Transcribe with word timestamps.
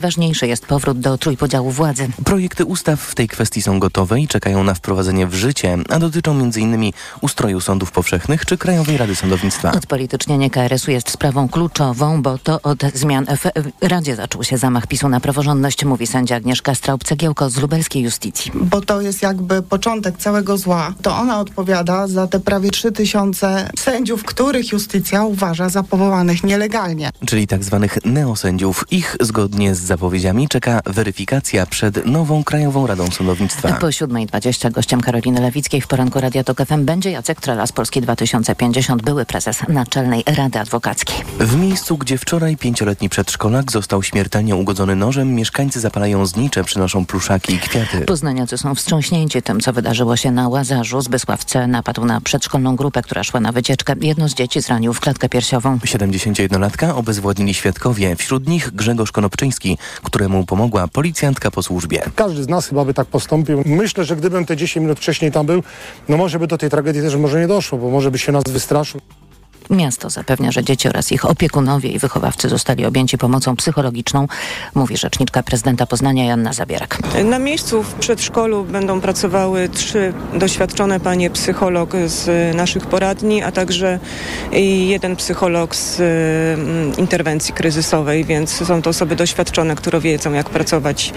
Ważniejszy 0.00 0.46
jest 0.46 0.66
powrót 0.66 1.00
do 1.00 1.18
trójpodziału 1.18 1.70
władzy. 1.70 2.08
Projekty 2.24 2.64
ustaw 2.64 3.00
w 3.00 3.14
tej 3.14 3.28
kwestii 3.28 3.62
są 3.62 3.78
gotowe 3.78 4.20
i 4.20 4.28
czekają 4.28 4.64
na 4.64 4.74
wprowadzenie 4.74 5.26
w 5.26 5.34
życie, 5.34 5.78
a 5.88 5.98
dotyczą 5.98 6.30
m.in. 6.30 6.92
ustroju 7.20 7.60
sądów 7.60 7.92
powszechnych 7.92 8.46
czy 8.46 8.58
Krajowej 8.58 8.96
Rady 8.96 9.14
Sądownictwa. 9.14 9.72
Odpolitycznienie 9.72 10.50
KRS-u 10.50 10.90
jest 10.90 11.10
sprawą 11.10 11.48
kluczową, 11.48 12.22
bo 12.22 12.38
to 12.38 12.62
od 12.62 12.82
zmian 12.94 13.26
w 13.26 13.86
Radzie 13.86 14.16
zaczął 14.16 14.44
się 14.44 14.58
zamach 14.58 14.86
PiSu 14.86 15.08
na 15.08 15.20
praworządność, 15.20 15.84
mówi 15.84 16.06
sędzia 16.06 16.36
Agnieszka 16.36 16.72
Straub-Cegiełko 16.72 17.50
z 17.50 17.56
lubelskiej 17.56 18.02
justicji. 18.02 18.52
Bo 18.54 18.80
to 18.80 19.00
jest 19.00 19.22
jakby 19.22 19.62
początek 19.62 20.18
całego 20.18 20.58
zła. 20.58 20.94
To 21.02 21.16
ona 21.16 21.40
odpowiada 21.40 22.06
za 22.06 22.26
te 22.26 22.40
prawie 22.40 22.70
3 22.70 22.92
tysiące 22.92 23.70
sędziów, 23.78 24.24
których 24.24 24.72
justycja 24.72 25.24
uważa 25.24 25.68
za 25.68 25.82
powołanych 25.82 26.44
nielegalnie. 26.44 27.10
Czyli 27.26 27.46
tak 27.46 27.64
zwanych 27.64 27.98
neosędziów. 28.04 28.84
Ich 28.90 29.16
zgodnie 29.20 29.74
z 29.74 29.89
zapowiedziami 29.90 30.48
czeka 30.48 30.80
weryfikacja 30.86 31.66
przed 31.66 32.06
nową 32.06 32.44
Krajową 32.44 32.86
Radą 32.86 33.10
Sądownictwa. 33.10 33.72
Po 33.72 33.86
7.20 33.86 34.72
gościem 34.72 35.00
Karoliny 35.00 35.40
Lewickiej 35.40 35.80
w 35.80 35.86
poranku 35.86 36.20
Radia 36.20 36.44
Tok 36.44 36.66
FM 36.66 36.84
będzie 36.84 37.10
Jacek 37.10 37.40
Trela 37.40 37.66
z 37.66 37.72
Polski 37.72 38.00
2050, 38.00 39.02
były 39.02 39.24
prezes 39.24 39.58
Naczelnej 39.68 40.24
Rady 40.26 40.58
Adwokackiej. 40.58 41.16
W 41.40 41.56
miejscu, 41.56 41.96
gdzie 41.96 42.18
wczoraj 42.18 42.56
pięcioletni 42.56 43.08
przedszkolak 43.08 43.72
został 43.72 44.02
śmiertelnie 44.02 44.56
ugodzony 44.56 44.96
nożem, 44.96 45.34
mieszkańcy 45.34 45.80
zapalają 45.80 46.26
znicze, 46.26 46.64
przynoszą 46.64 47.06
pluszaki 47.06 47.54
i 47.54 47.58
kwiaty. 47.58 48.00
Poznaniacy 48.00 48.58
są 48.58 48.74
wstrząśnięci 48.74 49.42
tym, 49.42 49.60
co 49.60 49.72
wydarzyło 49.72 50.16
się 50.16 50.30
na 50.30 50.48
Łazarzu. 50.48 51.00
Zbysław 51.00 51.44
C. 51.44 51.66
napadł 51.66 52.04
na 52.04 52.20
przedszkolną 52.20 52.76
grupę, 52.76 53.02
która 53.02 53.24
szła 53.24 53.40
na 53.40 53.52
wycieczkę. 53.52 53.94
Jedno 54.00 54.28
z 54.28 54.34
dzieci 54.34 54.60
zranił 54.60 54.92
w 54.92 55.00
klatkę 55.00 55.28
piersiową. 55.28 55.76
71-latka 55.76 56.96
obezwładnili 56.96 57.54
świadkowie, 57.54 58.16
wśród 58.16 58.48
nich 58.48 58.70
Grzegorz 58.70 59.12
Konopczyński, 59.12 59.78
któremu 60.02 60.46
pomogła 60.46 60.88
policjantka 60.88 61.50
po 61.50 61.62
służbie. 61.62 62.02
Każdy 62.16 62.42
z 62.42 62.48
nas 62.48 62.66
chyba 62.66 62.84
by 62.84 62.94
tak 62.94 63.06
postąpił. 63.06 63.62
Myślę, 63.66 64.04
że 64.04 64.16
gdybym 64.16 64.46
te 64.46 64.56
10 64.56 64.82
minut 64.82 64.98
wcześniej 64.98 65.32
tam 65.32 65.46
był, 65.46 65.62
no 66.08 66.16
może 66.16 66.38
by 66.38 66.46
do 66.46 66.58
tej 66.58 66.70
tragedii 66.70 67.02
też 67.02 67.16
może 67.16 67.40
nie 67.40 67.48
doszło, 67.48 67.78
bo 67.78 67.90
może 67.90 68.10
by 68.10 68.18
się 68.18 68.32
nas 68.32 68.44
wystraszył. 68.44 69.00
Miasto 69.70 70.10
zapewnia, 70.10 70.52
że 70.52 70.64
dzieci 70.64 70.88
oraz 70.88 71.12
ich 71.12 71.24
opiekunowie 71.24 71.90
i 71.90 71.98
wychowawcy 71.98 72.48
zostali 72.48 72.84
objęci 72.84 73.18
pomocą 73.18 73.56
psychologiczną, 73.56 74.28
mówi 74.74 74.96
rzeczniczka 74.96 75.42
prezydenta 75.42 75.86
Poznania 75.86 76.24
Janna 76.24 76.52
Zabierak. 76.52 76.98
Na 77.24 77.38
miejscu 77.38 77.82
w 77.82 77.94
przedszkolu 77.94 78.64
będą 78.64 79.00
pracowały 79.00 79.68
trzy 79.68 80.12
doświadczone 80.34 81.00
panie 81.00 81.30
psycholog 81.30 81.92
z 82.06 82.56
naszych 82.56 82.86
poradni, 82.86 83.42
a 83.42 83.52
także 83.52 83.98
jeden 84.88 85.16
psycholog 85.16 85.76
z 85.76 86.00
mm, 86.00 86.96
interwencji 86.96 87.54
kryzysowej, 87.54 88.24
więc 88.24 88.66
są 88.66 88.82
to 88.82 88.90
osoby 88.90 89.16
doświadczone, 89.16 89.76
które 89.76 90.00
wiedzą 90.00 90.32
jak 90.32 90.50
pracować 90.50 91.12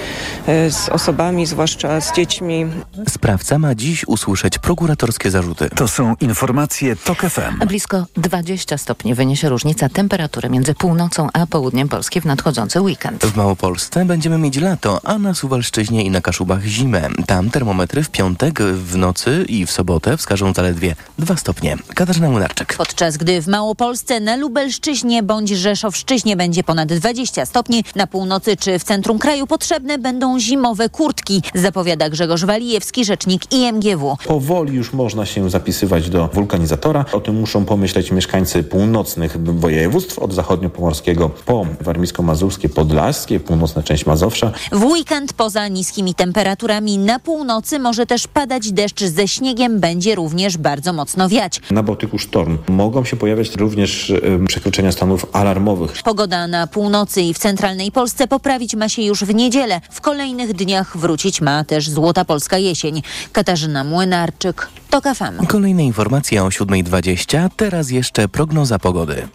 e, 0.48 0.72
z 0.72 0.90
osobami, 0.90 1.46
zwłaszcza 1.46 2.02
z 2.02 2.16
dziećmi. 2.16 2.66
Sprawca 3.10 3.60
ma 3.60 3.76
dziś 3.76 4.08
usłyszeć 4.08 4.58
prokuratorskie 4.58 5.32
zarzuty. 5.32 5.70
To 5.76 5.88
są 5.88 6.16
informacje 6.22 6.96
TOK 6.96 7.20
FM. 7.22 7.68
Blisko 7.68 8.06
20 8.18 8.43
stopni 8.78 9.16
wyniesie 9.16 9.50
różnica 9.50 9.90
temperatury 9.90 10.50
między 10.50 10.74
północą 10.74 11.28
a 11.34 11.48
południem 11.48 11.90
Polski 11.90 12.22
w 12.22 12.26
nadchodzący 12.26 12.82
weekend. 12.82 13.26
W 13.26 13.38
Małopolsce 13.38 14.06
będziemy 14.06 14.38
mieć 14.38 14.58
lato, 14.58 15.00
a 15.04 15.18
na 15.18 15.34
Suwalszczyźnie 15.34 16.04
i 16.04 16.12
na 16.12 16.22
Kaszubach 16.22 16.64
zimę. 16.64 17.10
Tam 17.28 17.50
termometry 17.50 18.04
w 18.04 18.10
piątek, 18.10 18.62
w 18.62 18.98
nocy 18.98 19.46
i 19.50 19.66
w 19.66 19.72
sobotę 19.72 20.18
wskażą 20.18 20.54
zaledwie 20.54 20.96
2 21.20 21.38
stopnie. 21.38 21.78
Katarzyna 21.96 22.30
Młynarczyk. 22.30 22.76
Podczas 22.78 23.18
gdy 23.18 23.42
w 23.42 23.48
Małopolsce 23.48 24.20
na 24.20 24.36
Lubelszczyźnie 24.36 25.24
bądź 25.24 25.50
Rzeszowszczyźnie 25.50 26.36
będzie 26.36 26.64
ponad 26.64 26.94
20 26.94 27.46
stopni, 27.46 27.84
na 27.96 28.08
północy 28.08 28.58
czy 28.58 28.80
w 28.80 28.84
centrum 28.84 29.20
kraju 29.20 29.48
potrzebne 29.48 29.98
będą 29.98 30.40
zimowe 30.40 30.90
kurtki, 30.90 31.42
zapowiada 31.56 32.10
Grzegorz 32.10 32.46
Walijewski, 32.46 33.06
rzecznik 33.06 33.54
IMGW. 33.54 34.18
Powoli 34.26 34.76
już 34.76 34.94
można 34.94 35.26
się 35.26 35.50
zapisywać 35.50 36.10
do 36.10 36.28
wulkanizatora. 36.34 37.06
O 37.12 37.20
tym 37.20 37.40
muszą 37.40 37.66
pomyśleć 37.66 38.12
mieszkańcy 38.12 38.33
północnych 38.70 39.38
województw, 39.44 40.20
od 40.20 40.34
zachodniopomorskiego 40.34 41.30
po 41.46 41.66
warmińsko-mazurskie, 41.82 42.70
podlaskie, 42.70 43.40
północna 43.40 43.84
część 43.84 44.06
Mazowsza. 44.06 44.52
W 44.72 44.84
weekend 44.84 45.34
poza 45.34 45.68
niskimi 45.68 46.16
temperaturami 46.16 46.98
na 46.98 47.20
północy 47.20 47.80
może 47.80 48.06
też 48.06 48.28
padać 48.28 48.72
deszcz 48.72 49.04
ze 49.04 49.28
śniegiem, 49.28 49.80
będzie 49.80 50.16
również 50.16 50.58
bardzo 50.58 50.94
mocno 50.94 51.30
wiać. 51.30 51.62
Na 51.72 51.84
Bałtyku 51.84 52.20
sztorm. 52.20 52.58
Mogą 52.68 53.06
się 53.06 53.16
pojawiać 53.16 53.56
również 53.56 54.10
y, 54.10 54.22
przekroczenia 54.48 54.92
stanów 54.92 55.26
alarmowych. 55.34 56.04
Pogoda 56.04 56.48
na 56.48 56.68
północy 56.68 57.22
i 57.22 57.34
w 57.34 57.38
centralnej 57.38 57.92
Polsce 57.92 58.28
poprawić 58.28 58.76
ma 58.76 58.90
się 58.90 59.02
już 59.02 59.24
w 59.24 59.36
niedzielę. 59.36 59.82
W 59.92 60.02
kolejnych 60.02 60.54
dniach 60.54 60.98
wrócić 60.98 61.42
ma 61.42 61.64
też 61.64 61.90
złota 61.90 62.26
polska 62.26 62.58
jesień. 62.58 63.02
Katarzyna 63.32 63.84
Młynarczyk, 63.84 64.70
TOK 64.90 65.04
FM. 65.04 65.46
Kolejne 65.48 65.86
informacje 65.86 66.44
o 66.44 66.48
7.20, 66.48 67.50
teraz 67.58 67.90
jeszcze 67.90 68.13
prognoza 68.32 68.80
pogody. 68.80 69.28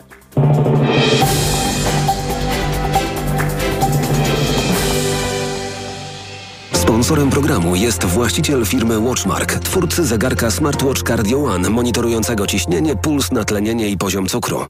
Sponsorem 6.72 7.30
programu 7.30 7.76
jest 7.76 8.04
właściciel 8.04 8.66
firmy 8.66 8.98
Watchmark, 8.98 9.54
twórcy 9.54 10.06
zegarka 10.06 10.50
Smartwatch 10.50 11.02
Cardio 11.02 11.44
One, 11.44 11.70
monitorującego 11.70 12.46
ciśnienie, 12.46 12.96
puls, 12.96 13.32
natlenienie 13.32 13.88
i 13.88 13.96
poziom 13.96 14.26
cukru. 14.26 14.66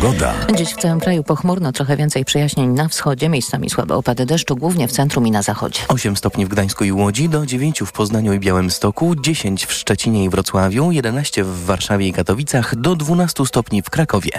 Pogoda. 0.00 0.34
Dziś 0.54 0.68
w 0.68 0.76
całym 0.76 1.00
kraju 1.00 1.24
pochmurno, 1.24 1.72
trochę 1.72 1.96
więcej 1.96 2.24
przejaśnień 2.24 2.70
na 2.70 2.88
wschodzie, 2.88 3.28
miejscami 3.28 3.70
słabe 3.70 3.94
opady 3.94 4.26
deszczu, 4.26 4.56
głównie 4.56 4.88
w 4.88 4.92
centrum 4.92 5.26
i 5.26 5.30
na 5.30 5.42
zachodzie. 5.42 5.80
8 5.88 6.16
stopni 6.16 6.46
w 6.46 6.48
Gdańsku 6.48 6.84
i 6.84 6.92
Łodzi, 6.92 7.28
do 7.28 7.46
9 7.46 7.80
w 7.86 7.92
Poznaniu 7.92 8.32
i 8.32 8.38
Białymstoku, 8.38 9.14
10 9.14 9.66
w 9.66 9.72
Szczecinie 9.72 10.24
i 10.24 10.28
Wrocławiu, 10.28 10.92
11 10.92 11.44
w 11.44 11.64
Warszawie 11.64 12.08
i 12.08 12.12
Katowicach, 12.12 12.76
do 12.76 12.96
12 12.96 13.46
stopni 13.46 13.82
w 13.82 13.90
Krakowie. 13.90 14.30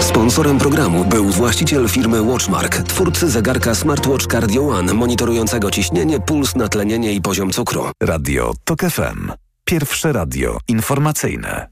Sponsorem 0.00 0.58
programu 0.58 1.04
był 1.04 1.24
właściciel 1.24 1.88
firmy 1.88 2.22
Watchmark, 2.22 2.76
twórcy 2.76 3.30
zegarka 3.30 3.74
Smartwatch 3.74 4.26
Cardio 4.26 4.68
One, 4.68 4.94
monitorującego 4.94 5.70
ciśnienie, 5.70 6.20
puls, 6.20 6.56
natlenienie 6.56 7.12
i 7.12 7.20
poziom 7.20 7.50
cukru. 7.50 7.84
Radio 8.02 8.52
TOK 8.64 8.80
FM. 8.80 9.32
Pierwsze 9.64 10.12
radio 10.12 10.58
informacyjne. 10.68 11.68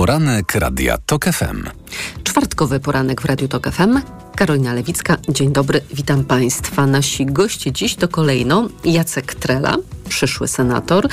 Poranek 0.00 0.54
Radia 0.54 0.98
TOK 1.06 1.24
FM. 1.24 1.64
Czwartkowy 2.24 2.80
poranek 2.80 3.22
w 3.22 3.24
Radiu 3.24 3.48
TOK 3.48 3.70
FM. 3.70 4.00
Karolina 4.36 4.74
Lewicka, 4.74 5.16
dzień 5.28 5.52
dobry, 5.52 5.80
witam 5.94 6.24
Państwa. 6.24 6.86
Nasi 6.86 7.26
goście 7.26 7.72
dziś 7.72 7.94
to 7.94 8.08
kolejno 8.08 8.68
Jacek 8.84 9.34
Trela, 9.34 9.76
przyszły 10.08 10.48
senator, 10.48 11.08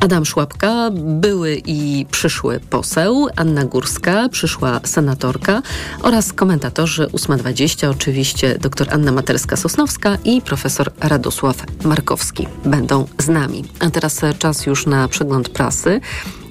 Adam 0.00 0.24
Szłapka, 0.24 0.90
były 0.94 1.62
i 1.66 2.06
przyszły 2.10 2.60
poseł, 2.60 3.28
Anna 3.36 3.64
Górska, 3.64 4.28
przyszła 4.28 4.80
senatorka 4.84 5.62
oraz 6.00 6.32
komentatorzy 6.32 7.06
8.20, 7.06 7.90
oczywiście 7.90 8.58
dr 8.58 8.88
Anna 8.90 9.12
Materska-Sosnowska 9.12 10.18
i 10.24 10.40
profesor 10.40 10.92
Radosław 11.00 11.56
Markowski 11.84 12.48
będą 12.64 13.06
z 13.18 13.28
nami. 13.28 13.64
A 13.80 13.90
teraz 13.90 14.20
czas 14.38 14.66
już 14.66 14.86
na 14.86 15.08
przegląd 15.08 15.48
prasy. 15.48 16.00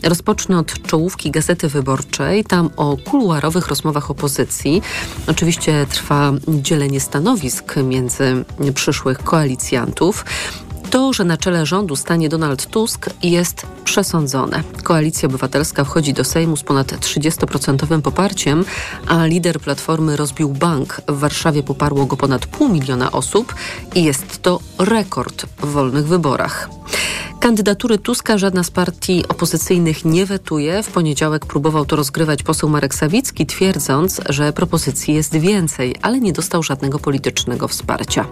Rozpocznę 0.04 0.58
od 0.60 0.82
czołówki 0.88 1.32
Gazety 1.32 1.68
Wyborczej. 1.68 2.44
Tam 2.44 2.70
o 2.78 2.98
kuluarowych 2.98 3.68
rozmowach 3.68 4.12
opozycji. 4.12 4.82
Oczywiście 5.28 5.86
trwa 5.90 6.34
dzielenie 6.48 7.00
stanowisk 7.00 7.76
między 7.84 8.46
przyszłych 8.76 9.18
koalicjantów. 9.18 10.26
To, 10.92 11.14
że 11.14 11.24
na 11.24 11.38
czele 11.38 11.66
rządu 11.66 11.96
stanie 11.96 12.30
Donald 12.30 12.66
Tusk 12.66 13.10
jest 13.24 13.66
przesądzone. 13.84 14.64
Koalicja 14.84 15.30
Obywatelska 15.30 15.84
wchodzi 15.84 16.14
do 16.14 16.24
Sejmu 16.24 16.58
z 16.58 16.64
ponad 16.64 16.92
30% 16.92 18.02
poparciem, 18.02 18.66
a 19.08 19.26
lider 19.26 19.60
Platformy 19.60 20.18
rozbił 20.18 20.50
bank. 20.50 21.02
W 21.08 21.20
Warszawie 21.20 21.64
poparło 21.64 22.06
go 22.06 22.18
ponad 22.18 22.46
pół 22.46 22.70
miliona 22.70 23.12
osób 23.12 23.56
i 23.96 24.04
jest 24.04 24.42
to 24.42 24.60
rekord 24.80 25.46
w 25.62 25.66
wolnych 25.66 26.08
wyborach. 26.08 26.70
Kandydatury 27.42 27.98
Tuska 27.98 28.38
żadna 28.38 28.64
z 28.64 28.72
partii 28.72 29.28
opozycyjnych 29.28 30.06
nie 30.06 30.26
wetuje. 30.26 30.84
W 30.84 30.88
poniedziałek 30.88 31.46
próbował 31.46 31.86
to 31.86 31.96
rozgrywać 31.96 32.44
poseł 32.44 32.70
Marek 32.70 32.96
Sawicki, 32.96 33.46
twierdząc, 33.46 34.22
że 34.30 34.54
propozycji 34.54 35.14
jest 35.14 35.36
więcej, 35.36 35.96
ale 36.02 36.20
nie 36.20 36.34
dostał 36.34 36.64
żadnego 36.64 37.00
politycznego 37.00 37.68
wsparcia. 37.68 38.26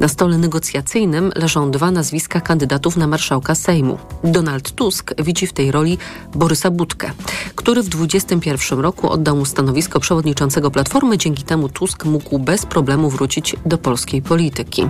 Na 0.00 0.08
stole 0.08 0.38
negocjacyjnym 0.38 1.32
leżą 1.36 1.70
dwa 1.70 1.90
nazwiska 1.98 2.40
kandydatów 2.40 2.96
na 2.96 3.06
marszałka 3.06 3.54
Sejmu. 3.54 3.98
Donald 4.24 4.72
Tusk 4.72 5.14
widzi 5.22 5.46
w 5.46 5.52
tej 5.52 5.72
roli 5.72 5.98
Borysa 6.34 6.70
Budkę, 6.70 7.10
który 7.54 7.82
w 7.82 7.88
2021 7.88 8.78
roku 8.78 9.10
oddał 9.10 9.36
mu 9.36 9.44
stanowisko 9.44 10.00
przewodniczącego 10.00 10.70
Platformy. 10.70 11.18
Dzięki 11.18 11.42
temu 11.42 11.68
Tusk 11.68 12.04
mógł 12.04 12.38
bez 12.38 12.66
problemu 12.66 13.10
wrócić 13.10 13.56
do 13.66 13.78
polskiej 13.78 14.22
polityki. 14.22 14.88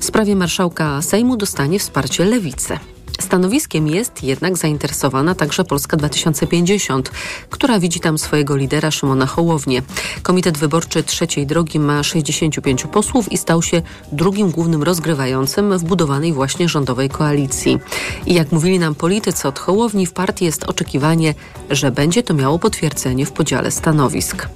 W 0.00 0.04
sprawie 0.04 0.36
marszałka 0.36 1.02
Sejmu 1.02 1.36
dostanie 1.36 1.78
wsparcie 1.78 2.24
lewicy. 2.24 2.78
Stanowiskiem 3.20 3.86
jest 3.86 4.22
jednak 4.22 4.58
zainteresowana 4.58 5.34
także 5.34 5.64
Polska 5.64 5.96
2050, 5.96 7.10
która 7.50 7.80
widzi 7.80 8.00
tam 8.00 8.18
swojego 8.18 8.56
lidera 8.56 8.90
Szymona 8.90 9.26
Hołownię. 9.26 9.82
Komitet 10.22 10.58
Wyborczy 10.58 11.02
Trzeciej 11.02 11.46
Drogi 11.46 11.78
ma 11.78 12.02
65 12.02 12.86
posłów 12.92 13.32
i 13.32 13.38
stał 13.38 13.62
się 13.62 13.82
drugim 14.12 14.50
głównym 14.50 14.82
rozgrywającym 14.82 15.78
w 15.78 15.84
budowanej 15.84 16.32
właśnie 16.32 16.68
rządowej 16.68 17.08
koalicji. 17.08 17.78
I 18.26 18.34
jak 18.34 18.52
mówili 18.52 18.78
nam 18.78 18.94
politycy 18.94 19.48
od 19.48 19.58
Hołowni, 19.58 20.06
w 20.06 20.12
partii 20.12 20.44
jest 20.44 20.64
oczekiwanie, 20.64 21.34
że 21.70 21.90
będzie 21.90 22.22
to 22.22 22.34
miało 22.34 22.58
potwierdzenie 22.58 23.26
w 23.26 23.32
podziale 23.32 23.70
stanowisk. 23.70 24.48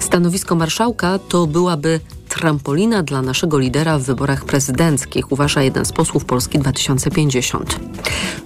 Stanowisko 0.00 0.54
marszałka 0.54 1.18
to 1.18 1.46
byłaby 1.46 2.00
trampolina 2.32 3.02
dla 3.02 3.22
naszego 3.22 3.58
lidera 3.58 3.98
w 3.98 4.02
wyborach 4.02 4.44
prezydenckich, 4.44 5.32
uważa 5.32 5.62
jeden 5.62 5.84
z 5.84 5.92
posłów 5.92 6.24
Polski 6.24 6.58
2050. 6.58 7.80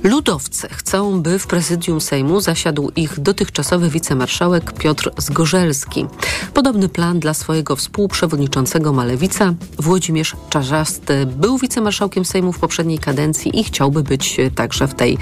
Ludowcy 0.03 0.69
chcą, 0.71 1.23
by 1.23 1.38
w 1.38 1.47
prezydium 1.47 2.00
Sejmu 2.00 2.41
zasiadł 2.41 2.91
ich 2.97 3.21
dotychczasowy 3.21 3.91
wicemarszałek 3.91 4.73
Piotr 4.73 5.11
Zgorzelski. 5.19 6.06
Podobny 6.55 6.88
plan 6.88 7.21
dla 7.21 7.35
swojego 7.35 7.77
współprzewodniczącego 7.77 8.93
Malewica. 8.93 9.55
Włodzimierz 9.79 10.37
Czarzasty 10.50 11.27
był 11.27 11.59
wicemarszałkiem 11.59 12.25
Sejmu 12.25 12.53
w 12.53 12.59
poprzedniej 12.59 12.99
kadencji 12.99 13.61
i 13.61 13.65
chciałby 13.65 14.03
być 14.03 14.37
także 14.55 14.88
w 14.88 14.94
tej 14.94 15.19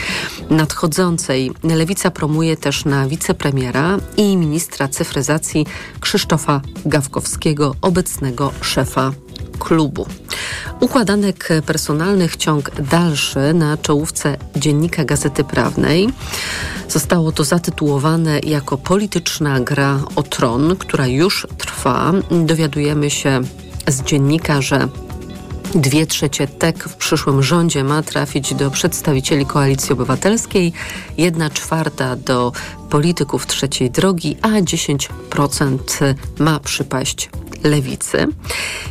nadchodzącej. 0.51 1.53
Lewica 1.65 2.11
promuje 2.11 2.57
też 2.57 2.85
na 2.85 3.09
wicepremiera 3.09 3.99
i 4.17 4.37
ministra 4.37 4.89
cyfryzacji 4.89 5.67
Krzysztofa 6.01 6.61
Gawkowskiego, 6.87 7.75
obecnego 7.81 8.54
szefa 8.61 9.13
klubu. 9.59 10.07
Układanek 10.81 11.49
personalnych 11.67 12.37
ciąg 12.37 12.71
dalszy 12.81 13.55
na 13.55 13.77
czołówce 13.77 14.37
dziennika 14.57 15.05
Gazety 15.05 15.45
Prawnej. 15.45 16.09
Zostało 16.89 17.33
to 17.33 17.45
zatytułowane 17.45 18.41
jako 18.41 18.79
polityczna 18.79 19.61
gra 19.61 20.01
o 20.17 20.23
tron, 20.23 20.77
która 20.77 21.07
już 21.07 21.47
trwa. 21.59 22.13
Dowiadujemy 22.47 23.11
się 23.11 23.41
z 23.89 24.03
dziennika, 24.03 24.63
że 24.63 24.89
Dwie 25.75 26.07
trzecie 26.07 26.47
TEK 26.47 26.85
w 26.85 26.97
przyszłym 26.97 27.43
rządzie 27.43 27.85
ma 27.85 28.03
trafić 28.03 28.55
do 28.55 28.71
przedstawicieli 28.71 29.47
Koalicji 29.47 29.93
Obywatelskiej, 29.93 30.73
jedna 31.19 31.51
czwarta 31.51 32.17
do 32.17 32.53
polityków 32.91 33.47
trzeciej 33.47 33.91
drogi, 33.91 34.37
a 34.43 34.49
10% 34.49 35.79
ma 36.39 36.61
przypaść 36.61 37.31
lewicy. 37.65 38.27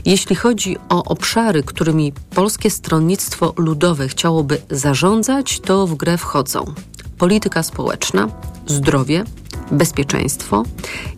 Jeśli 0.06 0.36
chodzi 0.36 0.78
o 0.90 1.04
obszary, 1.04 1.64
którymi 1.64 2.14
Polskie 2.36 2.70
Stronnictwo 2.70 3.54
Ludowe 3.58 4.08
chciałoby 4.08 4.62
zarządzać, 4.70 5.60
to 5.60 5.88
w 5.88 5.96
grę 5.96 6.18
wchodzą 6.18 6.66
polityka 7.18 7.64
społeczna, 7.64 8.28
zdrowie, 8.68 9.24
bezpieczeństwo 9.74 10.64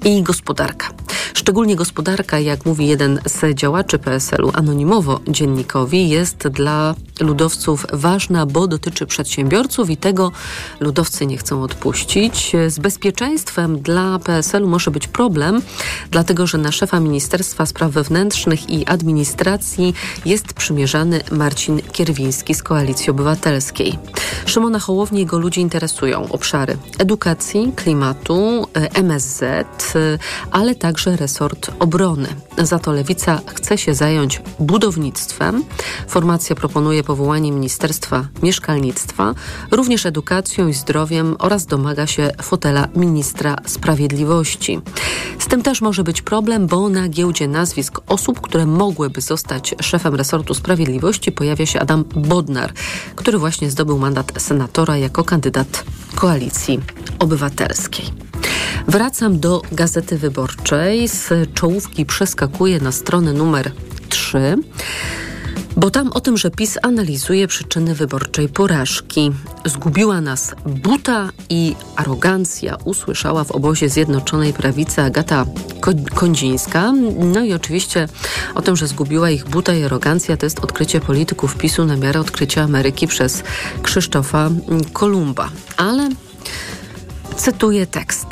i 0.05 0.23
gospodarka. 0.23 0.87
Szczególnie 1.33 1.75
gospodarka, 1.75 2.39
jak 2.39 2.65
mówi 2.65 2.87
jeden 2.87 3.19
z 3.25 3.55
działaczy 3.55 3.99
PSL-u 3.99 4.51
anonimowo 4.53 5.19
dziennikowi, 5.27 6.09
jest 6.09 6.47
dla 6.47 6.95
ludowców 7.19 7.85
ważna, 7.93 8.45
bo 8.45 8.67
dotyczy 8.67 9.05
przedsiębiorców 9.05 9.89
i 9.89 9.97
tego 9.97 10.31
ludowcy 10.79 11.25
nie 11.25 11.37
chcą 11.37 11.63
odpuścić. 11.63 12.51
Z 12.67 12.79
bezpieczeństwem 12.79 13.79
dla 13.79 14.19
PSL-u 14.19 14.67
może 14.67 14.91
być 14.91 15.07
problem, 15.07 15.61
dlatego 16.11 16.47
że 16.47 16.57
na 16.57 16.71
szefa 16.71 16.99
Ministerstwa 16.99 17.65
Spraw 17.65 17.91
Wewnętrznych 17.91 18.69
i 18.69 18.85
Administracji 18.87 19.93
jest 20.25 20.53
przymierzany 20.53 21.21
Marcin 21.31 21.81
Kierwiński 21.91 22.55
z 22.55 22.63
Koalicji 22.63 23.09
Obywatelskiej. 23.09 23.99
Szymona 24.45 24.79
Hołowni 24.79 25.19
jego 25.19 25.39
ludzi 25.39 25.61
interesują 25.61 26.29
obszary 26.29 26.77
edukacji, 26.99 27.71
klimatu, 27.75 28.44
MSZ, 28.93 29.43
ale 30.51 30.75
także 30.75 31.15
resort 31.15 31.71
obrony. 31.79 32.27
Za 32.57 32.79
to 32.79 32.91
Lewica 32.91 33.41
chce 33.55 33.77
się 33.77 33.93
zająć 33.93 34.41
budownictwem. 34.59 35.63
Formacja 36.07 36.55
proponuje 36.55 37.03
powołanie 37.03 37.51
Ministerstwa 37.51 38.27
Mieszkalnictwa, 38.43 39.33
również 39.71 40.05
edukacją 40.05 40.67
i 40.67 40.73
zdrowiem 40.73 41.35
oraz 41.39 41.65
domaga 41.65 42.07
się 42.07 42.31
fotela 42.41 42.87
ministra 42.95 43.55
sprawiedliwości. 43.65 44.79
Z 45.39 45.47
tym 45.47 45.63
też 45.63 45.81
może 45.81 46.03
być 46.03 46.21
problem, 46.21 46.67
bo 46.67 46.89
na 46.89 47.07
giełdzie 47.09 47.47
nazwisk 47.47 47.99
osób, 48.07 48.41
które 48.41 48.65
mogłyby 48.65 49.21
zostać 49.21 49.75
szefem 49.81 50.15
resortu 50.15 50.53
sprawiedliwości 50.53 51.31
pojawia 51.31 51.65
się 51.65 51.79
Adam 51.79 52.03
Bodnar, 52.03 52.73
który 53.15 53.37
właśnie 53.37 53.71
zdobył 53.71 53.99
mandat 53.99 54.31
senatora 54.37 54.97
jako 54.97 55.23
kandydat 55.23 55.83
koalicji 56.15 56.79
obywatelskiej. 57.19 58.05
Wracam 58.87 59.39
do 59.39 59.61
Gazety 59.71 60.17
Wyborczej. 60.17 61.07
Z 61.07 61.53
czołówki 61.53 62.05
przeskakuję 62.05 62.79
na 62.79 62.91
stronę 62.91 63.33
numer 63.33 63.71
3. 64.09 64.57
Bo 65.77 65.91
tam 65.91 66.11
o 66.11 66.19
tym, 66.19 66.37
że 66.37 66.51
PiS 66.51 66.77
analizuje 66.81 67.47
przyczyny 67.47 67.95
wyborczej 67.95 68.49
porażki. 68.49 69.31
Zgubiła 69.65 70.21
nas 70.21 70.55
buta 70.65 71.29
i 71.49 71.75
arogancja, 71.95 72.77
usłyszała 72.85 73.43
w 73.43 73.51
obozie 73.51 73.89
Zjednoczonej 73.89 74.53
Prawicy 74.53 75.01
Agata 75.01 75.45
Kondzińska. 76.15 76.93
No 77.19 77.43
i 77.43 77.53
oczywiście 77.53 78.07
o 78.55 78.61
tym, 78.61 78.75
że 78.75 78.87
zgubiła 78.87 79.29
ich 79.29 79.49
buta 79.49 79.73
i 79.73 79.83
arogancja, 79.83 80.37
to 80.37 80.45
jest 80.45 80.59
odkrycie 80.59 81.01
polityków 81.01 81.55
PiSu 81.57 81.85
na 81.85 81.97
miarę 81.97 82.19
odkrycia 82.19 82.61
Ameryki 82.61 83.07
przez 83.07 83.43
Krzysztofa 83.83 84.49
Kolumba. 84.93 85.49
Ale 85.77 86.09
cytuję 87.37 87.87
tekst. 87.87 88.27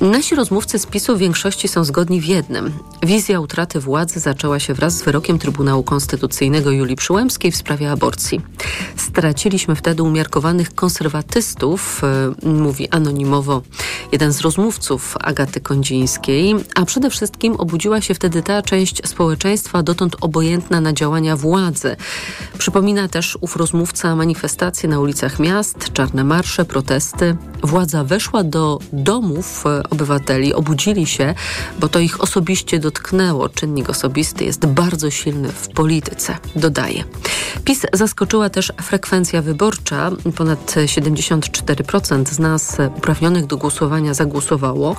Nasi 0.00 0.34
rozmówcy 0.34 0.78
z 0.78 0.86
PiSu 0.86 1.16
w 1.16 1.18
większości 1.18 1.68
są 1.68 1.84
zgodni 1.84 2.20
w 2.20 2.24
jednym. 2.24 2.72
Wizja 3.02 3.40
utraty 3.40 3.80
władzy 3.80 4.20
zaczęła 4.20 4.58
się 4.58 4.74
wraz 4.74 4.96
z 4.96 5.02
wyrokiem 5.02 5.38
Trybunału 5.38 5.82
Konstytucyjnego 5.82 6.70
Julii 6.70 6.96
Przyłębskiej 6.96 7.52
w 7.52 7.56
sprawie 7.56 7.90
aborcji. 7.90 8.40
Straciliśmy 8.96 9.76
wtedy 9.76 10.02
umiarkowanych 10.02 10.74
konserwatystów, 10.74 12.02
e, 12.44 12.48
mówi 12.48 12.88
anonimowo 12.88 13.62
jeden 14.12 14.32
z 14.32 14.40
rozmówców 14.40 15.16
Agaty 15.20 15.60
Kondzińskiej, 15.60 16.54
a 16.74 16.84
przede 16.84 17.10
wszystkim 17.10 17.56
obudziła 17.56 18.00
się 18.00 18.14
wtedy 18.14 18.42
ta 18.42 18.62
część 18.62 19.08
społeczeństwa 19.08 19.82
dotąd 19.82 20.16
obojętna 20.20 20.80
na 20.80 20.92
działania 20.92 21.36
władzy. 21.36 21.96
Przypomina 22.58 23.08
też 23.08 23.38
ów 23.40 23.56
rozmówca 23.56 24.16
manifestacje 24.16 24.88
na 24.88 25.00
ulicach 25.00 25.38
miast, 25.38 25.92
czarne 25.92 26.24
marsze, 26.24 26.64
protesty. 26.64 27.36
Władza 27.62 28.04
weszła 28.04 28.44
do 28.44 28.78
domów 28.92 29.64
e, 29.66 29.83
obywateli, 29.90 30.54
obudzili 30.54 31.06
się, 31.06 31.34
bo 31.78 31.88
to 31.88 31.98
ich 31.98 32.20
osobiście 32.20 32.78
dotknęło. 32.78 33.48
Czynnik 33.48 33.90
osobisty 33.90 34.44
jest 34.44 34.66
bardzo 34.66 35.10
silny 35.10 35.48
w 35.48 35.68
polityce, 35.68 36.36
dodaje. 36.56 37.04
PiS 37.64 37.86
zaskoczyła 37.92 38.50
też 38.50 38.72
frekwencja 38.82 39.42
wyborcza. 39.42 40.10
Ponad 40.36 40.74
74% 40.74 42.26
z 42.26 42.38
nas 42.38 42.76
uprawnionych 42.96 43.46
do 43.46 43.56
głosowania 43.56 44.14
zagłosowało. 44.14 44.96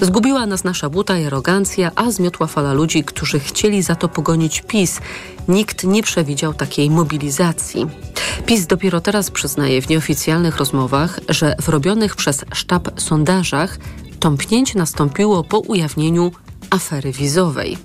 Zgubiła 0.00 0.46
nas 0.46 0.64
nasza 0.64 0.90
buta 0.90 1.18
i 1.18 1.26
arogancja, 1.26 1.90
a 1.96 2.10
zmiotła 2.10 2.46
fala 2.46 2.72
ludzi, 2.72 3.04
którzy 3.04 3.40
chcieli 3.40 3.82
za 3.82 3.94
to 3.94 4.08
pogonić 4.08 4.62
PiS. 4.62 5.00
Nikt 5.48 5.84
nie 5.84 6.02
przewidział 6.02 6.54
takiej 6.54 6.90
mobilizacji. 6.90 7.86
PiS 8.46 8.66
dopiero 8.66 9.00
teraz 9.00 9.30
przyznaje 9.30 9.82
w 9.82 9.88
nieoficjalnych 9.88 10.56
rozmowach, 10.56 11.20
że 11.28 11.56
w 11.62 11.68
robionych 11.68 12.16
przez 12.16 12.44
sztab 12.54 13.00
sondażach 13.00 13.78
tąpnięcie 14.20 14.78
nastąpiło 14.78 15.44
po 15.44 15.58
ujawnieniu 15.58 16.32
afery 16.70 17.12
wizowej. 17.12 17.78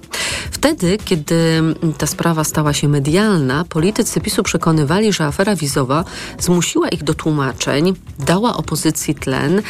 Wtedy, 0.52 0.98
kiedy 1.06 1.62
ta 1.98 2.08
sprawa 2.08 2.44
stała 2.44 2.74
się 2.74 2.88
medialna, 2.88 3.66
politycy 3.70 4.22
PiSu 4.22 4.44
przekonywali, 4.44 5.14
że 5.14 5.26
afera 5.26 5.56
wizowa 5.56 6.06
zmusiła 6.40 6.90
ich 6.90 7.04
do 7.04 7.14
tłumaczeń, 7.14 7.94
dała 8.20 8.58
opozycji 8.58 9.16
tlen, 9.16 9.62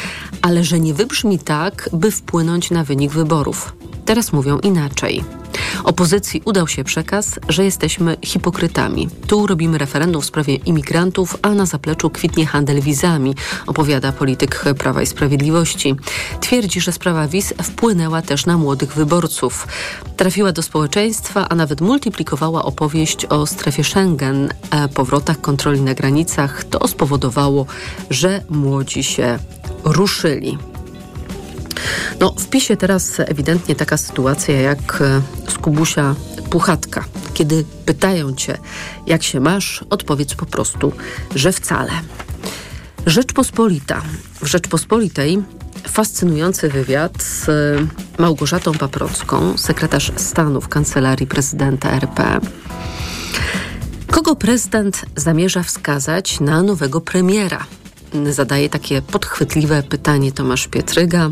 ale 0.42 0.64
że 0.64 0.80
nie 0.80 0.94
wybrzmi 0.94 1.38
tak, 1.38 1.90
by 1.92 2.10
wpłynąć 2.10 2.70
na 2.70 2.84
wynik 2.84 3.12
wyborów. 3.12 3.72
Teraz 4.04 4.32
mówią 4.32 4.58
inaczej. 4.58 5.24
Opozycji 5.84 6.42
udał 6.44 6.68
się 6.68 6.84
przekaz, 6.84 7.40
że 7.48 7.64
jesteśmy 7.64 8.16
hipokrytami. 8.24 9.08
Tu 9.26 9.46
robimy 9.46 9.78
referendum 9.78 10.22
w 10.22 10.24
sprawie 10.24 10.54
imigrantów, 10.54 11.36
a 11.42 11.50
na 11.50 11.66
zapleczu 11.66 12.10
kwitnie 12.10 12.46
handel 12.46 12.80
wizami, 12.80 13.34
opowiada 13.66 14.12
polityk 14.12 14.64
Prawa 14.78 15.02
i 15.02 15.06
Sprawiedliwości. 15.06 15.94
Twierdzi, 16.40 16.80
że 16.80 16.92
sprawa 16.92 17.28
wiz 17.28 17.54
wpłynęła 17.62 18.22
też 18.22 18.46
na 18.46 18.58
młodych 18.58 18.94
wyborców. 18.94 19.68
Trafiła 20.16 20.52
do 20.52 20.62
społeczeństwa, 20.62 21.48
a 21.48 21.54
nawet 21.54 21.80
multiplikowała 21.80 22.64
opowieść 22.64 23.26
o 23.26 23.46
strefie 23.46 23.84
Schengen, 23.84 24.48
e, 24.70 24.88
powrotach 24.88 25.40
kontroli 25.40 25.80
na 25.80 25.94
granicach. 25.94 26.64
To 26.64 26.88
spowodowało, 26.88 27.66
że 28.10 28.42
młodzi 28.50 29.04
się 29.04 29.38
ruszyli. 29.84 30.69
No, 32.20 32.34
w 32.38 32.48
PiSie 32.48 32.76
teraz 32.76 33.20
ewidentnie 33.20 33.74
taka 33.76 33.96
sytuacja 33.96 34.60
jak 34.60 34.98
e, 35.00 35.22
z 35.50 35.58
Kubusia 35.58 36.14
Puchatka. 36.50 37.04
Kiedy 37.34 37.64
pytają 37.86 38.34
cię, 38.34 38.58
jak 39.06 39.22
się 39.22 39.40
masz, 39.40 39.84
odpowiedz 39.90 40.34
po 40.34 40.46
prostu, 40.46 40.92
że 41.34 41.52
wcale. 41.52 41.92
Rzeczpospolita. 43.06 44.02
W 44.42 44.46
Rzeczpospolitej 44.46 45.42
fascynujący 45.88 46.68
wywiad 46.68 47.22
z 47.22 47.46
Małgorzatą 48.18 48.72
Paprocką, 48.72 49.58
sekretarz 49.58 50.12
stanu 50.16 50.60
w 50.60 50.68
kancelarii 50.68 51.26
prezydenta 51.26 51.90
RP. 51.90 52.40
Kogo 54.10 54.36
prezydent 54.36 55.04
zamierza 55.16 55.62
wskazać 55.62 56.40
na 56.40 56.62
nowego 56.62 57.00
premiera? 57.00 57.66
Zadaje 58.30 58.68
takie 58.68 59.02
podchwytliwe 59.02 59.82
pytanie 59.82 60.32
Tomasz 60.32 60.68
Pietryga, 60.68 61.28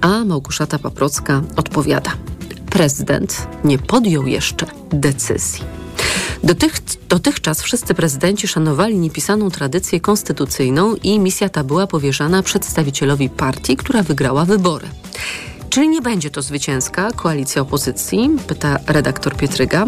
a 0.00 0.24
Małgorzata 0.24 0.78
Paprocka 0.78 1.42
odpowiada. 1.56 2.12
Prezydent 2.70 3.46
nie 3.64 3.78
podjął 3.78 4.26
jeszcze 4.26 4.66
decyzji. 4.92 5.64
Dotych, 6.44 6.72
dotychczas 7.08 7.62
wszyscy 7.62 7.94
prezydenci 7.94 8.48
szanowali 8.48 8.98
niepisaną 8.98 9.50
tradycję 9.50 10.00
konstytucyjną 10.00 10.94
i 10.94 11.18
misja 11.18 11.48
ta 11.48 11.64
była 11.64 11.86
powierzana 11.86 12.42
przedstawicielowi 12.42 13.28
partii, 13.28 13.76
która 13.76 14.02
wygrała 14.02 14.44
wybory. 14.44 14.88
Czyli 15.70 15.88
nie 15.88 16.02
będzie 16.02 16.30
to 16.30 16.42
zwycięska 16.42 17.10
koalicja 17.12 17.62
opozycji? 17.62 18.30
Pyta 18.46 18.78
redaktor 18.86 19.36
Pietryga. 19.36 19.86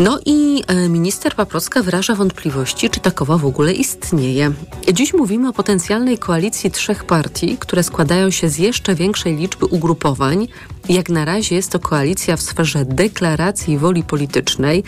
No 0.00 0.18
i 0.26 0.62
e, 0.66 0.88
minister 0.88 1.34
Paprocka 1.34 1.82
wyraża 1.82 2.14
wątpliwości, 2.14 2.90
czy 2.90 3.00
takowa 3.00 3.38
w 3.38 3.46
ogóle 3.46 3.72
istnieje. 3.72 4.52
Dziś 4.92 5.14
mówimy 5.14 5.48
o 5.48 5.52
potencjalnej 5.52 6.18
koalicji 6.18 6.70
trzech 6.70 7.04
partii, 7.04 7.56
które 7.60 7.82
składają 7.82 8.30
się 8.30 8.48
z 8.48 8.58
jeszcze 8.58 8.94
większej 8.94 9.36
liczby 9.36 9.66
ugrupowań. 9.66 10.48
Jak 10.88 11.08
na 11.08 11.24
razie 11.24 11.56
jest 11.56 11.72
to 11.72 11.78
koalicja 11.78 12.36
w 12.36 12.42
sferze 12.42 12.84
deklaracji 12.84 13.78
woli 13.78 14.02
politycznej, 14.02 14.84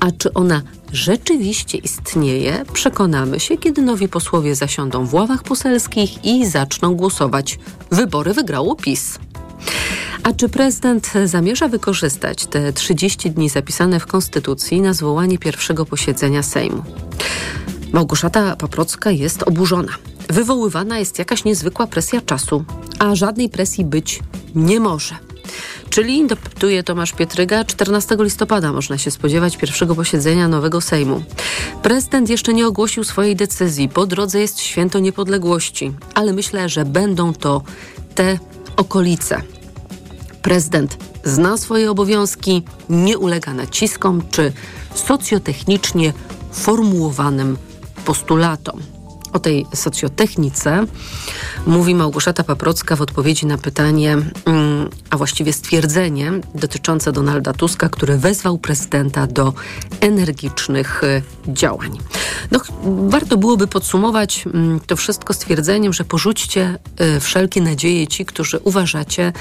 a 0.00 0.12
czy 0.18 0.34
ona 0.34 0.62
rzeczywiście 0.92 1.78
istnieje, 1.78 2.64
przekonamy 2.72 3.40
się, 3.40 3.56
kiedy 3.56 3.82
nowi 3.82 4.08
posłowie 4.08 4.54
zasiądą 4.54 5.06
w 5.06 5.14
ławach 5.14 5.42
poselskich 5.42 6.24
i 6.24 6.46
zaczną 6.46 6.94
głosować. 6.94 7.58
Wybory 7.90 8.34
wygrało 8.34 8.76
PiS. 8.76 9.18
A 10.22 10.32
czy 10.32 10.48
prezydent 10.48 11.12
zamierza 11.24 11.68
wykorzystać 11.68 12.46
te 12.46 12.72
30 12.72 13.30
dni 13.30 13.48
zapisane 13.48 14.00
w 14.00 14.06
Konstytucji 14.06 14.80
na 14.80 14.94
zwołanie 14.94 15.38
pierwszego 15.38 15.86
posiedzenia 15.86 16.42
Sejmu? 16.42 16.82
Małgorzata 17.92 18.56
Paprocka 18.56 19.10
jest 19.10 19.42
oburzona. 19.42 19.92
Wywoływana 20.28 20.98
jest 20.98 21.18
jakaś 21.18 21.44
niezwykła 21.44 21.86
presja 21.86 22.20
czasu, 22.20 22.64
a 22.98 23.14
żadnej 23.14 23.48
presji 23.48 23.84
być 23.84 24.20
nie 24.54 24.80
może. 24.80 25.14
Czyli, 25.90 26.26
dopytuje 26.26 26.82
Tomasz 26.82 27.12
Pietryga, 27.12 27.64
14 27.64 28.16
listopada 28.18 28.72
można 28.72 28.98
się 28.98 29.10
spodziewać 29.10 29.56
pierwszego 29.56 29.94
posiedzenia 29.94 30.48
nowego 30.48 30.80
Sejmu. 30.80 31.22
Prezydent 31.82 32.30
jeszcze 32.30 32.54
nie 32.54 32.66
ogłosił 32.66 33.04
swojej 33.04 33.36
decyzji. 33.36 33.88
Po 33.88 34.06
drodze 34.06 34.40
jest 34.40 34.60
święto 34.60 34.98
niepodległości, 34.98 35.92
ale 36.14 36.32
myślę, 36.32 36.68
że 36.68 36.84
będą 36.84 37.34
to 37.34 37.62
te 38.14 38.38
okolice. 38.76 39.42
Prezydent 40.42 40.96
zna 41.24 41.56
swoje 41.56 41.90
obowiązki, 41.90 42.62
nie 42.88 43.18
ulega 43.18 43.54
naciskom 43.54 44.22
czy 44.30 44.52
socjotechnicznie 44.94 46.12
formułowanym 46.52 47.58
postulatom. 48.04 48.91
O 49.32 49.38
tej 49.38 49.66
socjotechnice 49.74 50.86
mówi 51.66 51.94
Małgorzata 51.94 52.44
Paprocka 52.44 52.96
w 52.96 53.00
odpowiedzi 53.00 53.46
na 53.46 53.58
pytanie, 53.58 54.12
mm, 54.12 54.88
a 55.10 55.16
właściwie 55.16 55.52
stwierdzenie 55.52 56.32
dotyczące 56.54 57.12
Donalda 57.12 57.52
Tuska, 57.52 57.88
który 57.88 58.18
wezwał 58.18 58.58
prezydenta 58.58 59.26
do 59.26 59.52
energicznych 60.00 61.04
y, 61.04 61.22
działań. 61.48 61.98
No, 62.50 62.60
warto 62.84 63.36
byłoby 63.36 63.66
podsumować 63.66 64.44
mm, 64.46 64.80
to 64.80 64.96
wszystko 64.96 65.34
stwierdzeniem, 65.34 65.92
że 65.92 66.04
porzućcie 66.04 66.78
y, 67.16 67.20
wszelkie 67.20 67.60
nadzieje 67.60 68.06
ci, 68.06 68.24
którzy 68.24 68.58
uważacie, 68.58 69.32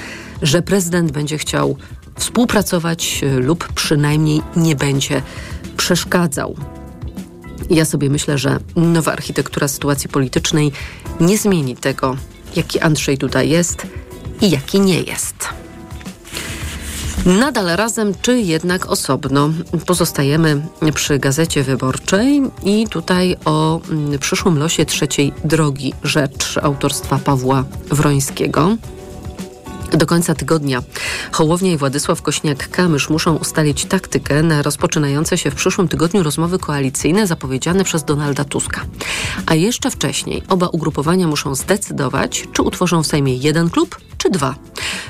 że 0.41 0.62
prezydent 0.62 1.12
będzie 1.12 1.38
chciał 1.38 1.77
współpracować 2.15 3.21
y, 3.24 3.39
lub 3.39 3.74
przynajmniej 3.74 4.41
nie 4.55 4.75
będzie 4.75 5.21
przeszkadzał. 5.77 6.55
Ja 7.70 7.86
sobie 7.86 8.10
myślę, 8.10 8.38
że 8.38 8.60
nowa 8.75 9.12
architektura 9.12 9.68
sytuacji 9.68 10.10
politycznej 10.10 10.72
nie 11.20 11.38
zmieni 11.38 11.75
tego, 11.75 12.18
jaki 12.56 12.80
Andrzej 12.80 13.18
Duda 13.18 13.44
jest 13.44 13.88
i 14.41 14.50
jaki 14.50 14.80
nie 14.80 15.01
jest. 15.01 15.36
Nadal 17.25 17.65
razem, 17.65 18.13
czy 18.22 18.39
jednak 18.39 18.91
osobno? 18.91 19.50
Pozostajemy 19.86 20.62
przy 20.94 21.20
gazecie 21.20 21.63
wyborczej 21.63 22.41
i 22.63 22.88
tutaj 22.88 23.36
o 23.46 23.82
mm, 23.89 24.20
przyszłym 24.20 24.60
losie 24.60 24.86
trzeciej 24.86 25.34
drogi 25.44 25.94
rzecz 26.03 26.60
autorstwa 26.62 27.20
Pawła 27.20 27.63
Wrońskiego. 27.89 28.77
Do 29.91 30.05
końca 30.05 30.36
tygodnia 30.36 30.83
Hołownia 31.31 31.71
i 31.71 31.77
Władysław 31.77 32.21
Kośniak-Kamysz 32.21 33.10
muszą 33.10 33.36
ustalić 33.36 33.86
taktykę 33.86 34.43
na 34.43 34.62
rozpoczynające 34.62 35.38
się 35.38 35.51
w 35.51 35.55
przyszłym 35.55 35.88
tygodniu 35.88 36.24
rozmowy 36.24 36.60
koalicyjne 36.60 37.27
zapowiedziane 37.27 37.83
przez 37.83 38.03
Donalda 38.03 38.43
Tuska. 38.43 38.81
A 39.45 39.55
jeszcze 39.55 39.91
wcześniej 39.91 40.43
oba 40.50 40.67
ugrupowania 40.67 41.27
muszą 41.27 41.55
zdecydować, 41.55 42.48
czy 42.53 42.62
utworzą 42.62 43.03
w 43.03 43.07
Sejmie 43.07 43.36
jeden 43.36 43.69
klub, 43.69 43.98
czy 44.17 44.29
dwa. 44.29 44.55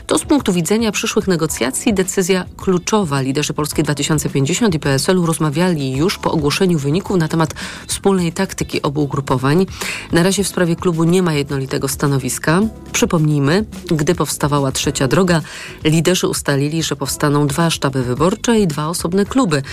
To 0.08 0.18
z 0.18 0.26
punktu 0.26 0.54
widzenia 0.54 0.92
przyszłych 0.92 1.28
negocjacji 1.28 1.94
decyzja 1.94 2.46
kluczowa. 2.58 3.22
Liderzy 3.22 3.54
Polski 3.54 3.84
2050 3.84 4.76
i 4.76 4.80
PSL-u 4.80 5.26
rozmawiali 5.26 5.98
już 5.98 6.18
po 6.18 6.32
ogłoszeniu 6.32 6.80
wyników 6.80 7.18
na 7.18 7.28
temat 7.28 7.54
wspólnej 7.88 8.32
taktyki 8.32 8.82
obu 8.82 9.04
ugrupowań. 9.04 9.66
Na 10.12 10.24
razie 10.24 10.44
w 10.44 10.48
sprawie 10.48 10.76
klubu 10.76 11.04
nie 11.04 11.24
ma 11.24 11.34
jednolitego 11.34 11.88
stanowiska. 11.88 12.62
Przypomnijmy, 12.92 13.66
gdy 13.92 14.16
powstawała 14.16 14.71
trzecia 14.72 15.08
droga, 15.08 15.42
liderzy 15.84 16.28
ustalili, 16.28 16.84
że 16.84 16.96
powstaną 16.96 17.48
dwa 17.48 17.70
sztaby 17.70 18.04
wyborcze 18.04 18.60
i 18.60 18.68
dwa 18.68 18.88
osobne 18.88 19.26
kluby. 19.26 19.64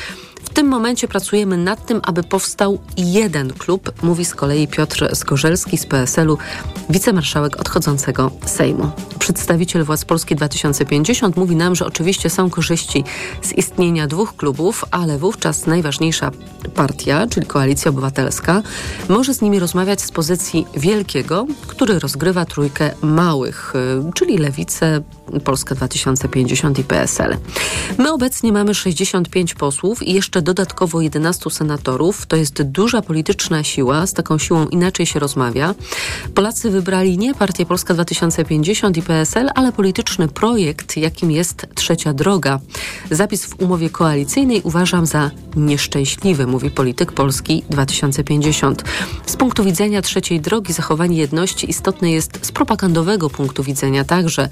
W 0.43 0.49
tym 0.49 0.69
momencie 0.69 1.09
pracujemy 1.09 1.57
nad 1.57 1.87
tym, 1.87 2.01
aby 2.05 2.23
powstał 2.23 2.79
jeden 2.97 3.53
klub, 3.53 3.93
mówi 4.03 4.25
z 4.25 4.35
kolei 4.35 4.69
Piotr 4.69 5.17
Skorzelski 5.17 5.79
z 5.79 5.87
PSL-u, 5.87 6.39
wicemarszałek 6.91 7.61
odchodzącego 7.61 8.31
Sejmu. 8.47 8.91
Przedstawiciel 9.19 9.85
władz 9.85 10.05
Polski 10.05 10.37
2050 10.37 11.37
mówi 11.37 11.57
nam, 11.57 11.75
że 11.75 11.87
oczywiście 11.87 12.31
są 12.31 12.51
korzyści 12.51 13.05
z 13.43 13.53
istnienia 13.53 14.07
dwóch 14.07 14.37
klubów, 14.37 14.85
ale 14.91 15.19
wówczas 15.19 15.67
najważniejsza 15.67 16.31
partia, 16.75 17.27
czyli 17.27 17.47
Koalicja 17.47 17.89
Obywatelska, 17.89 18.63
może 19.09 19.35
z 19.35 19.41
nimi 19.41 19.59
rozmawiać 19.59 20.01
z 20.01 20.11
pozycji 20.11 20.67
wielkiego, 20.77 21.47
który 21.67 21.99
rozgrywa 21.99 22.45
trójkę 22.45 22.91
małych, 23.03 23.73
y, 24.09 24.13
czyli 24.15 24.39
Lewicę, 24.39 25.03
Polska 25.45 25.75
2050 25.75 26.79
i 26.79 26.85
PSL. 26.85 27.37
My 27.99 28.13
obecnie 28.13 28.53
mamy 28.53 28.75
65 28.75 29.55
posłów 29.55 30.03
i 30.03 30.13
jeszcze 30.13 30.43
dodatkowo 30.43 31.01
11 31.01 31.51
senatorów. 31.51 32.27
To 32.27 32.37
jest 32.37 32.63
duża 32.63 33.03
polityczna 33.03 33.63
siła, 33.63 34.07
z 34.07 34.13
taką 34.13 34.39
siłą 34.39 34.67
inaczej 34.67 35.07
się 35.07 35.19
rozmawia. 35.19 35.75
Polacy 36.35 36.71
wybrali 36.71 37.19
nie 37.19 37.35
Partię 37.35 37.67
Polska 37.67 37.95
2050 37.95 38.97
i 38.97 39.03
PSL, 39.03 39.51
ale 39.55 39.73
polityczny 39.73 40.29
projekt, 40.29 40.97
jakim 40.97 41.31
jest 41.31 41.67
Trzecia 41.75 42.13
Droga. 42.13 42.61
Zapis 43.11 43.47
w 43.47 43.61
umowie 43.61 43.91
koalicyjnej 43.91 44.61
uważam 44.65 45.07
za 45.07 45.31
nieszczęśliwy, 45.57 46.47
mówi 46.47 46.71
polityk 46.71 47.13
Polski 47.13 47.63
2050. 47.71 48.85
Z 49.27 49.37
punktu 49.37 49.65
widzenia 49.65 50.03
Trzeciej 50.03 50.41
Drogi 50.41 50.73
zachowanie 50.73 51.17
jedności 51.17 51.71
istotne 51.71 52.11
jest 52.11 52.47
z 52.47 52.53
propagandowego 52.53 53.31
punktu 53.31 53.63
widzenia 53.63 54.05
także. 54.05 54.49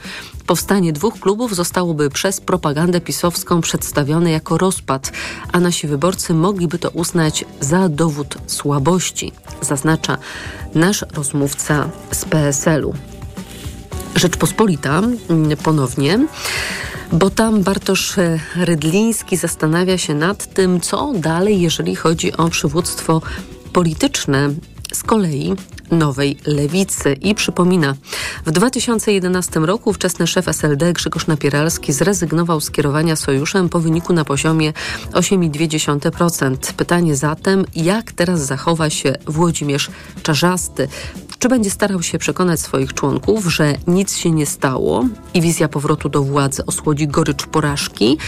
Powstanie 0.66 0.92
dwóch 0.92 1.20
klubów 1.20 1.56
zostałoby 1.56 2.10
przez 2.10 2.40
propagandę 2.40 3.00
pisowską 3.00 3.60
przedstawione 3.60 4.30
jako 4.30 4.58
rozpad, 4.58 5.12
a 5.52 5.60
nasi 5.60 5.86
wyborcy 5.86 6.34
mogliby 6.34 6.78
to 6.78 6.90
uznać 6.90 7.44
za 7.60 7.88
dowód 7.88 8.38
słabości, 8.46 9.32
zaznacza 9.60 10.18
nasz 10.74 11.04
rozmówca 11.14 11.88
z 12.12 12.24
PSL-u. 12.24 12.94
Rzeczpospolita 14.14 14.98
mm, 14.98 15.56
ponownie, 15.56 16.26
bo 17.12 17.30
tam 17.30 17.62
Bartosz 17.62 18.14
Rydliński 18.56 19.36
zastanawia 19.36 19.98
się 19.98 20.14
nad 20.14 20.54
tym, 20.54 20.80
co 20.80 21.12
dalej, 21.14 21.60
jeżeli 21.60 21.96
chodzi 21.96 22.36
o 22.36 22.48
przywództwo 22.48 23.22
polityczne. 23.72 24.50
Z 24.96 25.02
kolei 25.02 25.54
nowej 25.90 26.36
lewicy 26.46 27.12
i 27.12 27.34
przypomina, 27.34 27.94
w 28.46 28.50
2011 28.50 29.60
roku 29.60 29.90
ówczesny 29.90 30.26
szef 30.26 30.48
SLD 30.48 30.92
Grzegorz 30.92 31.26
Napieralski 31.26 31.92
zrezygnował 31.92 32.60
z 32.60 32.70
kierowania 32.70 33.16
sojuszem 33.16 33.68
po 33.68 33.80
wyniku 33.80 34.12
na 34.12 34.24
poziomie 34.24 34.72
8,2%. 35.12 36.72
Pytanie 36.72 37.16
zatem, 37.16 37.64
jak 37.74 38.12
teraz 38.12 38.46
zachowa 38.46 38.90
się 38.90 39.12
Włodzimierz 39.26 39.90
Czarzasty? 40.22 40.88
Czy 41.38 41.48
będzie 41.48 41.70
starał 41.70 42.02
się 42.02 42.18
przekonać 42.18 42.60
swoich 42.60 42.94
członków, 42.94 43.46
że 43.46 43.74
nic 43.86 44.16
się 44.16 44.30
nie 44.30 44.46
stało 44.46 45.04
i 45.34 45.40
wizja 45.40 45.68
powrotu 45.68 46.08
do 46.08 46.22
władzy 46.22 46.66
osłodzi 46.66 47.08
gorycz 47.08 47.46
porażki? 47.46 48.18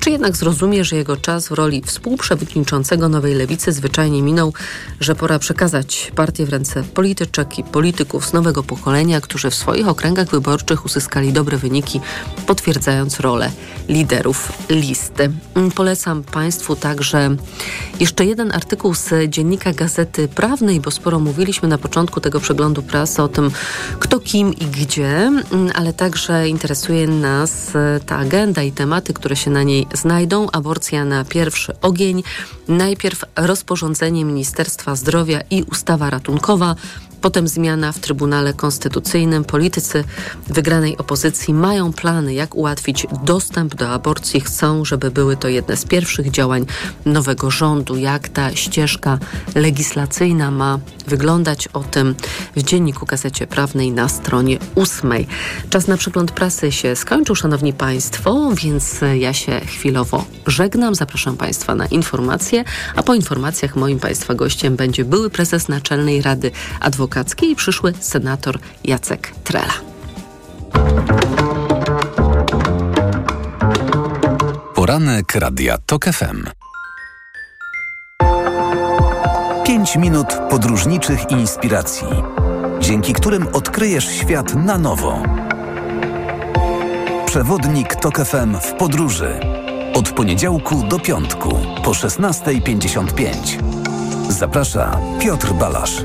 Czy 0.00 0.10
jednak 0.10 0.36
zrozumie, 0.36 0.84
że 0.84 0.96
jego 0.96 1.16
czas 1.16 1.48
w 1.48 1.52
roli 1.52 1.82
współprzewodniczącego 1.86 3.08
Nowej 3.08 3.34
Lewicy 3.34 3.72
zwyczajnie 3.72 4.22
minął, 4.22 4.52
że 5.00 5.14
pora 5.14 5.38
przekazać 5.38 6.12
partię 6.16 6.46
w 6.46 6.48
ręce 6.48 6.82
polityczek 6.82 7.58
i 7.58 7.64
polityków 7.64 8.26
z 8.26 8.32
nowego 8.32 8.62
pokolenia, 8.62 9.20
którzy 9.20 9.50
w 9.50 9.54
swoich 9.54 9.88
okręgach 9.88 10.28
wyborczych 10.28 10.84
uzyskali 10.84 11.32
dobre 11.32 11.56
wyniki, 11.56 12.00
potwierdzając 12.46 13.20
rolę 13.20 13.50
liderów 13.88 14.52
listy. 14.70 15.32
Polecam 15.74 16.22
Państwu 16.22 16.76
także 16.76 17.36
jeszcze 18.00 18.24
jeden 18.24 18.52
artykuł 18.52 18.94
z 18.94 19.10
dziennika 19.28 19.72
Gazety 19.72 20.28
Prawnej, 20.28 20.80
bo 20.80 20.90
sporo 20.90 21.18
mówiliśmy 21.18 21.68
na 21.68 21.78
początku 21.78 22.20
tego 22.20 22.40
przeglądu 22.50 22.82
prasy 22.82 23.22
o 23.22 23.28
tym, 23.28 23.50
kto 23.98 24.20
kim 24.20 24.54
i 24.54 24.66
gdzie, 24.66 25.32
ale 25.74 25.92
także 25.92 26.48
interesuje 26.48 27.06
nas 27.06 27.72
ta 28.06 28.16
agenda 28.16 28.62
i 28.62 28.72
tematy, 28.72 29.12
które 29.14 29.36
się 29.36 29.50
na 29.50 29.62
niej 29.62 29.86
znajdą. 29.94 30.46
Aborcja 30.52 31.04
na 31.04 31.24
pierwszy 31.24 31.80
ogień, 31.80 32.22
najpierw 32.68 33.24
rozporządzenie 33.36 34.24
Ministerstwa 34.24 34.96
Zdrowia 34.96 35.40
i 35.50 35.62
ustawa 35.62 36.10
ratunkowa, 36.10 36.74
Potem 37.20 37.48
zmiana 37.48 37.92
w 37.92 37.98
Trybunale 37.98 38.54
Konstytucyjnym. 38.54 39.44
Politycy 39.44 40.04
wygranej 40.46 40.98
opozycji 40.98 41.54
mają 41.54 41.92
plany, 41.92 42.34
jak 42.34 42.54
ułatwić 42.54 43.06
dostęp 43.24 43.74
do 43.74 43.88
aborcji. 43.88 44.40
Chcą, 44.40 44.84
żeby 44.84 45.10
były 45.10 45.36
to 45.36 45.48
jedne 45.48 45.76
z 45.76 45.84
pierwszych 45.84 46.30
działań 46.30 46.66
nowego 47.04 47.50
rządu. 47.50 47.96
Jak 47.96 48.28
ta 48.28 48.56
ścieżka 48.56 49.18
legislacyjna 49.54 50.50
ma 50.50 50.78
wyglądać 51.06 51.68
o 51.68 51.80
tym 51.80 52.14
w 52.56 52.62
Dzienniku 52.62 53.06
Gazecie 53.06 53.46
Prawnej 53.46 53.92
na 53.92 54.08
stronie 54.08 54.58
ósmej. 54.74 55.26
Czas 55.70 55.86
na 55.86 55.96
przegląd 55.96 56.32
prasy 56.32 56.72
się 56.72 56.96
skończył, 56.96 57.34
szanowni 57.34 57.72
państwo, 57.72 58.50
więc 58.54 59.00
ja 59.18 59.32
się 59.32 59.60
chwilowo 59.60 60.24
żegnam. 60.46 60.94
Zapraszam 60.94 61.36
państwa 61.36 61.74
na 61.74 61.86
informacje, 61.86 62.64
a 62.96 63.02
po 63.02 63.14
informacjach 63.14 63.76
moim 63.76 63.98
państwa 63.98 64.34
gościem 64.34 64.76
będzie 64.76 65.04
były 65.04 65.30
prezes 65.30 65.68
Naczelnej 65.68 66.22
Rady 66.22 66.50
Adwokackiej 67.10 67.50
i 67.50 67.56
przyszły 67.56 67.92
senator 68.00 68.58
Jacek 68.84 69.34
Trela. 69.44 69.72
Poranek 74.74 75.34
Radia 75.34 75.78
TOK 75.86 76.04
FM. 76.04 76.44
5 79.66 79.96
minut 79.96 80.26
podróżniczych 80.50 81.30
inspiracji, 81.30 82.08
dzięki 82.80 83.12
którym 83.12 83.48
odkryjesz 83.52 84.08
świat 84.08 84.54
na 84.54 84.78
nowo. 84.78 85.22
Przewodnik 87.26 87.94
TOK 87.94 88.18
FM 88.18 88.56
w 88.60 88.72
podróży. 88.72 89.40
Od 89.94 90.10
poniedziałku 90.12 90.82
do 90.88 90.98
piątku 90.98 91.50
po 91.84 91.90
16.55. 91.90 93.34
Zaprasza 94.28 95.00
Piotr 95.20 95.52
Balasz. 95.52 96.02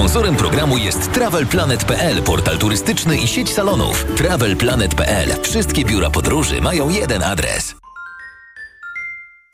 Sponsorem 0.00 0.36
programu 0.36 0.78
jest 0.78 1.12
TravelPlanet.pl, 1.12 2.22
portal 2.22 2.58
turystyczny 2.58 3.16
i 3.16 3.28
sieć 3.28 3.52
salonów. 3.52 4.04
TravelPlanet.pl. 4.16 5.42
Wszystkie 5.42 5.84
biura 5.84 6.10
podróży 6.10 6.60
mają 6.60 6.88
jeden 6.88 7.22
adres. 7.22 7.74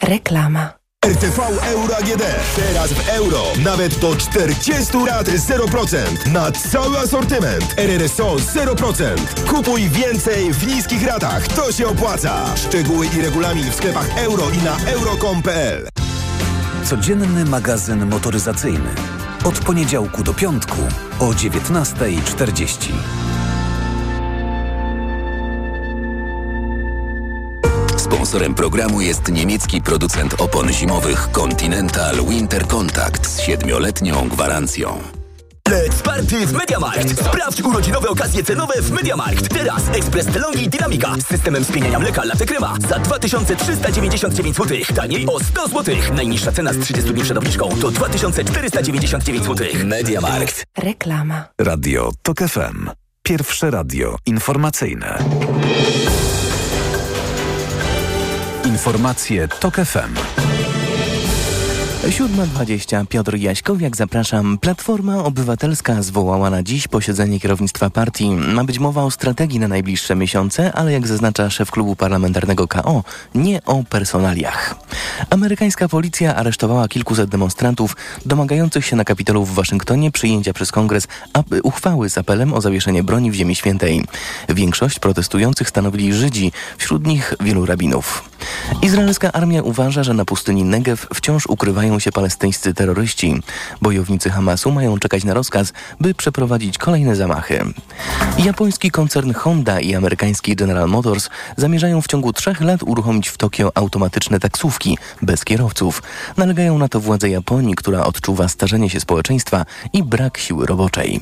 Reklama. 0.03 0.73
RTV 1.07 1.43
Euro 1.62 1.97
AGD. 1.97 2.23
Teraz 2.57 2.93
w 2.93 3.09
euro. 3.09 3.43
Nawet 3.65 3.99
do 3.99 4.17
40 4.17 4.97
lat 5.07 5.29
0%. 5.29 6.33
Na 6.33 6.53
cały 6.53 6.99
asortyment. 6.99 7.75
RRSO 7.76 8.37
0%. 8.37 9.17
Kupuj 9.49 9.88
więcej 9.88 10.53
w 10.53 10.67
niskich 10.67 11.07
ratach. 11.07 11.49
To 11.49 11.73
się 11.73 11.88
opłaca. 11.88 12.57
Szczegóły 12.57 13.07
i 13.19 13.23
regulamin 13.23 13.71
w 13.71 13.75
sklepach 13.75 14.19
euro 14.19 14.50
i 14.50 14.65
na 14.65 14.91
euro.com.pl 14.91 15.88
Codzienny 16.85 17.45
magazyn 17.45 18.07
motoryzacyjny. 18.07 19.25
Od 19.47 19.59
poniedziałku 19.59 20.23
do 20.23 20.35
piątku 20.35 20.76
o 21.21 21.25
19.40. 21.25 22.93
Sponsorem 27.97 28.54
programu 28.54 29.00
jest 29.00 29.32
niemiecki 29.32 29.82
producent 29.82 30.35
opon 30.41 30.73
zimowych 30.73 31.28
Continental 31.32 32.17
Winter 32.28 32.67
Contact 32.67 33.26
z 33.26 33.41
siedmioletnią 33.41 34.28
gwarancją. 34.28 35.16
Let's 35.67 36.02
party 36.02 36.47
w 36.47 36.52
MediaMarkt! 36.52 37.21
Sprawdź 37.26 37.61
urodzinowe 37.61 38.09
okazje 38.09 38.43
cenowe 38.45 38.75
w 38.83 38.91
MediaMarkt. 38.91 39.49
Teraz 39.49 39.83
ekspres 39.89 40.26
Telongi 40.26 40.69
Dynamika 40.69 41.15
z 41.21 41.26
systemem 41.26 41.65
spieniania 41.65 41.99
mleka 41.99 42.25
Latte 42.25 42.47
Crema 42.47 42.75
za 42.89 42.99
2399 42.99 44.57
zł. 44.57 44.79
Taniej 44.97 45.26
o 45.26 45.41
100 45.41 45.69
zł. 45.69 45.97
Najniższa 46.15 46.52
cena 46.52 46.73
z 46.73 46.79
30 46.79 47.13
dni 47.13 47.23
przed 47.23 47.39
obniżką 47.39 47.69
to 47.81 47.91
2499 47.91 49.45
zł. 49.45 49.67
MediaMarkt. 49.85 50.65
Reklama. 50.79 51.45
Radio 51.61 52.11
TOK 52.23 52.39
FM. 52.39 52.91
Pierwsze 53.23 53.71
radio 53.71 54.17
informacyjne. 54.26 55.19
Informacje 58.65 59.49
TOK 59.49 59.75
FM. 59.75 60.46
7.20 62.06 63.06
Piotr 63.06 63.36
Jaśkowiak, 63.36 63.97
zapraszam. 63.97 64.58
Platforma 64.58 65.25
Obywatelska 65.25 66.02
zwołała 66.02 66.50
na 66.50 66.62
dziś 66.62 66.88
posiedzenie 66.88 67.40
kierownictwa 67.40 67.90
partii. 67.90 68.30
Ma 68.30 68.64
być 68.64 68.78
mowa 68.78 69.04
o 69.04 69.10
strategii 69.10 69.58
na 69.58 69.69
najbliższe 69.69 70.14
miesiące, 70.14 70.73
ale 70.73 70.92
jak 70.92 71.06
zaznacza 71.06 71.50
szef 71.50 71.71
klubu 71.71 71.97
parlamentarnego 71.97 72.69
KO, 72.69 73.04
nie 73.34 73.64
o 73.64 73.82
personaliach. 73.84 74.75
Amerykańska 75.30 75.88
policja 75.88 76.36
aresztowała 76.36 76.88
kilkuset 76.88 77.30
demonstrantów 77.30 77.97
domagających 78.26 78.86
się 78.86 78.97
na 78.97 79.04
Kapitolu 79.04 79.45
w 79.45 79.54
Waszyngtonie 79.54 80.10
przyjęcia 80.10 80.52
przez 80.52 80.73
kongres 80.73 81.08
uchwały 81.62 82.10
z 82.10 82.19
apelem 82.19 82.52
o 82.54 82.60
zawieszenie 82.60 83.02
broni 83.02 83.30
w 83.30 83.34
Ziemi 83.34 83.54
Świętej. 83.54 84.04
Większość 84.49 84.99
protestujących 84.99 85.69
stanowili 85.69 86.12
Żydzi, 86.12 86.52
wśród 86.78 87.06
nich 87.06 87.34
wielu 87.40 87.66
rabinów. 87.66 88.30
Izraelska 88.82 89.32
armia 89.32 89.62
uważa, 89.62 90.02
że 90.02 90.14
na 90.14 90.25
pustyni 90.25 90.64
Negev 90.64 91.06
wciąż 91.14 91.47
ukrywają 91.47 91.96
się 92.00 92.13
palestyńscy 92.13 92.75
terroryści. 92.75 93.43
Bojownicy 93.82 94.30
Hamasu 94.30 94.71
mają 94.71 94.99
czekać 94.99 95.25
na 95.25 95.35
rozkaz, 95.35 95.73
by 96.00 96.15
przeprowadzić 96.15 96.78
kolejne 96.78 97.17
zamachy. 97.17 97.65
Japoński 98.39 98.91
koncern 98.91 99.32
Honda 99.32 99.80
i 99.80 99.95
amerykański 99.95 100.56
General 100.56 100.89
Motors 100.89 101.28
zamierzają 101.56 102.02
w 102.02 102.06
ciągu 102.06 102.32
trzech 102.32 102.61
lat 102.61 102.82
uruchomić 102.82 103.28
w 103.28 103.39
Tokio 103.39 103.73
automatyczne 103.75 104.41
taksówki 104.41 104.99
bez 105.23 105.45
kierowców. 105.45 106.02
Nalegają 106.37 106.78
na 106.78 106.89
to 106.89 107.00
władze 107.00 107.30
Japonii, 107.30 107.75
która 107.75 108.04
odczuwa 108.04 108.49
starzenie 108.49 108.91
się 108.91 109.00
społeczeństwa 109.00 109.65
i 109.93 110.02
brak 110.02 110.39
siły 110.39 110.67
roboczej. 110.67 111.21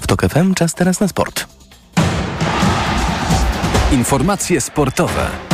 W 0.00 0.06
TOK 0.06 0.22
FM 0.22 0.54
czas 0.54 0.74
teraz 0.74 1.00
na 1.00 1.08
sport. 1.08 1.46
Informacje 3.92 4.60
sportowe. 4.60 5.53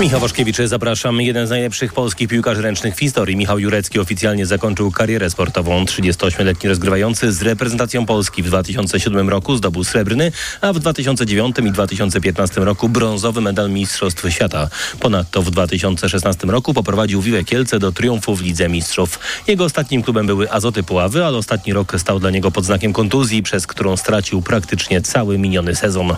Michał 0.00 0.20
Waszkiewicz, 0.20 0.56
zapraszam. 0.64 1.20
Jeden 1.20 1.46
z 1.46 1.50
najlepszych 1.50 1.92
polskich 1.92 2.28
piłkarzy 2.28 2.62
ręcznych 2.62 2.94
w 2.94 2.98
historii, 2.98 3.36
Michał 3.36 3.58
Jurecki, 3.58 3.98
oficjalnie 3.98 4.46
zakończył 4.46 4.90
karierę 4.90 5.30
sportową. 5.30 5.84
38-letni 5.84 6.68
rozgrywający 6.68 7.32
z 7.32 7.42
reprezentacją 7.42 8.06
Polski 8.06 8.42
w 8.42 8.46
2007 8.46 9.28
roku 9.28 9.56
zdobył 9.56 9.84
srebrny, 9.84 10.32
a 10.60 10.72
w 10.72 10.78
2009 10.78 11.56
i 11.58 11.70
2015 11.70 12.60
roku 12.60 12.88
brązowy 12.88 13.40
medal 13.40 13.70
Mistrzostw 13.70 14.30
Świata. 14.30 14.68
Ponadto 15.00 15.42
w 15.42 15.50
2016 15.50 16.46
roku 16.46 16.74
poprowadził 16.74 17.22
Wiwe 17.22 17.44
Kielce 17.44 17.78
do 17.78 17.92
triumfu 17.92 18.36
w 18.36 18.42
Lidze 18.42 18.68
Mistrzów. 18.68 19.18
Jego 19.46 19.64
ostatnim 19.64 20.02
klubem 20.02 20.26
były 20.26 20.50
Azoty 20.50 20.82
Puławy, 20.82 21.24
ale 21.24 21.38
ostatni 21.38 21.72
rok 21.72 21.94
stał 21.98 22.20
dla 22.20 22.30
niego 22.30 22.50
pod 22.50 22.64
znakiem 22.64 22.92
kontuzji, 22.92 23.42
przez 23.42 23.66
którą 23.66 23.96
stracił 23.96 24.42
praktycznie 24.42 25.00
cały 25.00 25.38
miniony 25.38 25.74
sezon. 25.74 26.14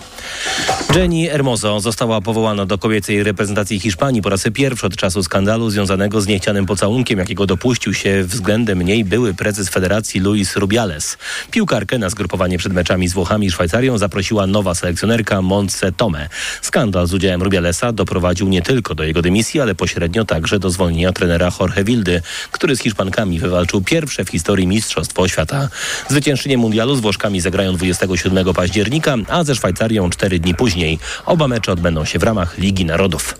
Jenny 0.95 1.29
Hermoso 1.29 1.79
została 1.79 2.21
powołana 2.21 2.65
do 2.65 2.77
kobiecej 2.77 3.23
reprezentacji 3.23 3.68
Hiszpanii 3.77 4.21
po 4.21 4.29
raz 4.29 4.43
pierwszy 4.53 4.87
od 4.87 4.95
czasu 4.95 5.23
skandalu 5.23 5.69
związanego 5.69 6.21
z 6.21 6.27
niechcianym 6.27 6.65
pocałunkiem, 6.65 7.19
jakiego 7.19 7.45
dopuścił 7.45 7.93
się 7.93 8.23
względem 8.23 8.81
niej 8.81 9.05
były 9.05 9.33
prezes 9.33 9.69
Federacji 9.69 10.19
Luis 10.19 10.55
Rubiales. 10.55 11.17
Piłkarkę 11.51 11.97
na 11.97 12.09
zgrupowanie 12.09 12.57
przed 12.57 12.73
meczami 12.73 13.07
z 13.07 13.13
Włochami 13.13 13.47
i 13.47 13.51
Szwajcarią 13.51 13.97
zaprosiła 13.97 14.47
nowa 14.47 14.75
selekcjonerka 14.75 15.41
Montse 15.41 15.91
Tome. 15.91 16.29
Skandal 16.61 17.07
z 17.07 17.13
udziałem 17.13 17.43
Rubialesa 17.43 17.93
doprowadził 17.93 18.49
nie 18.49 18.61
tylko 18.61 18.95
do 18.95 19.03
jego 19.03 19.21
dymisji, 19.21 19.61
ale 19.61 19.75
pośrednio 19.75 20.25
także 20.25 20.59
do 20.59 20.69
zwolnienia 20.69 21.13
trenera 21.13 21.51
Jorge 21.59 21.83
Wildy, 21.83 22.21
który 22.51 22.75
z 22.75 22.81
Hiszpankami 22.81 23.39
wywalczył 23.39 23.81
pierwsze 23.81 24.25
w 24.25 24.29
historii 24.29 24.67
Mistrzostwo 24.67 25.27
Świata. 25.27 25.69
Zwyciężczynie 26.09 26.57
mundialu 26.57 26.95
z 26.95 26.99
Włoszkami 26.99 27.41
zagrają 27.41 27.73
27 27.73 28.53
października, 28.53 29.15
a 29.27 29.43
ze 29.43 29.55
Szwajcarią 29.55 30.09
cztery 30.09 30.39
dni 30.39 30.55
później. 30.55 30.99
Oba 31.25 31.47
mecze 31.47 31.71
odbędą 31.71 32.05
się 32.05 32.19
w 32.19 32.23
ramach 32.23 32.57
Ligi 32.57 32.85
Narodów. 32.85 33.35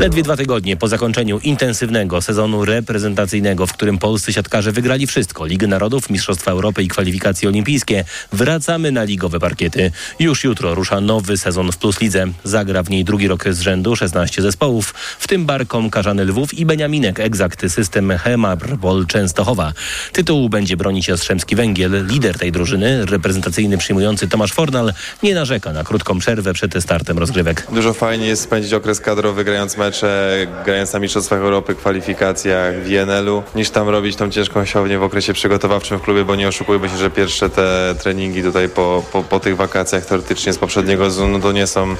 Ledwie 0.00 0.22
dwa 0.22 0.36
tygodnie 0.36 0.76
po 0.76 0.88
zakończeniu 0.88 1.38
intensywnego 1.38 2.20
sezonu 2.20 2.64
reprezentacyjnego, 2.64 3.66
w 3.66 3.72
którym 3.72 3.98
polscy 3.98 4.32
siatkarze 4.32 4.72
wygrali 4.72 5.06
wszystko 5.06 5.46
Ligę 5.46 5.66
Narodów, 5.66 6.10
Mistrzostwa 6.10 6.50
Europy 6.50 6.82
i 6.82 6.88
kwalifikacje 6.88 7.48
olimpijskie, 7.48 8.04
wracamy 8.32 8.92
na 8.92 9.04
ligowe 9.04 9.40
parkiety. 9.40 9.90
Już 10.18 10.44
jutro 10.44 10.74
rusza 10.74 11.00
nowy 11.00 11.36
sezon 11.36 11.72
w 11.72 11.76
Plus 11.76 12.00
Lidze. 12.00 12.26
Zagra 12.44 12.82
w 12.82 12.90
niej 12.90 13.04
drugi 13.04 13.28
rok 13.28 13.44
z 13.50 13.60
rzędu 13.60 13.96
16 13.96 14.42
zespołów, 14.42 14.94
w 15.18 15.28
tym 15.28 15.46
Barkom, 15.46 15.90
Karzany 15.90 16.24
Lwów 16.24 16.54
i 16.54 16.66
Beniaminek, 16.66 17.20
egzakty 17.20 17.70
system 17.70 18.10
Hemarbol 18.18 19.06
Częstochowa. 19.06 19.72
Tytuł 20.12 20.48
będzie 20.48 20.76
bronić 20.76 21.08
Jastrzębski 21.08 21.56
Węgiel. 21.56 22.06
Lider 22.06 22.38
tej 22.38 22.52
drużyny, 22.52 23.06
reprezentacyjny 23.06 23.78
przyjmujący 23.78 24.28
Tomasz 24.28 24.52
Fornal, 24.52 24.92
nie 25.22 25.34
narzeka 25.34 25.72
na 25.72 25.84
krótką 25.84 26.18
przerwę 26.18 26.52
przed 26.52 26.74
startem 26.80 27.18
rozgrywek. 27.18 27.66
Dużo 27.72 27.92
fajnie 27.92 28.26
jest 28.26 28.42
spędzić 28.42 28.72
okres 28.72 29.00
kadrowy 29.00 29.44
grając 29.44 29.63
mecze, 29.76 30.36
grając 30.64 30.92
na 30.92 30.98
Mistrzostwach 30.98 31.40
Europy, 31.40 31.74
kwalifikacjach 31.74 32.74
w 32.74 32.90
INL-u, 32.90 33.42
niż 33.54 33.70
tam 33.70 33.88
robić 33.88 34.16
tą 34.16 34.30
ciężką 34.30 34.64
siłownię 34.64 34.98
w 34.98 35.02
okresie 35.02 35.32
przygotowawczym 35.32 35.98
w 35.98 36.02
klubie, 36.02 36.24
bo 36.24 36.34
nie 36.36 36.48
oszukujmy 36.48 36.88
się, 36.88 36.96
że 36.96 37.10
pierwsze 37.10 37.50
te 37.50 37.94
treningi 38.02 38.42
tutaj 38.42 38.68
po, 38.68 39.02
po, 39.12 39.22
po 39.22 39.40
tych 39.40 39.56
wakacjach 39.56 40.06
teoretycznie 40.06 40.52
z 40.52 40.58
poprzedniego 40.58 41.10
sezonu 41.10 41.40
to 41.40 41.52
nie 41.52 41.66
są 41.66 41.96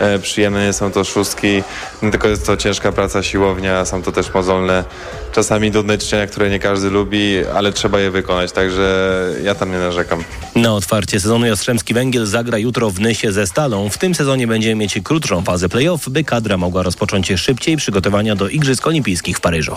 e, 0.00 0.18
przyjemne, 0.18 0.66
nie 0.66 0.72
są 0.72 0.92
to 0.92 1.04
szóstki, 1.04 1.62
tylko 2.00 2.28
jest 2.28 2.46
to 2.46 2.56
ciężka 2.56 2.92
praca, 2.92 3.22
siłownia, 3.22 3.84
są 3.84 4.02
to 4.02 4.12
też 4.12 4.34
mozolne, 4.34 4.84
czasami 5.32 5.70
nudne 5.70 5.98
ćwiczenia, 5.98 6.26
które 6.26 6.50
nie 6.50 6.58
każdy 6.58 6.90
lubi, 6.90 7.46
ale 7.54 7.72
trzeba 7.72 8.00
je 8.00 8.10
wykonać, 8.10 8.52
także 8.52 9.18
ja 9.42 9.54
tam 9.54 9.70
nie 9.70 9.78
narzekam. 9.78 10.24
Na 10.54 10.74
otwarcie 10.74 11.20
sezonu 11.20 11.46
Jastrzębski 11.46 11.94
Węgiel 11.94 12.26
zagra 12.26 12.58
jutro 12.58 12.90
w 12.90 13.00
Nysie 13.00 13.32
ze 13.32 13.46
Stalą. 13.46 13.88
W 13.88 13.98
tym 13.98 14.14
sezonie 14.14 14.46
będziemy 14.46 14.74
mieć 14.74 14.98
krótszą 15.04 15.42
fazę 15.42 15.68
play-off, 15.68 16.08
by 16.08 16.24
kadra 16.24 16.56
mogła 16.56 16.82
rozpocząć 16.82 17.07
się 17.08 17.38
szybciej 17.38 17.76
przygotowania 17.76 18.36
do 18.36 18.48
Igrzysk 18.48 18.86
Olimpijskich 18.86 19.36
w 19.36 19.40
Paryżu. 19.40 19.76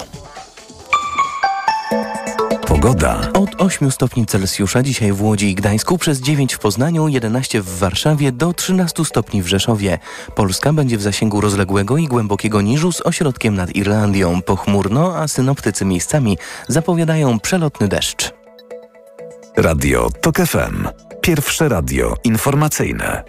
Pogoda. 2.68 3.32
Od 3.34 3.62
8 3.62 3.92
stopni 3.92 4.26
Celsjusza 4.26 4.84
dzisiaj 4.84 5.14
w 5.14 5.22
Łodzi 5.22 5.50
i 5.50 5.56
Gdańsku, 5.56 5.98
przez 5.98 6.22
9 6.22 6.54
w 6.54 6.60
Poznaniu, 6.60 7.08
11 7.08 7.62
w 7.62 7.78
Warszawie, 7.78 8.32
do 8.32 8.54
13 8.54 9.06
stopni 9.06 9.44
w 9.44 9.48
Rzeszowie. 9.48 10.00
Polska 10.36 10.74
będzie 10.74 10.98
w 10.98 11.02
zasięgu 11.02 11.42
rozległego 11.42 11.98
i 11.98 12.08
głębokiego 12.08 12.62
niżu 12.62 12.92
z 12.92 13.02
ośrodkiem 13.02 13.56
nad 13.56 13.76
Irlandią. 13.76 14.42
Pochmurno, 14.42 15.18
a 15.18 15.28
synoptycy 15.28 15.86
miejscami 15.86 16.38
zapowiadają 16.68 17.40
przelotny 17.40 17.88
deszcz. 17.88 18.32
Radio 19.58 20.10
TOK 20.22 20.38
FM. 20.38 20.88
Pierwsze 21.22 21.70
radio 21.70 22.16
informacyjne. 22.24 23.24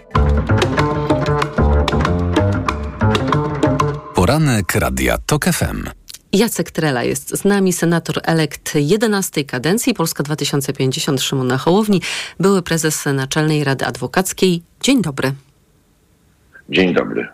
Poranek 4.33 4.75
Radia 4.75 5.17
TOK 5.17 5.45
FM. 5.45 5.89
Jacek 6.31 6.71
Trela 6.71 7.03
jest 7.03 7.37
z 7.37 7.45
nami, 7.45 7.73
senator 7.73 8.19
elekt 8.23 8.71
11 8.75 9.43
kadencji 9.43 9.93
Polska 9.93 10.23
2050 10.23 11.21
Szymon 11.21 11.47
na 11.47 11.57
Hołowni, 11.57 12.01
były 12.39 12.61
prezes 12.61 13.05
Naczelnej 13.13 13.63
Rady 13.63 13.85
Adwokackiej. 13.85 14.63
Dzień 14.81 15.01
dobry. 15.01 15.33
Dzień 16.69 16.93
dobry. 16.93 17.27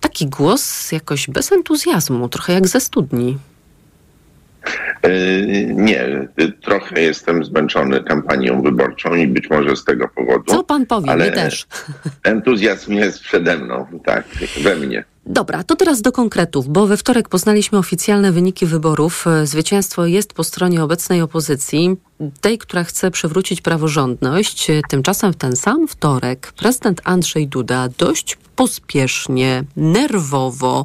Taki 0.00 0.26
głos 0.26 0.92
jakoś 0.92 1.30
bez 1.30 1.52
entuzjazmu, 1.52 2.28
trochę 2.28 2.52
jak 2.52 2.68
ze 2.68 2.80
studni. 2.80 3.38
Yy, 5.02 5.66
Nie, 5.74 6.28
trochę 6.62 7.00
jestem 7.00 7.44
zmęczony 7.44 8.04
kampanią 8.04 8.62
wyborczą 8.62 9.14
i 9.14 9.26
być 9.26 9.50
może 9.50 9.76
z 9.76 9.84
tego 9.84 10.08
powodu. 10.08 10.44
Co 10.46 10.64
pan 10.64 10.86
powie? 10.86 11.10
ale 11.10 11.32
też. 11.32 11.66
Entuzjazm 12.24 12.92
jest 12.92 13.20
przede 13.20 13.58
mną, 13.58 13.86
tak, 14.04 14.24
we 14.62 14.76
mnie. 14.76 15.04
Dobra, 15.26 15.64
to 15.64 15.76
teraz 15.76 16.02
do 16.02 16.12
konkretów, 16.12 16.68
bo 16.68 16.86
we 16.86 16.96
wtorek 16.96 17.28
poznaliśmy 17.28 17.78
oficjalne 17.78 18.32
wyniki 18.32 18.66
wyborów. 18.66 19.24
Zwycięstwo 19.44 20.06
jest 20.06 20.32
po 20.32 20.44
stronie 20.44 20.82
obecnej 20.82 21.22
opozycji, 21.22 21.96
tej, 22.40 22.58
która 22.58 22.84
chce 22.84 23.10
przywrócić 23.10 23.60
praworządność. 23.60 24.66
Tymczasem 24.88 25.32
w 25.32 25.36
ten 25.36 25.56
sam 25.56 25.88
wtorek 25.88 26.52
prezydent 26.52 27.00
Andrzej 27.04 27.48
Duda 27.48 27.88
dość 27.98 28.38
pospiesznie, 28.56 29.64
nerwowo 29.76 30.84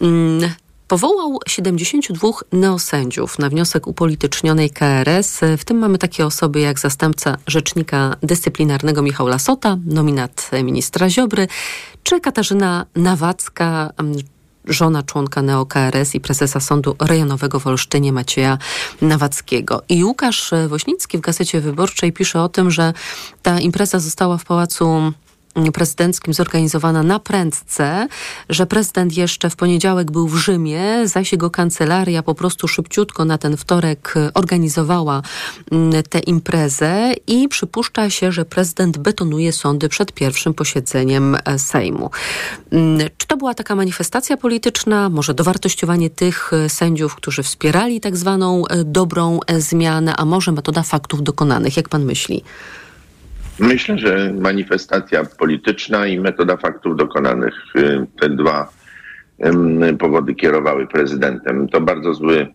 mm, 0.00 0.50
powołał 0.90 1.38
72 1.46 2.28
neosędziów 2.52 3.38
na 3.38 3.48
wniosek 3.48 3.86
upolitycznionej 3.86 4.70
KRS. 4.70 5.40
W 5.58 5.64
tym 5.64 5.78
mamy 5.78 5.98
takie 5.98 6.26
osoby 6.26 6.60
jak 6.60 6.78
zastępca 6.78 7.36
rzecznika 7.46 8.16
dyscyplinarnego 8.22 9.02
Michał 9.02 9.26
Lasota, 9.26 9.76
nominat 9.86 10.50
ministra 10.64 11.10
Ziobry, 11.10 11.48
czy 12.02 12.20
Katarzyna 12.20 12.86
Nawacka, 12.96 13.90
mm, 13.98 14.16
żona 14.64 15.02
członka 15.02 15.42
NeoKRS 15.42 16.14
i 16.14 16.20
prezesa 16.20 16.60
Sądu 16.60 16.96
Rejonowego 17.00 17.60
w 17.60 17.66
Olsztynie 17.66 18.12
Macieja 18.12 18.58
Nawackiego. 19.02 19.82
I 19.88 20.04
Łukasz 20.04 20.50
Woźnicki 20.68 21.18
w 21.18 21.20
Gazecie 21.20 21.60
Wyborczej 21.60 22.12
pisze 22.12 22.42
o 22.42 22.48
tym, 22.48 22.70
że 22.70 22.92
ta 23.42 23.60
impreza 23.60 23.98
została 23.98 24.38
w 24.38 24.44
Pałacu 24.44 25.12
prezydenckim 25.72 26.34
zorganizowana 26.34 27.02
na 27.02 27.18
prędce, 27.18 28.08
że 28.48 28.66
prezydent 28.66 29.16
jeszcze 29.16 29.50
w 29.50 29.56
poniedziałek 29.56 30.10
był 30.10 30.28
w 30.28 30.36
Rzymie, 30.36 31.08
zaś 31.08 31.32
jego 31.32 31.50
kancelaria 31.50 32.22
po 32.22 32.34
prostu 32.34 32.68
szybciutko 32.68 33.24
na 33.24 33.38
ten 33.38 33.56
wtorek 33.56 34.14
organizowała 34.34 35.22
mm, 35.72 36.02
tę 36.02 36.18
imprezę 36.18 37.12
i 37.26 37.48
przypuszcza 37.48 38.10
się, 38.10 38.32
że 38.32 38.44
prezydent 38.44 38.98
betonuje 38.98 39.52
sądy 39.52 39.88
przed 39.88 40.12
pierwszym 40.12 40.54
posiedzeniem 40.54 41.36
e, 41.44 41.58
Sejmu. 41.58 42.10
Mm, 42.72 43.08
Czy 43.16 43.26
to 43.26 43.36
była 43.36 43.54
taka 43.54 43.74
manifestacja 43.74 44.36
polityczna, 44.36 45.08
może 45.08 45.34
dowartościowanie 45.34 46.10
tych 46.10 46.52
e, 46.52 46.68
sędziów, 46.68 47.14
którzy 47.14 47.42
wspierali 47.42 48.00
tak 48.00 48.16
zwaną 48.16 48.66
e, 48.66 48.84
dobrą 48.84 49.40
e, 49.46 49.60
zmianę, 49.60 50.16
a 50.16 50.24
może 50.24 50.52
metoda 50.52 50.82
faktów 50.82 51.22
dokonanych? 51.22 51.76
Jak 51.76 51.88
pan 51.88 52.04
myśli? 52.04 52.44
Myślę, 53.58 53.98
że 53.98 54.32
manifestacja 54.38 55.24
polityczna 55.24 56.06
i 56.06 56.20
metoda 56.20 56.56
faktów 56.56 56.96
dokonanych, 56.96 57.54
y, 57.76 58.06
te 58.20 58.28
dwa 58.28 58.68
powody 59.98 60.34
kierowały 60.34 60.86
prezydentem. 60.86 61.68
To 61.68 61.80
bardzo 61.80 62.14
zły 62.14 62.48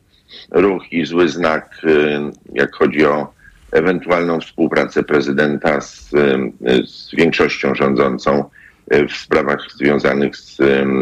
ruch 0.52 0.94
i 0.94 1.06
zły 1.06 1.30
znak, 1.30 1.82
y, 1.84 2.20
jak 2.54 2.76
chodzi 2.76 3.06
o 3.06 3.34
ewentualną 3.72 4.40
współpracę 4.40 5.04
prezydenta 5.04 5.82
z, 5.82 6.14
ym, 6.14 6.52
z 6.86 7.16
większością 7.16 7.76
rządzącą 7.76 8.44
y, 8.94 9.08
w 9.08 9.14
sprawach 9.14 9.68
związanych 9.76 10.38
z 10.38 10.58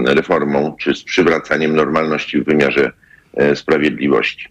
reformą 0.05 0.75
czy 0.79 0.95
z 0.95 1.03
przywracaniem 1.03 1.75
normalności 1.75 2.41
w 2.41 2.45
wymiarze 2.45 2.91
sprawiedliwości. 3.55 4.49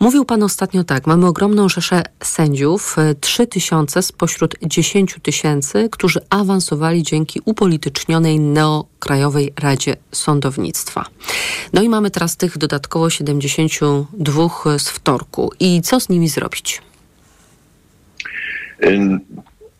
Mówił 0.00 0.24
pan 0.24 0.42
ostatnio 0.42 0.84
tak, 0.84 1.06
mamy 1.06 1.26
ogromną 1.26 1.68
rzeszę 1.68 2.02
sędziów, 2.22 2.96
3 3.20 3.46
tysiące 3.46 4.02
spośród 4.02 4.54
10 4.62 5.16
tysięcy, 5.22 5.88
którzy 5.92 6.20
awansowali 6.30 7.02
dzięki 7.02 7.40
upolitycznionej 7.44 8.40
Neokrajowej 8.40 9.52
Radzie 9.60 9.96
Sądownictwa. 10.12 11.04
No 11.72 11.82
i 11.82 11.88
mamy 11.88 12.10
teraz 12.10 12.36
tych 12.36 12.58
dodatkowo 12.58 13.10
72 13.10 14.78
z 14.78 14.88
wtorku. 14.88 15.52
I 15.60 15.82
co 15.82 16.00
z 16.00 16.08
nimi 16.08 16.28
zrobić? 16.28 16.82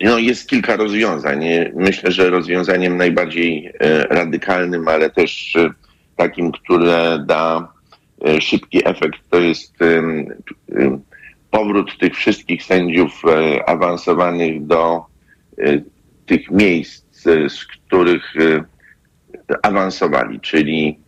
No, 0.00 0.18
jest 0.18 0.48
kilka 0.48 0.76
rozwiązań. 0.76 1.44
Myślę, 1.74 2.12
że 2.12 2.30
rozwiązaniem 2.30 2.96
najbardziej 2.96 3.72
e, 3.80 4.02
radykalnym, 4.02 4.88
ale 4.88 5.10
też 5.10 5.56
e, 5.56 5.70
takim, 6.16 6.52
które 6.52 7.24
da 7.26 7.58
e, 7.58 7.79
szybki 8.40 8.88
efekt, 8.88 9.20
to 9.30 9.40
jest 9.40 9.74
powrót 11.50 11.98
tych 11.98 12.14
wszystkich 12.14 12.62
sędziów 12.62 13.22
e, 13.24 13.68
awansowanych 13.68 14.66
do 14.66 15.04
e, 15.58 15.80
tych 16.26 16.50
miejsc, 16.50 17.26
e, 17.26 17.48
z 17.48 17.66
których 17.66 18.36
e, 18.36 18.64
awansowali, 19.62 20.40
czyli 20.40 20.98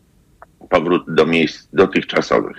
powrót 0.71 1.15
do 1.15 1.27
miejsc 1.27 1.69
dotychczasowych 1.73 2.57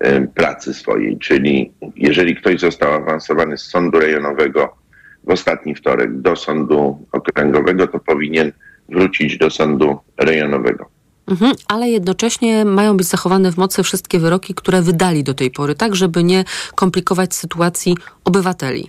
e, 0.00 0.26
pracy 0.26 0.74
swojej, 0.74 1.18
czyli 1.18 1.72
jeżeli 1.96 2.36
ktoś 2.36 2.60
został 2.60 2.92
awansowany 2.92 3.58
z 3.58 3.62
sądu 3.62 4.00
rejonowego 4.00 4.76
w 5.24 5.30
ostatni 5.30 5.74
wtorek 5.74 6.20
do 6.20 6.36
sądu 6.36 7.06
okręgowego, 7.12 7.86
to 7.86 7.98
powinien 7.98 8.52
wrócić 8.88 9.38
do 9.38 9.50
sądu 9.50 9.98
rejonowego. 10.16 10.90
Mhm, 11.28 11.52
ale 11.68 11.88
jednocześnie 11.88 12.64
mają 12.64 12.96
być 12.96 13.06
zachowane 13.06 13.52
w 13.52 13.56
mocy 13.56 13.82
wszystkie 13.82 14.18
wyroki, 14.18 14.54
które 14.54 14.82
wydali 14.82 15.24
do 15.24 15.34
tej 15.34 15.50
pory, 15.50 15.74
tak 15.74 15.96
żeby 15.96 16.24
nie 16.24 16.44
komplikować 16.74 17.34
sytuacji 17.34 17.96
obywateli. 18.24 18.88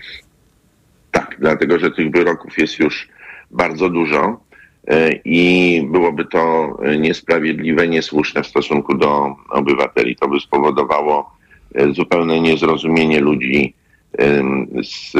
Tak, 1.11 1.35
dlatego 1.39 1.79
że 1.79 1.91
tych 1.91 2.11
wyroków 2.11 2.57
jest 2.57 2.79
już 2.79 3.07
bardzo 3.51 3.89
dużo 3.89 4.39
e, 4.87 5.11
i 5.25 5.81
byłoby 5.91 6.25
to 6.25 6.77
niesprawiedliwe, 6.99 7.87
niesłuszne 7.87 8.43
w 8.43 8.47
stosunku 8.47 8.97
do 8.97 9.35
obywateli. 9.49 10.15
To 10.15 10.27
by 10.27 10.39
spowodowało 10.39 11.31
e, 11.75 11.93
zupełne 11.93 12.41
niezrozumienie 12.41 13.19
ludzi 13.19 13.73
z 14.83 15.13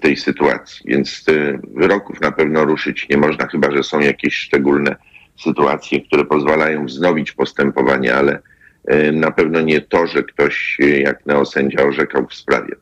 tej 0.00 0.16
sytuacji. 0.16 0.80
Więc 0.84 1.24
e, 1.28 1.58
wyroków 1.74 2.20
na 2.20 2.32
pewno 2.32 2.64
ruszyć 2.64 3.06
nie 3.10 3.16
można, 3.16 3.46
chyba 3.46 3.70
że 3.70 3.82
są 3.82 4.00
jakieś 4.00 4.34
szczególne 4.34 4.96
sytuacje, 5.44 6.00
które 6.00 6.24
pozwalają 6.24 6.86
wznowić 6.86 7.32
postępowanie, 7.32 8.14
ale 8.14 8.38
e, 8.84 9.12
na 9.12 9.30
pewno 9.30 9.60
nie 9.60 9.80
to, 9.80 10.06
że 10.06 10.22
ktoś 10.22 10.78
e, 10.80 10.86
jak 10.86 11.26
neosędzia 11.26 11.82
orzekał 11.82 12.26
w 12.26 12.34
sprawie. 12.34 12.76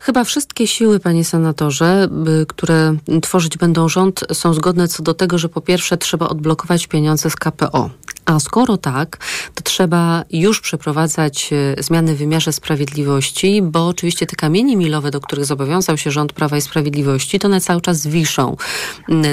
Chyba 0.00 0.24
wszystkie 0.24 0.66
siły, 0.66 1.00
panie 1.00 1.24
senatorze, 1.24 2.08
które 2.48 2.96
tworzyć 3.22 3.58
będą 3.58 3.88
rząd, 3.88 4.24
są 4.32 4.54
zgodne 4.54 4.88
co 4.88 5.02
do 5.02 5.14
tego, 5.14 5.38
że 5.38 5.48
po 5.48 5.60
pierwsze 5.60 5.96
trzeba 5.96 6.28
odblokować 6.28 6.86
pieniądze 6.86 7.30
z 7.30 7.36
KPO. 7.36 7.90
A 8.24 8.40
skoro 8.40 8.76
tak, 8.76 9.16
to 9.54 9.62
trzeba 9.62 10.24
już 10.30 10.60
przeprowadzać 10.60 11.50
e, 11.52 11.82
zmiany 11.82 12.14
w 12.14 12.18
wymiarze 12.18 12.52
sprawiedliwości, 12.52 13.62
bo 13.62 13.86
oczywiście 13.86 14.26
te 14.26 14.36
kamienie 14.36 14.76
milowe, 14.76 15.10
do 15.10 15.20
których 15.20 15.44
zobowiązał 15.44 15.96
się 15.96 16.10
rząd 16.10 16.32
Prawa 16.32 16.56
i 16.56 16.60
Sprawiedliwości, 16.60 17.38
to 17.38 17.48
one 17.48 17.60
cały 17.60 17.80
czas 17.80 18.06
wiszą 18.06 18.56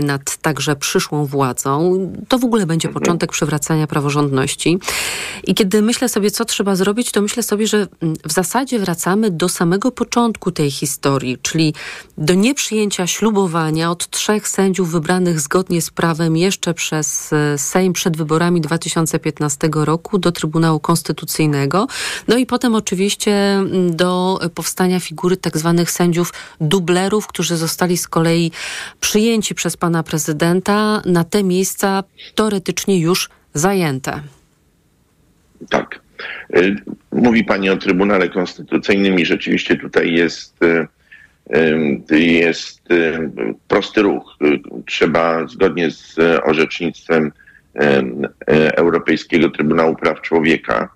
nad 0.03 0.37
także 0.37 0.75
przyszłą 0.75 1.25
władzą. 1.25 1.99
To 2.27 2.39
w 2.39 2.45
ogóle 2.45 2.65
będzie 2.65 2.89
początek 2.89 3.31
przywracania 3.31 3.87
praworządności. 3.87 4.79
I 5.43 5.55
kiedy 5.55 5.81
myślę 5.81 6.09
sobie, 6.09 6.31
co 6.31 6.45
trzeba 6.45 6.75
zrobić, 6.75 7.11
to 7.11 7.21
myślę 7.21 7.43
sobie, 7.43 7.67
że 7.67 7.87
w 8.25 8.31
zasadzie 8.31 8.79
wracamy 8.79 9.31
do 9.31 9.49
samego 9.49 9.91
początku 9.91 10.51
tej 10.51 10.71
historii, 10.71 11.37
czyli 11.41 11.73
do 12.17 12.33
nieprzyjęcia 12.33 13.07
ślubowania 13.07 13.91
od 13.91 14.09
trzech 14.09 14.47
sędziów 14.47 14.91
wybranych 14.91 15.39
zgodnie 15.39 15.81
z 15.81 15.89
prawem 15.89 16.37
jeszcze 16.37 16.73
przez 16.73 17.33
e, 17.33 17.57
Sejm 17.57 17.93
przed 17.93 18.17
wyborami 18.17 18.61
2000 18.61 18.80
2015 18.81 19.69
roku 19.73 20.17
do 20.17 20.31
Trybunału 20.31 20.79
Konstytucyjnego. 20.79 21.87
No 22.27 22.37
i 22.37 22.45
potem 22.45 22.75
oczywiście 22.75 23.33
mm, 23.33 23.95
do 23.95 24.39
powstania 24.55 24.99
figury 24.99 25.37
tak 25.37 25.57
zwanych 25.57 25.91
sędziów 25.91 26.33
dublerów, 26.61 27.27
którzy 27.27 27.57
zostali 27.57 27.97
z 27.97 28.07
kolei 28.07 28.51
przyjęci 29.01 29.55
przez 29.55 29.77
pana 29.77 30.03
prezydenta 30.03 31.01
na 31.05 31.23
te 31.23 31.43
miejsca 31.43 32.03
teoretycznie 32.35 32.99
już 32.99 33.29
zajęte. 33.53 34.21
Tak. 35.69 35.99
Y, 36.55 36.75
mówi 37.11 37.43
Pani 37.43 37.69
o 37.69 37.77
Trybunale 37.77 38.29
Konstytucyjnym 38.29 39.19
i 39.19 39.25
rzeczywiście 39.25 39.77
tutaj 39.77 40.13
jest, 40.13 40.63
y, 40.63 40.87
y, 42.11 42.19
jest 42.19 42.81
prosty 43.67 44.01
ruch. 44.01 44.37
Trzeba 44.85 45.47
zgodnie 45.47 45.91
z 45.91 46.15
orzecznictwem 46.43 47.31
Europejskiego 48.75 49.49
Trybunału 49.49 49.95
Praw 49.95 50.21
Człowieka, 50.21 50.89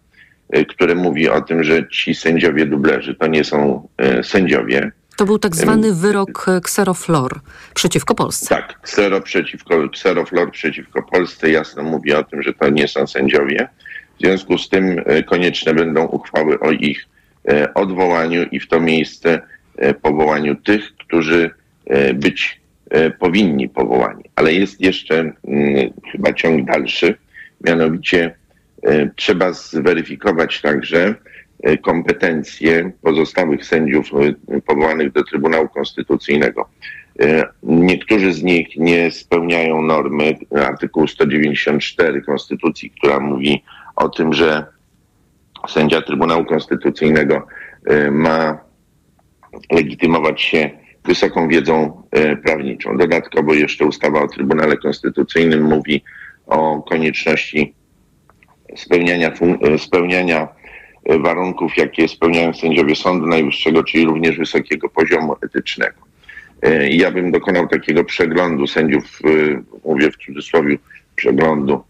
e, 0.50 0.66
które 0.66 0.96
mówi 0.96 1.30
o 1.30 1.42
tym, 1.42 1.64
że 1.64 1.88
ci 1.90 2.16
sędziowie 2.16 2.66
dublerzy 2.66 3.16
to 3.16 3.28
nie 3.28 3.44
są 3.44 3.88
e, 3.98 4.24
sędziowie. 4.24 4.92
To 5.18 5.26
był 5.26 5.40
tak 5.40 5.56
zwany 5.56 5.94
wyrok 5.94 6.46
Xeroflor 6.50 7.40
przeciwko 7.74 8.16
Polsce. 8.16 8.56
Tak, 8.56 8.80
Xero 8.84 9.22
przeciwko, 9.22 9.84
Xeroflor 9.84 10.52
przeciwko 10.52 11.04
Polsce 11.04 11.52
jasno 11.52 11.84
mówi 11.84 12.14
o 12.14 12.24
tym, 12.24 12.44
że 12.44 12.54
to 12.54 12.70
nie 12.70 12.88
są 12.88 13.08
sędziowie. 13.08 13.68
W 14.18 14.22
związku 14.22 14.58
z 14.58 14.70
tym 14.70 15.02
konieczne 15.26 15.74
będą 15.74 16.06
uchwały 16.06 16.60
o 16.60 16.72
ich 16.72 17.08
odwołaniu 17.76 18.44
i 18.44 18.60
w 18.60 18.68
to 18.68 18.80
miejsce 18.80 19.42
powołaniu 20.02 20.56
tych, 20.56 20.96
którzy 20.96 21.52
być 22.14 22.62
E, 22.62 22.65
powinni 23.20 23.70
powołani. 23.70 24.24
Ale 24.36 24.54
jest 24.54 24.82
jeszcze 24.82 25.20
mm, 25.20 25.34
chyba 26.12 26.34
ciąg 26.34 26.66
dalszy, 26.66 27.16
mianowicie 27.62 28.36
e, 28.84 29.10
trzeba 29.16 29.54
zweryfikować 29.54 30.62
także 30.62 31.16
e, 31.64 31.78
kompetencje 31.78 32.92
pozostałych 33.02 33.66
sędziów 33.66 34.12
powołanych 34.66 35.12
do 35.12 35.24
Trybunału 35.24 35.70
Konstytucyjnego. 35.70 36.70
Niektórzy 37.64 38.34
z 38.34 38.44
nich 38.44 38.68
nie 38.78 39.12
spełniają 39.12 39.82
normy 39.82 40.36
artykułu 40.56 41.08
194 41.08 42.22
Konstytucji, 42.22 42.90
która 42.90 43.20
mówi 43.20 43.64
o 43.96 44.10
tym, 44.10 44.34
że 44.34 44.66
sędzia 45.68 46.02
Trybunału 46.02 46.46
Konstytucyjnego 46.46 47.48
ma 48.12 48.58
legitymować 49.72 50.42
się 50.42 50.70
wysoką 51.06 51.48
wiedzą 51.48 52.04
e, 52.12 52.36
prawniczą. 52.36 52.98
Dodatkowo 52.98 53.54
jeszcze 53.54 53.86
ustawa 53.86 54.22
o 54.22 54.28
Trybunale 54.28 54.78
Konstytucyjnym 54.78 55.64
mówi 55.64 56.04
o 56.48 56.82
konieczności 56.82 57.74
spełniania, 58.76 59.32
e, 59.62 59.78
spełniania 59.78 60.48
e, 61.06 61.20
warunków, 61.20 61.78
jakie 61.78 62.08
spełniają 62.08 62.54
sędziowie 62.54 62.96
Sądu 62.96 63.28
Najwyższego, 63.28 63.84
czyli 63.84 64.06
również 64.06 64.38
wysokiego 64.38 64.90
poziomu 64.90 65.36
etycznego. 65.44 66.06
Ja 66.90 67.12
bym 67.12 67.32
dokonał 67.32 67.68
takiego 67.68 68.04
przeglądu 68.04 68.68
sędziów, 68.68 69.20
mówię 69.86 70.12
w 70.12 70.18
cudzysłowie, 70.18 70.78
przeglądu 71.16 71.84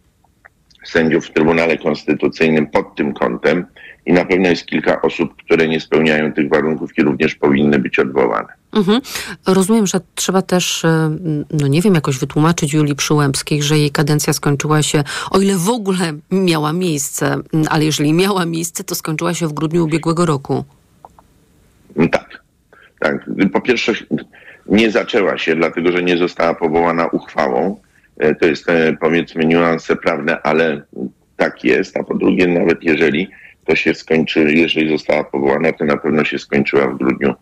sędziów 0.85 1.25
w 1.25 1.31
Trybunale 1.31 1.77
Konstytucyjnym 1.77 2.67
pod 2.67 2.95
tym 2.95 3.13
kątem 3.13 3.65
i 4.05 4.13
na 4.13 4.25
pewno 4.25 4.49
jest 4.49 4.65
kilka 4.65 5.01
osób, 5.01 5.35
które 5.35 5.67
nie 5.67 5.79
spełniają 5.79 6.33
tych 6.33 6.49
warunków 6.49 6.97
i 6.97 7.01
również 7.01 7.35
powinny 7.35 7.79
być 7.79 7.99
odwołane. 7.99 8.53
Mhm. 8.75 9.01
Rozumiem, 9.47 9.87
że 9.87 9.99
trzeba 10.15 10.41
też, 10.41 10.85
e, 10.85 11.17
no 11.51 11.67
nie 11.67 11.81
wiem, 11.81 11.95
jakoś 11.95 12.17
wytłumaczyć 12.17 12.73
Julii 12.73 12.95
Przyłębskiej, 12.95 13.63
że 13.63 13.77
jej 13.77 13.91
kadencja 13.91 14.33
skończyła 14.33 14.83
się, 14.83 15.03
o 15.31 15.39
ile 15.39 15.57
w 15.57 15.69
ogóle 15.69 16.13
miała 16.31 16.73
miejsce, 16.73 17.37
ale 17.69 17.85
jeżeli 17.85 18.13
miała 18.13 18.45
miejsce, 18.45 18.83
to 18.83 18.95
skończyła 18.95 19.33
się 19.33 19.47
w 19.47 19.53
grudniu 19.53 19.83
ubiegłego 19.83 20.25
roku. 20.25 20.65
Tak. 22.11 22.43
tak. 22.99 23.25
Po 23.53 23.61
pierwsze, 23.61 23.93
nie 24.65 24.91
zaczęła 24.91 25.37
się, 25.37 25.55
dlatego 25.55 25.91
że 25.91 26.03
nie 26.03 26.17
została 26.17 26.53
powołana 26.53 27.07
uchwałą. 27.07 27.79
E, 28.17 28.35
to 28.35 28.45
jest 28.45 28.69
e, 28.69 28.97
powiedzmy 29.01 29.45
niuanse 29.45 29.95
prawne, 29.95 30.41
ale 30.41 30.81
tak 31.37 31.63
jest. 31.63 31.97
A 31.97 32.03
po 32.03 32.15
drugie, 32.15 32.47
nawet 32.47 32.83
jeżeli 32.83 33.27
to 33.65 33.75
się 33.75 33.93
skończy, 33.93 34.53
jeżeli 34.53 34.89
została 34.89 35.23
powołana, 35.23 35.73
to 35.73 35.85
na 35.85 35.97
pewno 35.97 36.25
się 36.25 36.39
skończyła 36.39 36.87
w 36.87 36.97
grudniu 36.97 37.33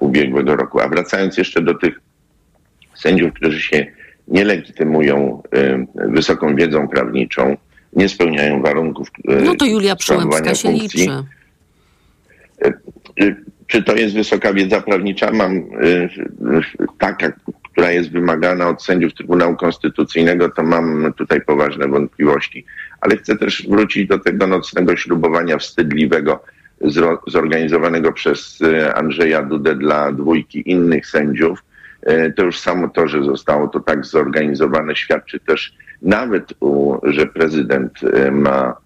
ubiegłego 0.00 0.56
roku. 0.56 0.80
A 0.80 0.88
wracając 0.88 1.36
jeszcze 1.36 1.62
do 1.62 1.74
tych 1.74 2.00
sędziów, 2.94 3.32
którzy 3.32 3.60
się 3.60 3.86
nie 4.28 4.44
legitymują 4.44 5.42
e, 5.52 5.86
wysoką 5.94 6.56
wiedzą 6.56 6.88
prawniczą, 6.88 7.56
nie 7.92 8.08
spełniają 8.08 8.62
warunków. 8.62 9.08
E, 9.28 9.42
no 9.42 9.54
to 9.54 9.66
Julia 9.66 9.96
Przyłębska 9.96 10.54
się 10.54 10.72
liczy. 10.72 11.10
E, 12.64 12.72
e, 13.20 13.34
czy 13.66 13.82
to 13.82 13.96
jest 13.96 14.14
wysoka 14.14 14.52
wiedza 14.52 14.80
prawnicza? 14.80 15.30
Mam 15.30 15.56
e, 15.56 15.62
taka, 16.98 17.32
która 17.72 17.90
jest 17.90 18.10
wymagana 18.10 18.68
od 18.68 18.82
sędziów 18.82 19.14
Trybunału 19.14 19.56
Konstytucyjnego, 19.56 20.50
to 20.50 20.62
mam 20.62 21.12
tutaj 21.16 21.40
poważne 21.40 21.88
wątpliwości. 21.88 22.64
Ale 23.00 23.16
chcę 23.16 23.36
też 23.36 23.66
wrócić 23.68 24.08
do 24.08 24.18
tego 24.18 24.46
nocnego 24.46 24.96
ślubowania 24.96 25.58
wstydliwego, 25.58 26.44
zorganizowanego 27.26 28.12
przez 28.12 28.58
e, 28.62 28.94
Andrzeja 28.94 29.42
Dudę 29.42 29.74
dla 29.74 30.12
dwójki 30.12 30.70
innych 30.70 31.06
sędziów. 31.06 31.64
E, 32.02 32.32
to 32.32 32.44
już 32.44 32.58
samo 32.58 32.88
to, 32.88 33.08
że 33.08 33.24
zostało 33.24 33.68
to 33.68 33.80
tak 33.80 34.06
zorganizowane, 34.06 34.96
świadczy 34.96 35.40
też 35.40 35.74
nawet, 36.02 36.54
że 37.02 37.26
prezydent 37.26 37.92
e, 38.14 38.30
ma, 38.30 38.76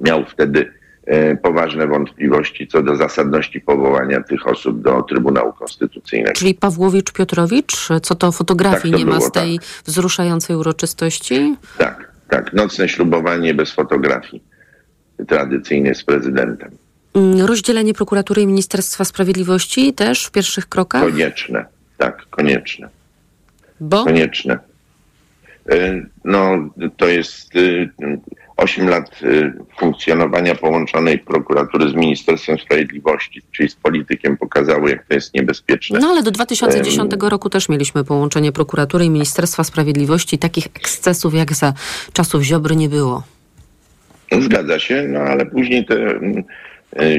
miał 0.00 0.24
wtedy 0.24 0.72
poważne 1.42 1.86
wątpliwości 1.86 2.66
co 2.66 2.82
do 2.82 2.96
zasadności 2.96 3.60
powołania 3.60 4.22
tych 4.22 4.46
osób 4.46 4.82
do 4.82 5.02
Trybunału 5.02 5.52
Konstytucyjnego. 5.52 6.32
Czyli 6.32 6.54
Pawłowicz 6.54 7.12
Piotrowicz? 7.12 7.88
Co 8.02 8.14
to 8.14 8.32
fotografii 8.32 8.92
tak, 8.92 9.00
to 9.00 9.06
nie 9.06 9.12
ma 9.12 9.20
z 9.20 9.32
tej 9.32 9.58
tak. 9.58 9.68
wzruszającej 9.84 10.56
uroczystości? 10.56 11.56
Tak, 11.78 12.12
tak. 12.28 12.52
Nocne 12.52 12.88
ślubowanie 12.88 13.54
bez 13.54 13.72
fotografii. 13.72 14.42
Tradycyjnie 15.26 15.94
z 15.94 16.04
prezydentem. 16.04 16.70
Mm, 17.14 17.46
rozdzielenie 17.46 17.94
prokuratury 17.94 18.42
i 18.42 18.46
Ministerstwa 18.46 19.04
Sprawiedliwości 19.04 19.92
też 19.92 20.26
w 20.26 20.30
pierwszych 20.30 20.68
krokach? 20.68 21.02
Konieczne, 21.02 21.64
tak, 21.98 22.26
konieczne. 22.30 22.88
Bo? 23.80 24.04
Konieczne. 24.04 24.58
E, 25.70 26.02
no, 26.24 26.70
to 26.96 27.08
jest 27.08 27.56
y, 27.56 27.90
8 28.56 28.88
lat 28.88 29.22
y, 29.22 29.52
funkcjonowania 29.78 30.54
połączonej 30.54 31.18
prokuratury 31.18 31.90
z 31.90 31.94
Ministerstwem 31.94 32.58
Sprawiedliwości, 32.58 33.42
czyli 33.52 33.68
z 33.68 33.74
politykiem, 33.74 34.36
pokazały, 34.36 34.90
jak 34.90 35.06
to 35.06 35.14
jest 35.14 35.34
niebezpieczne. 35.34 35.98
No 35.98 36.08
ale 36.08 36.22
do 36.22 36.30
2010 36.30 37.12
roku 37.20 37.50
też 37.50 37.68
mieliśmy 37.68 38.04
połączenie 38.04 38.52
prokuratury 38.52 39.04
i 39.04 39.10
Ministerstwa 39.10 39.64
Sprawiedliwości. 39.64 40.38
Takich 40.38 40.66
ekscesów 40.66 41.34
jak 41.34 41.52
za 41.52 41.72
czasów 42.12 42.42
Ziobry 42.42 42.76
nie 42.76 42.88
było. 42.88 43.22
Zgadza 44.40 44.78
się, 44.78 45.06
no 45.08 45.20
ale 45.20 45.46
później 45.46 45.86
te 45.86 46.20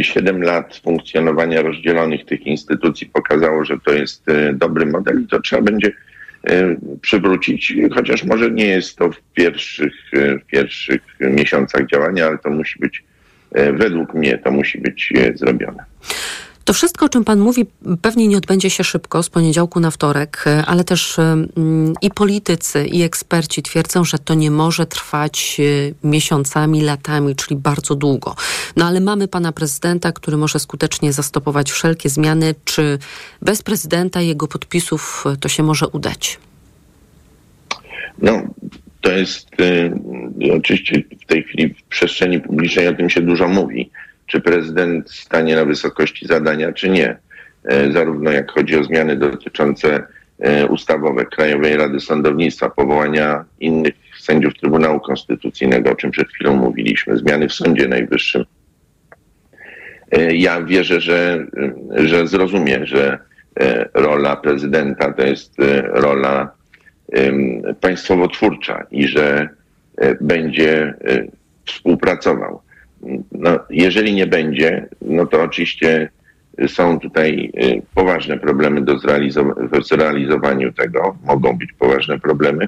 7 0.01 0.43
y, 0.43 0.45
lat 0.45 0.81
funkcjonowania 0.83 1.61
rozdzielonych 1.61 2.25
tych 2.25 2.47
instytucji 2.47 3.07
pokazało, 3.07 3.65
że 3.65 3.79
to 3.85 3.93
jest 3.93 4.29
y, 4.29 4.53
dobry 4.53 4.85
model 4.85 5.21
i 5.21 5.27
to 5.27 5.41
trzeba 5.41 5.61
będzie 5.61 5.91
E, 6.49 6.75
przywrócić, 7.01 7.73
chociaż 7.95 8.23
może 8.23 8.51
nie 8.51 8.65
jest 8.65 8.95
to 8.95 9.11
w 9.11 9.21
pierwszych, 9.33 9.93
e, 10.13 10.39
w 10.39 10.45
pierwszych 10.45 11.01
miesiącach 11.19 11.87
działania, 11.87 12.27
ale 12.27 12.37
to 12.37 12.49
musi 12.49 12.79
być, 12.79 13.03
e, 13.51 13.73
według 13.73 14.13
mnie 14.13 14.37
to 14.37 14.51
musi 14.51 14.81
być 14.81 15.13
zrobione. 15.35 15.83
To 16.65 16.73
wszystko, 16.73 17.05
o 17.05 17.09
czym 17.09 17.23
Pan 17.23 17.39
mówi, 17.39 17.65
pewnie 18.01 18.27
nie 18.27 18.37
odbędzie 18.37 18.69
się 18.69 18.83
szybko 18.83 19.23
z 19.23 19.29
poniedziałku 19.29 19.79
na 19.79 19.91
wtorek, 19.91 20.43
e, 20.47 20.65
ale 20.65 20.83
też 20.83 21.19
mm, 21.19 21.93
i 22.01 22.09
politycy, 22.09 22.85
i 22.85 23.01
eksperci 23.01 23.63
twierdzą, 23.63 24.03
że 24.03 24.19
to 24.19 24.33
nie 24.33 24.51
może 24.51 24.85
trwać 24.85 25.57
e, 25.59 26.07
miesiącami, 26.07 26.81
latami, 26.81 27.35
czyli 27.35 27.55
bardzo 27.55 27.95
długo. 27.95 28.35
No 28.75 28.85
ale 28.85 28.99
mamy 28.99 29.27
Pana 29.27 29.51
prezydenta, 29.51 30.11
który 30.11 30.37
może 30.37 30.59
skutecznie 30.59 31.13
zastopować 31.13 31.71
wszelkie 31.71 32.09
zmiany. 32.09 32.55
Czy 32.65 32.99
bez 33.41 33.61
prezydenta 33.61 34.21
i 34.21 34.27
jego 34.27 34.47
podpisów 34.47 35.23
to 35.39 35.49
się 35.49 35.63
może 35.63 35.87
udać? 35.87 36.39
No, 38.21 38.41
to 39.01 39.11
jest 39.11 39.47
oczywiście 40.57 41.03
w 41.23 41.25
tej 41.25 41.43
chwili 41.43 41.69
w 41.73 41.83
przestrzeni 41.83 42.39
publicznej 42.39 42.87
o 42.87 42.93
tym 42.93 43.09
się 43.09 43.21
dużo 43.21 43.47
mówi. 43.47 43.89
Czy 44.33 44.41
prezydent 44.41 45.11
stanie 45.11 45.55
na 45.55 45.65
wysokości 45.65 46.27
zadania, 46.27 46.71
czy 46.71 46.89
nie. 46.89 47.17
E, 47.63 47.91
zarówno 47.91 48.31
jak 48.31 48.51
chodzi 48.51 48.77
o 48.77 48.83
zmiany 48.83 49.15
dotyczące 49.15 50.03
e, 50.39 50.67
ustawowe 50.67 51.25
Krajowej 51.25 51.77
Rady 51.77 51.99
Sądownictwa, 51.99 52.69
powołania 52.69 53.45
innych 53.59 53.93
sędziów 54.19 54.53
Trybunału 54.53 54.99
Konstytucyjnego, 54.99 55.91
o 55.91 55.95
czym 55.95 56.11
przed 56.11 56.29
chwilą 56.29 56.55
mówiliśmy, 56.55 57.17
zmiany 57.17 57.47
w 57.49 57.53
Sądzie 57.53 57.87
Najwyższym. 57.87 58.45
E, 60.11 60.35
ja 60.35 60.61
wierzę, 60.61 61.01
że, 61.01 61.45
że 61.95 62.27
zrozumie, 62.27 62.85
że 62.85 63.19
rola 63.93 64.35
prezydenta 64.35 65.13
to 65.13 65.25
jest 65.25 65.55
rola 65.83 66.51
państwowo-twórcza 67.81 68.85
i 68.91 69.07
że 69.07 69.49
będzie 70.21 70.93
współpracował. 71.65 72.62
No, 73.31 73.59
jeżeli 73.69 74.13
nie 74.13 74.27
będzie, 74.27 74.87
no 75.01 75.25
to 75.25 75.41
oczywiście 75.41 76.09
są 76.67 76.99
tutaj 76.99 77.51
e, 77.57 77.81
poważne 77.95 78.39
problemy 78.39 78.81
do 78.81 78.95
zrealizow- 78.97 79.81
w 79.81 79.87
zrealizowaniu 79.87 80.73
tego. 80.73 81.17
Mogą 81.23 81.57
być 81.57 81.73
poważne 81.73 82.19
problemy. 82.19 82.67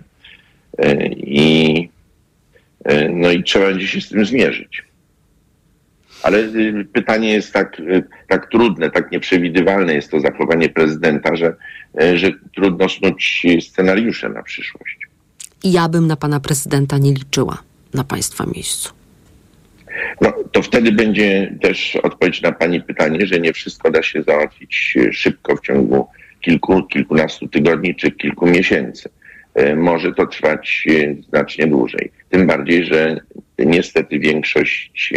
I, 1.17 1.89
no 3.13 3.31
i 3.31 3.43
trzeba 3.43 3.65
będzie 3.65 3.87
się 3.87 4.01
z 4.01 4.09
tym 4.09 4.25
zmierzyć. 4.25 4.83
Ale 6.23 6.43
pytanie 6.93 7.33
jest 7.33 7.53
tak, 7.53 7.81
tak 8.27 8.51
trudne, 8.51 8.91
tak 8.91 9.11
nieprzewidywalne 9.11 9.93
jest 9.93 10.11
to 10.11 10.19
zachowanie 10.19 10.69
prezydenta, 10.69 11.35
że, 11.35 11.55
że 12.15 12.31
trudno 12.55 12.89
snuć 12.89 13.45
scenariusze 13.61 14.29
na 14.29 14.43
przyszłość. 14.43 15.07
Ja 15.63 15.89
bym 15.89 16.07
na 16.07 16.15
pana 16.15 16.39
prezydenta 16.39 16.97
nie 16.97 17.13
liczyła 17.13 17.57
na 17.93 18.03
państwa 18.03 18.45
miejscu. 18.55 18.93
No, 20.21 20.33
to 20.51 20.61
wtedy 20.61 20.91
będzie 20.91 21.55
też 21.61 21.95
odpowiedź 21.95 22.41
na 22.41 22.51
pani 22.51 22.81
pytanie, 22.81 23.27
że 23.27 23.39
nie 23.39 23.53
wszystko 23.53 23.91
da 23.91 24.03
się 24.03 24.23
załatwić 24.23 24.97
szybko 25.11 25.55
w 25.55 25.61
ciągu 25.61 26.07
kilku, 26.41 26.83
kilkunastu 26.83 27.47
tygodni 27.47 27.95
czy 27.95 28.11
kilku 28.11 28.47
miesięcy. 28.47 29.09
Może 29.75 30.13
to 30.13 30.27
trwać 30.27 30.87
znacznie 31.29 31.67
dłużej. 31.67 32.11
Tym 32.29 32.47
bardziej, 32.47 32.85
że 32.85 33.19
niestety 33.59 34.19
większość 34.19 35.13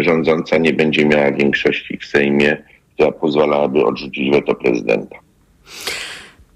rządząca 0.00 0.58
nie 0.58 0.72
będzie 0.72 1.06
miała 1.06 1.32
większości 1.32 1.98
w 1.98 2.06
Sejmie, 2.06 2.56
która 2.94 3.12
pozwalałaby 3.12 3.84
odrzucić 3.84 4.30
weto 4.30 4.54
prezydenta. 4.54 5.16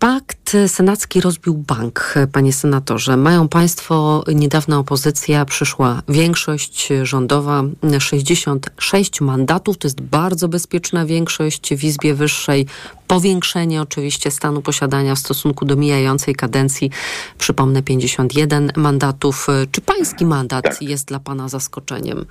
Pakt 0.00 0.56
senacki 0.66 1.20
rozbił 1.20 1.54
bank, 1.54 2.14
panie 2.32 2.52
senatorze. 2.52 3.16
Mają 3.16 3.48
państwo, 3.48 4.24
niedawna 4.34 4.78
opozycja, 4.78 5.44
przyszła 5.44 6.02
większość 6.08 6.88
rządowa, 7.02 7.62
66 7.98 9.20
mandatów. 9.20 9.78
To 9.78 9.86
jest 9.86 10.00
bardzo 10.00 10.48
bezpieczna 10.48 11.06
większość 11.06 11.74
w 11.74 11.84
Izbie 11.84 12.14
Wyższej. 12.14 12.66
Powiększenie 13.06 13.82
oczywiście 13.82 14.30
stanu 14.30 14.62
posiadania 14.62 15.14
w 15.14 15.18
stosunku 15.18 15.64
do 15.64 15.76
mijającej 15.76 16.34
kadencji. 16.34 16.90
Przypomnę 17.38 17.82
51 17.82 18.72
mandatów. 18.76 19.46
Czy 19.72 19.80
pański 19.80 20.26
mandat 20.26 20.64
tak. 20.64 20.82
jest 20.82 21.08
dla 21.08 21.20
pana 21.20 21.48
zaskoczeniem? 21.48 22.26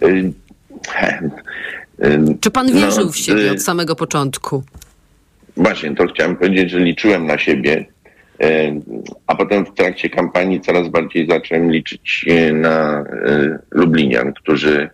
Czy 2.40 2.50
pan 2.50 2.72
wierzył 2.72 3.06
no, 3.06 3.12
w 3.12 3.16
siebie 3.16 3.52
od 3.52 3.62
samego 3.62 3.96
początku? 3.96 4.62
Właśnie, 5.56 5.94
to 5.94 6.06
chciałem 6.06 6.36
powiedzieć, 6.36 6.70
że 6.70 6.78
liczyłem 6.78 7.26
na 7.26 7.38
siebie, 7.38 7.86
a 9.26 9.34
potem 9.34 9.66
w 9.66 9.74
trakcie 9.74 10.10
kampanii 10.10 10.60
coraz 10.60 10.88
bardziej 10.88 11.26
zacząłem 11.26 11.72
liczyć 11.72 12.26
na 12.52 13.04
Lublinian, 13.70 14.32
którzy, 14.32 14.90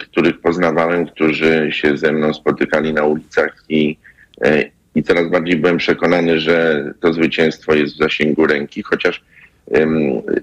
których 0.00 0.40
poznawałem, 0.40 1.06
którzy 1.06 1.68
się 1.72 1.96
ze 1.96 2.12
mną 2.12 2.34
spotykali 2.34 2.92
na 2.92 3.04
ulicach 3.04 3.64
i, 3.68 3.96
i 4.94 5.02
coraz 5.02 5.30
bardziej 5.30 5.56
byłem 5.56 5.76
przekonany, 5.76 6.40
że 6.40 6.84
to 7.00 7.12
zwycięstwo 7.12 7.74
jest 7.74 7.94
w 7.94 7.98
zasięgu 7.98 8.46
ręki, 8.46 8.82
chociaż 8.82 9.24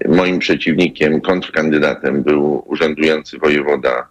moim 0.08 0.38
przeciwnikiem, 0.38 1.20
kontrkandydatem 1.20 2.22
był 2.22 2.64
urzędujący 2.66 3.38
wojewoda 3.38 4.08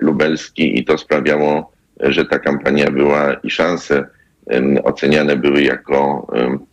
lubelski 0.00 0.80
i 0.80 0.84
to 0.84 0.98
sprawiało, 0.98 1.72
że 2.00 2.24
ta 2.24 2.38
kampania 2.38 2.90
była 2.90 3.34
i 3.34 3.50
szanse 3.50 4.06
oceniane 4.84 5.36
były 5.36 5.62
jako 5.62 6.26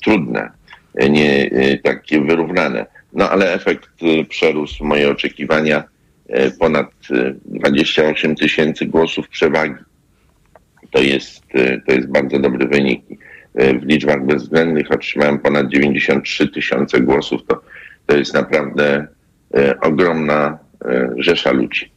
trudne, 0.03 0.51
nie 1.10 1.49
takie 1.84 2.21
wyrównane. 2.21 2.86
No 3.13 3.29
ale 3.29 3.53
efekt 3.53 3.89
przerósł 4.29 4.86
moje 4.86 5.10
oczekiwania. 5.10 5.84
Ponad 6.60 6.91
28 7.45 8.36
tysięcy 8.36 8.86
głosów 8.86 9.29
przewagi. 9.29 9.75
To 10.91 11.01
jest, 11.01 11.43
to 11.88 11.93
jest 11.93 12.07
bardzo 12.07 12.39
dobry 12.39 12.67
wynik. 12.67 13.01
W 13.55 13.86
liczbach 13.86 14.25
bezwzględnych 14.25 14.91
otrzymałem 14.91 15.39
ponad 15.39 15.67
93 15.67 16.47
tysiące 16.47 16.99
głosów. 16.99 17.41
To, 17.47 17.62
to 18.05 18.17
jest 18.17 18.34
naprawdę 18.34 19.07
ogromna 19.81 20.60
rzesza 21.17 21.51
ludzi. 21.51 21.91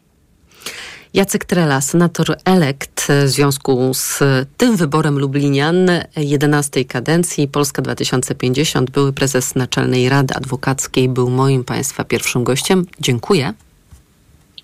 Jacek 1.15 1.45
Trela, 1.45 1.81
senator 1.81 2.37
elekt 2.45 3.07
w 3.25 3.29
związku 3.29 3.95
z 3.95 4.19
tym 4.57 4.77
wyborem 4.77 5.19
Lublinian 5.19 5.91
11 6.17 6.85
kadencji 6.85 7.49
Polska 7.49 7.83
2050, 7.83 8.91
były 8.91 9.13
prezes 9.13 9.55
Naczelnej 9.55 10.09
Rady 10.09 10.35
Adwokackiej, 10.35 11.09
był 11.09 11.31
moim 11.31 11.65
Państwa 11.65 12.05
pierwszym 12.05 12.45
gościem. 12.45 12.87
Dziękuję. 13.01 13.53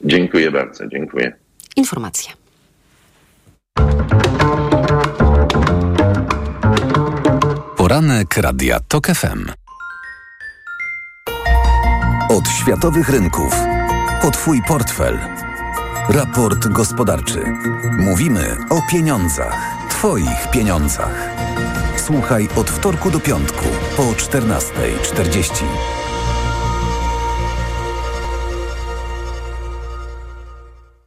Dziękuję 0.04 0.50
bardzo, 0.50 0.86
dziękuję. 0.86 1.32
Informacje. 1.76 2.32
Poranek 7.76 8.36
Radia 8.36 8.80
TOK 8.88 9.06
FM. 9.06 9.46
Od 12.30 12.48
światowych 12.48 13.08
rynków 13.08 13.54
po 14.22 14.30
Twój 14.30 14.62
portfel. 14.68 15.18
Raport 16.10 16.68
gospodarczy. 16.68 17.44
Mówimy 17.98 18.56
o 18.70 18.82
pieniądzach. 18.90 19.88
Twoich 19.90 20.50
pieniądzach. 20.52 21.30
Słuchaj 21.96 22.48
od 22.56 22.70
wtorku 22.70 23.10
do 23.10 23.20
piątku 23.20 23.64
po 23.96 24.02
14.40. 24.02 25.64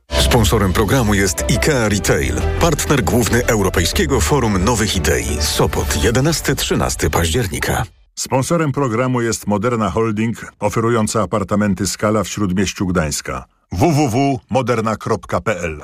Sponsorem 0.09 0.73
programu 0.73 1.13
jest 1.13 1.41
IKEA 1.41 1.89
Retail, 1.89 2.35
partner 2.59 3.03
główny 3.03 3.45
Europejskiego 3.45 4.21
Forum 4.21 4.63
Nowych 4.63 4.95
Idei. 4.95 5.37
Sopot 5.41 5.87
11-13 5.87 7.09
października. 7.09 7.83
Sponsorem 8.15 8.71
programu 8.71 9.21
jest 9.21 9.47
Moderna 9.47 9.89
Holding, 9.89 10.51
oferująca 10.59 11.21
apartamenty 11.21 11.87
Skala 11.87 12.23
w 12.23 12.27
Śródmieściu 12.27 12.87
Gdańska 12.87 13.45
www.moderna.pl 13.79 15.75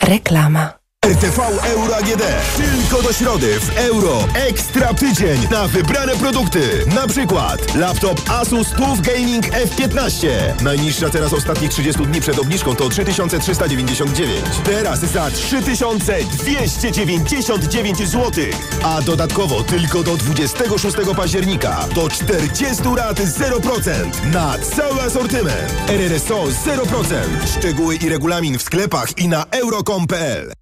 Reklama. 0.00 0.81
RTV 1.06 1.38
Euro 1.64 1.96
AGD. 1.96 2.22
Tylko 2.56 3.02
do 3.02 3.12
środy 3.12 3.60
w 3.60 3.76
euro. 3.76 4.24
Ekstra 4.34 4.94
tydzień 4.94 5.48
na 5.50 5.68
wybrane 5.68 6.16
produkty. 6.16 6.84
Na 6.94 7.06
przykład 7.06 7.74
laptop 7.74 8.30
Asus 8.30 8.70
TUF 8.70 9.00
Gaming 9.00 9.46
F15. 9.46 10.28
Najniższa 10.62 11.10
teraz 11.10 11.32
ostatnich 11.32 11.70
30 11.70 12.06
dni 12.06 12.20
przed 12.20 12.38
obniżką 12.38 12.76
to 12.76 12.88
3399. 12.88 14.44
Teraz 14.64 15.00
za 15.00 15.30
3299 15.30 17.98
zł. 17.98 18.30
A 18.84 19.02
dodatkowo 19.02 19.62
tylko 19.62 20.02
do 20.02 20.16
26 20.16 20.96
października 21.16 21.88
do 21.94 22.08
40 22.08 22.82
rat 22.96 23.20
0% 23.20 24.24
na 24.32 24.58
cały 24.58 25.02
asortyment. 25.02 25.74
RRSO 25.88 26.44
0%. 26.44 26.48
Szczegóły 27.58 27.96
i 27.96 28.08
regulamin 28.08 28.58
w 28.58 28.62
sklepach 28.62 29.18
i 29.18 29.28
na 29.28 29.44
euro.com.pl 29.50 30.61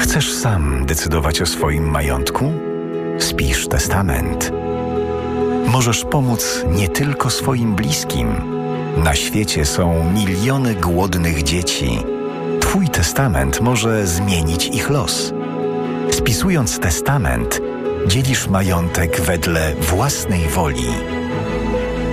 Chcesz 0.00 0.32
sam 0.32 0.86
decydować 0.86 1.42
o 1.42 1.46
swoim 1.46 1.90
majątku? 1.90 2.52
Spisz 3.18 3.68
testament. 3.68 4.52
Możesz 5.66 6.04
pomóc 6.04 6.64
nie 6.72 6.88
tylko 6.88 7.30
swoim 7.30 7.74
bliskim. 7.74 8.28
Na 8.96 9.14
świecie 9.14 9.64
są 9.64 10.12
miliony 10.12 10.74
głodnych 10.74 11.42
dzieci. 11.42 11.98
Twój 12.60 12.88
testament 12.88 13.60
może 13.60 14.06
zmienić 14.06 14.66
ich 14.66 14.90
los. 14.90 15.32
Spisując 16.10 16.78
testament, 16.78 17.60
dzielisz 18.06 18.48
majątek 18.48 19.20
wedle 19.20 19.74
własnej 19.80 20.48
woli. 20.48 20.88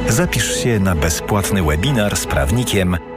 Zapisz 0.09 0.63
się 0.63 0.79
na 0.79 0.95
bezpłatny 0.95 1.63
webinar 1.63 2.17
z 2.17 2.25
prawnikiem 2.25 2.97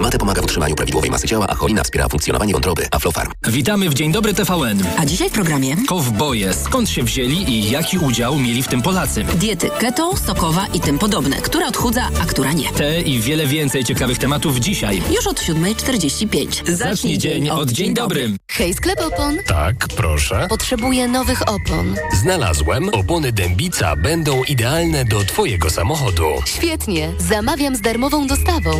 Mate 0.00 0.18
pomaga 0.18 0.42
w 0.42 0.44
utrzymaniu 0.44 0.74
prawidłowej 0.74 1.10
masy 1.10 1.28
ciała, 1.28 1.46
a 1.48 1.54
cholina 1.54 1.82
wspiera 1.84 2.08
funkcjonowanie 2.08 2.52
wątroby. 2.52 2.86
Aflofarm. 2.90 3.30
Witamy 3.46 3.90
w 3.90 3.94
Dzień 3.94 4.12
Dobry 4.12 4.34
TVN. 4.34 4.82
A 4.98 5.06
dzisiaj 5.06 5.30
w 5.30 5.32
programie 5.32 5.76
Kowboje. 5.88 6.54
Skąd 6.54 6.90
się 6.90 7.02
wzięli 7.02 7.50
i 7.50 7.70
jaki 7.70 7.98
udział 7.98 8.38
mieli 8.38 8.62
w 8.62 8.68
tym 8.68 8.82
Polacy? 8.82 9.24
diety 9.24 9.70
keto, 9.78 10.16
sokowa 10.16 10.66
i 10.74 10.80
tym 10.80 10.98
podobne. 10.98 11.36
Która 11.36 11.66
odchudza, 11.66 12.08
a 12.22 12.24
która 12.26 12.52
nie. 12.52 12.72
Te 12.72 13.00
i 13.00 13.20
wiele 13.20 13.46
więcej 13.46 13.84
ciekawych 13.84 14.18
tematów 14.18 14.56
dzisiaj. 14.58 15.02
Już 15.16 15.26
od 15.26 15.40
7.45. 15.40 16.70
Zacznij 16.72 17.18
dzień 17.18 17.50
od 17.50 17.70
Dzień 17.70 17.94
Dobry. 17.94 18.30
Hej, 18.50 18.74
sklep 18.74 19.00
opon. 19.00 19.36
Tak, 19.46 19.88
proszę. 19.96 20.46
Potrzebuję 20.48 21.08
nowych 21.08 21.42
opon. 21.42 21.94
Znalazłem. 22.12 22.88
Opony 22.88 23.32
Dębica 23.32 23.96
będą 23.96 24.42
idealne 24.44 25.04
do 25.04 25.24
Twojego 25.24 25.70
samochodu. 25.70 26.24
Świetnie. 26.46 27.12
Zamawiam 27.18 27.76
z 27.76 27.80
darmową 27.80 28.26
dostawą. 28.26 28.70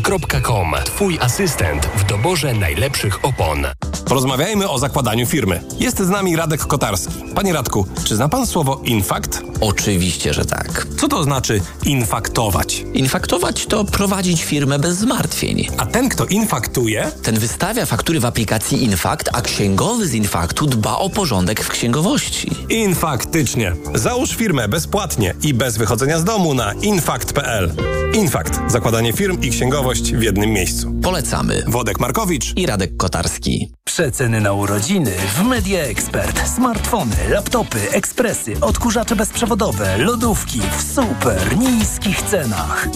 sklepopon.com. 0.00 0.74
Twój 0.84 1.18
asystent 1.20 1.86
w 1.86 2.04
doborze 2.04 2.54
najlepszych 2.54 3.24
opon. 3.24 3.66
Porozmawiajmy 4.04 4.70
o 4.70 4.78
zakładaniu 4.78 5.26
firmy. 5.26 5.60
Jest 5.78 5.98
z 5.98 6.08
nami 6.08 6.36
Radek 6.36 6.66
Kotarski. 6.66 7.14
Panie 7.34 7.52
Radku, 7.52 7.86
czy 8.04 8.16
zna 8.16 8.28
pan 8.28 8.46
słowo 8.46 8.80
infakt? 8.84 9.42
Oczywiście, 9.60 10.34
że 10.34 10.44
tak. 10.44 10.86
Co 11.00 11.08
to 11.08 11.22
znaczy 11.22 11.60
infaktować? 11.84 12.84
Infaktować 12.94 13.66
to 13.66 13.84
prowadzić 13.84 14.44
firmę 14.44 14.78
bez 14.78 14.96
zmartwień. 14.96 15.68
A 15.78 15.86
ten, 15.86 16.08
kto 16.08 16.26
infaktuje? 16.26 17.10
Ten 17.22 17.38
wystawia 17.38 17.86
faktury 17.86 18.20
w 18.20 18.24
aplikacji 18.24 18.84
Infakt, 18.84 19.28
a 19.32 19.42
księgowy 19.42 20.06
z 20.06 20.14
Infaktu 20.14 20.66
dba 20.66 20.96
o 20.96 21.10
porządek 21.10 21.64
w 21.64 21.68
księgowości. 21.68 22.50
Infaktycznie. 22.68 23.72
Załóż 23.94 24.30
firmę 24.30 24.68
bezpłatnie 24.68 25.34
i 25.42 25.54
bez 25.54 25.76
wychodzenia 25.76 26.18
z 26.18 26.24
domu 26.24 26.54
na 26.54 26.72
infakt.pl. 26.72 27.72
Infakt. 28.14 28.60
Zakładanie 28.66 29.12
firm 29.12 29.40
i 29.40 29.50
księgowość 29.50 29.81
w 29.90 30.22
jednym 30.22 30.50
miejscu. 30.50 30.92
Polecamy. 31.02 31.62
Wodek 31.66 32.00
Markowicz 32.00 32.56
i 32.56 32.66
Radek 32.66 32.96
Kotarski. 32.96 33.72
Przeceny 33.84 34.40
na 34.40 34.52
urodziny 34.52 35.10
w 35.36 35.44
Media 35.44 35.80
Expert. 35.80 36.48
Smartfony, 36.48 37.16
laptopy, 37.30 37.78
ekspresy, 37.92 38.54
odkurzacze 38.60 39.16
bezprzewodowe, 39.16 39.98
lodówki 39.98 40.60
w 40.78 40.94
super 40.94 41.58
niskich 41.58 42.22
cenach. 42.22 42.88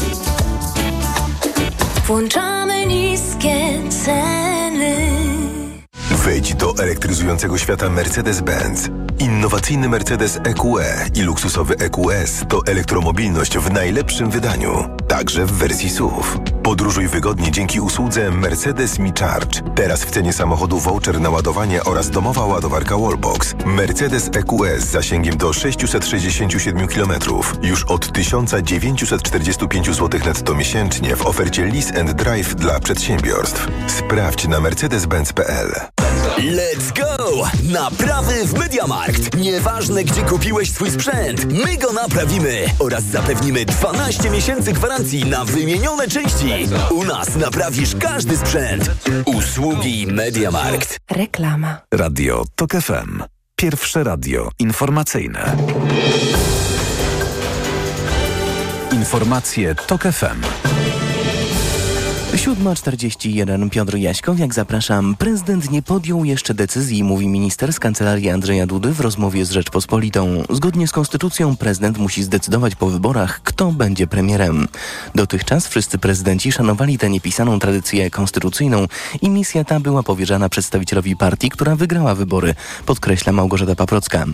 Włączamy 2.07 2.87
niskie 2.87 3.83
ceny. 4.05 4.97
Wejdź 6.11 6.55
do 6.55 6.75
elektryzującego 6.79 7.59
świata 7.59 7.87
Mercedes-Benz. 7.87 8.91
Innowacyjny 9.19 9.89
Mercedes 9.89 10.39
EQE 10.45 11.07
i 11.15 11.23
luksusowy 11.23 11.77
EQS 11.77 12.45
to 12.49 12.61
elektromobilność 12.67 13.59
w 13.59 13.71
najlepszym 13.71 14.31
wydaniu, 14.31 14.96
także 15.17 15.47
w 15.47 15.53
wersji 15.53 15.91
SUV. 15.91 16.23
Podróżuj 16.63 17.09
wygodnie 17.09 17.51
dzięki 17.51 17.81
usłudze 17.81 18.31
Mercedes 18.31 18.99
Me 18.99 19.13
Charge. 19.21 19.63
Teraz 19.75 20.05
w 20.05 20.11
cenie 20.11 20.33
samochodu 20.33 20.79
voucher 20.79 21.21
na 21.21 21.31
ładowanie 21.31 21.85
oraz 21.85 22.11
domowa 22.11 22.45
ładowarka 22.45 22.99
Wallbox. 22.99 23.55
Mercedes 23.67 24.31
EQS 24.35 24.85
z 24.85 24.91
zasięgiem 24.91 25.37
do 25.37 25.53
667 25.53 26.89
km. 26.89 27.13
Już 27.63 27.85
od 27.85 28.13
1945 28.13 29.87
zł 29.87 30.21
netto 30.27 30.55
miesięcznie 30.55 31.17
w 31.17 31.27
ofercie 31.27 31.67
Lease 31.67 32.01
and 32.01 32.13
Drive 32.13 32.55
dla 32.55 32.81
przedsiębiorstw. 32.81 33.69
Sprawdź 33.87 34.49
na 34.49 34.61
mercedes-benz.pl. 34.61 36.06
Let's 36.37 36.93
go! 36.93 37.45
Naprawy 37.63 38.45
w 38.45 38.59
Mediamarkt. 38.59 39.37
Nieważne, 39.37 40.05
gdzie 40.05 40.23
kupiłeś 40.23 40.71
swój 40.71 40.91
sprzęt, 40.91 41.53
my 41.53 41.77
go 41.77 41.93
naprawimy 41.93 42.65
oraz 42.79 43.05
zapewnimy 43.05 43.65
12 43.65 44.31
miesięcy 44.31 44.73
gwarancji 44.73 45.25
na 45.25 45.45
wymienione 45.45 46.09
części. 46.09 46.69
U 46.91 47.05
nas 47.05 47.37
naprawisz 47.37 47.97
każdy 47.97 48.37
sprzęt. 48.37 48.91
Usługi 49.25 50.07
Mediamarkt. 50.07 50.99
Reklama. 51.11 51.81
Radio 51.95 52.45
TOK 52.55 52.73
FM. 52.73 53.23
Pierwsze 53.57 54.05
radio 54.05 54.51
informacyjne. 54.59 55.57
Informacje 58.93 59.75
TOK 59.75 60.03
FM. 60.03 60.76
7.41 62.47 63.71
Piotr 63.71 63.97
Jaśkowiak, 63.97 64.55
zapraszam. 64.55 65.15
Prezydent 65.19 65.71
nie 65.71 65.83
podjął 65.83 66.25
jeszcze 66.25 66.55
decyzji, 66.55 67.05
mówi 67.05 67.29
minister 67.29 67.73
z 67.73 67.81
kancelarii 67.81 68.31
Andrzeja 68.31 68.67
Dudy 68.67 68.93
w 68.93 69.01
rozmowie 69.01 69.45
z 69.45 69.51
Rzeczpospolitą. 69.51 70.43
Zgodnie 70.51 70.89
z 70.89 70.93
konstytucją 70.93 71.57
prezydent 71.57 71.99
musi 71.99 72.23
zdecydować 72.23 72.75
po 72.75 72.87
wyborach, 72.87 73.41
kto 73.45 73.73
będzie 73.73 74.07
premierem. 74.07 74.69
Dotychczas 75.15 75.69
wszyscy 75.69 75.99
prezydenci 75.99 76.53
szanowali 76.53 76.99
tę 76.99 77.11
niepisaną 77.11 77.59
tradycję 77.59 78.11
konstytucyjną 78.11 78.87
i 79.23 79.31
misja 79.31 79.65
ta 79.65 79.81
była 79.81 80.03
powierzana 80.03 80.49
przedstawicielowi 80.49 81.17
partii, 81.17 81.51
która 81.51 81.77
wygrała 81.77 82.15
wybory, 82.15 82.55
podkreśla 82.87 83.33
Małgorzata 83.33 83.75
Paprocka. 83.75 84.25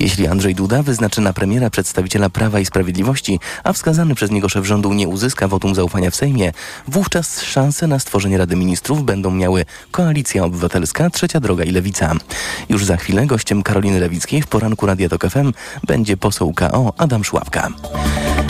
Jeśli 0.00 0.26
Andrzej 0.26 0.54
Duda 0.54 0.82
wyznaczy 0.82 1.20
na 1.20 1.32
premiera 1.32 1.70
przedstawiciela 1.70 2.30
Prawa 2.30 2.60
i 2.60 2.66
Sprawiedliwości, 2.66 3.40
a 3.64 3.72
wskazany 3.72 4.14
przez 4.14 4.30
niego 4.30 4.48
szef 4.48 4.66
rządu 4.66 4.92
nie 4.92 5.08
uzyska 5.08 5.48
wotum 5.48 5.74
zaufania 5.74 6.10
w 6.10 6.16
Sejmie, 6.16 6.52
wówczas 6.86 7.40
szanse 7.58 7.86
na 7.86 7.98
stworzenie 7.98 8.38
Rady 8.38 8.56
Ministrów 8.56 9.04
będą 9.04 9.30
miały 9.30 9.64
Koalicja 9.90 10.44
Obywatelska, 10.44 11.10
Trzecia 11.10 11.40
Droga 11.40 11.64
i 11.64 11.70
Lewica. 11.70 12.14
Już 12.68 12.84
za 12.84 12.96
chwilę 12.96 13.26
gościem 13.26 13.62
Karoliny 13.62 14.00
Lewickiej 14.00 14.42
w 14.42 14.46
poranku 14.46 14.86
Radia 14.86 15.08
Tok 15.08 15.26
FM 15.30 15.52
będzie 15.86 16.16
poseł 16.16 16.52
KO 16.52 16.92
Adam 16.98 17.24
Szłapka. 17.24 17.68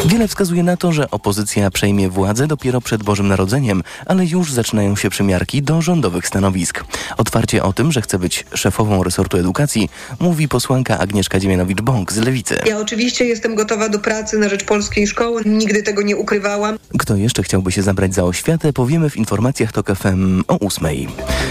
Wiele 0.07 0.29
wskazuje 0.29 0.63
na 0.63 0.77
to, 0.77 0.93
że 0.93 1.11
opozycja 1.11 1.71
przejmie 1.71 2.09
władzę 2.09 2.47
dopiero 2.47 2.81
przed 2.81 3.03
Bożym 3.03 3.29
Narodzeniem, 3.29 3.83
ale 4.07 4.27
już 4.27 4.53
zaczynają 4.53 4.97
się 4.97 5.11
przymiarki 5.11 5.63
do 5.63 5.83
rządowych 5.83 6.27
stanowisk. 6.27 6.85
Otwarcie 7.17 7.63
o 7.63 7.73
tym, 7.73 7.93
że 7.93 8.03
chce 8.03 8.19
być 8.19 8.45
szefową 8.55 9.03
resortu 9.03 9.37
edukacji, 9.37 9.89
mówi 10.21 10.49
posłanka 10.49 10.99
Agnieszka 10.99 11.39
Dziemianowicz-Bąk 11.41 12.13
z 12.13 12.17
Lewicy. 12.17 12.59
Ja 12.67 12.79
oczywiście 12.79 13.25
jestem 13.25 13.55
gotowa 13.55 13.89
do 13.89 13.99
pracy 13.99 14.39
na 14.39 14.49
rzecz 14.49 14.65
polskiej 14.65 15.07
szkoły, 15.07 15.43
nigdy 15.47 15.83
tego 15.83 16.03
nie 16.03 16.17
ukrywałam. 16.17 16.79
Kto 16.99 17.17
jeszcze 17.17 17.43
chciałby 17.43 17.73
się 17.73 17.83
zabrać 17.83 18.15
za 18.15 18.25
oświatę, 18.25 18.73
powiemy 18.73 19.11
w 19.11 19.17
informacjach 19.17 19.73
TOK 19.73 19.87
FM 19.97 20.43
o 20.49 20.59
8. 20.59 20.87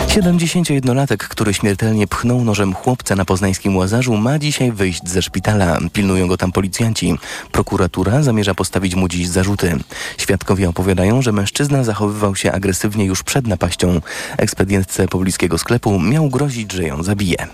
71-latek, 0.07 1.17
który 1.17 1.53
śmiertelnie 1.53 2.07
pchnął 2.07 2.43
nożem 2.43 2.73
chłopca 2.73 3.15
na 3.15 3.25
poznańskim 3.25 3.77
Łazarzu, 3.77 4.17
ma 4.17 4.39
dzisiaj 4.39 4.71
wyjść 4.71 5.09
ze 5.09 5.21
szpitala. 5.21 5.79
Pilnują 5.93 6.27
go 6.27 6.37
tam 6.37 6.51
policjanci. 6.51 7.17
Prokuratura 7.51 8.23
zamierza 8.23 8.36
zamierza 8.37 8.55
postawić 8.55 8.95
mu 8.95 9.07
dziś 9.07 9.27
zarzuty. 9.27 9.75
Świadkowie 10.17 10.69
opowiadają, 10.69 11.21
że 11.21 11.31
mężczyzna 11.31 11.83
zachowywał 11.83 12.35
się 12.35 12.51
agresywnie 12.51 13.05
już 13.05 13.23
przed 13.23 13.47
napaścią. 13.47 14.01
Ekspedientce 14.37 15.07
pobliskiego 15.07 15.57
sklepu 15.57 15.99
miał 15.99 16.29
grozić, 16.29 16.71
że 16.71 16.83
ją 16.83 17.03
zabije. 17.03 17.47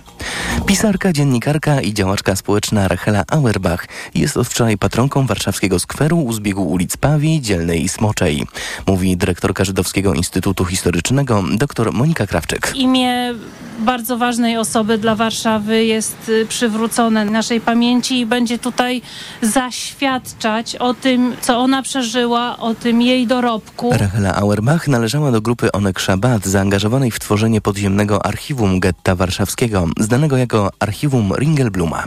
Pisarka, 0.66 1.14
dziennikarka 1.14 1.82
i 1.82 1.94
działaczka 1.94 2.36
społeczna 2.36 2.88
Rachela 2.88 3.24
Auerbach 3.32 3.88
jest 4.16 4.38
od 4.38 4.48
wczoraj 4.48 4.78
patronką 4.78 5.26
warszawskiego 5.26 5.80
skweru 5.80 6.20
u 6.20 6.34
zbiegu 6.34 6.64
ulic 6.64 6.98
Pawi, 6.98 7.42
Dzielnej 7.42 7.84
i 7.84 7.90
Smoczej. 7.90 8.44
Mówi 8.88 9.18
dyrektorka 9.18 9.66
Żydowskiego 9.66 10.14
Instytutu 10.14 10.66
Historycznego 10.66 11.44
dr 11.58 11.94
Monika 11.94 12.28
Krawczyk. 12.28 12.74
Imię 12.76 13.34
bardzo 13.80 14.18
ważnej 14.18 14.58
osoby 14.58 14.98
dla 14.98 15.16
Warszawy 15.16 15.86
jest 15.86 16.30
y, 16.30 16.46
przywrócone 16.46 17.26
naszej 17.26 17.62
pamięci 17.62 18.20
i 18.20 18.26
będzie 18.26 18.60
tutaj 18.60 19.02
zaświadczać 19.42 20.73
o 20.76 20.94
tym, 20.94 21.36
co 21.42 21.60
ona 21.60 21.82
przeżyła, 21.82 22.58
o 22.58 22.76
tym 22.76 23.02
jej 23.02 23.28
dorobku. 23.28 23.92
Rachela 23.92 24.36
Auerbach 24.36 24.88
należała 24.88 25.32
do 25.32 25.42
grupy 25.42 25.72
Onek 25.72 26.00
Szabat, 26.00 26.46
zaangażowanej 26.46 27.12
w 27.12 27.20
tworzenie 27.20 27.62
podziemnego 27.62 28.26
archiwum 28.26 28.80
getta 28.80 29.16
warszawskiego, 29.16 29.86
znanego 30.00 30.38
jako 30.38 30.70
Archiwum 30.80 31.34
Ringelbluma. 31.36 32.04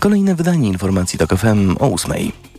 Kolejne 0.00 0.34
wydanie 0.34 0.68
informacji 0.68 1.18
TOK 1.18 1.34
FM 1.36 1.76
o 1.80 1.86
ósmej. 1.86 2.49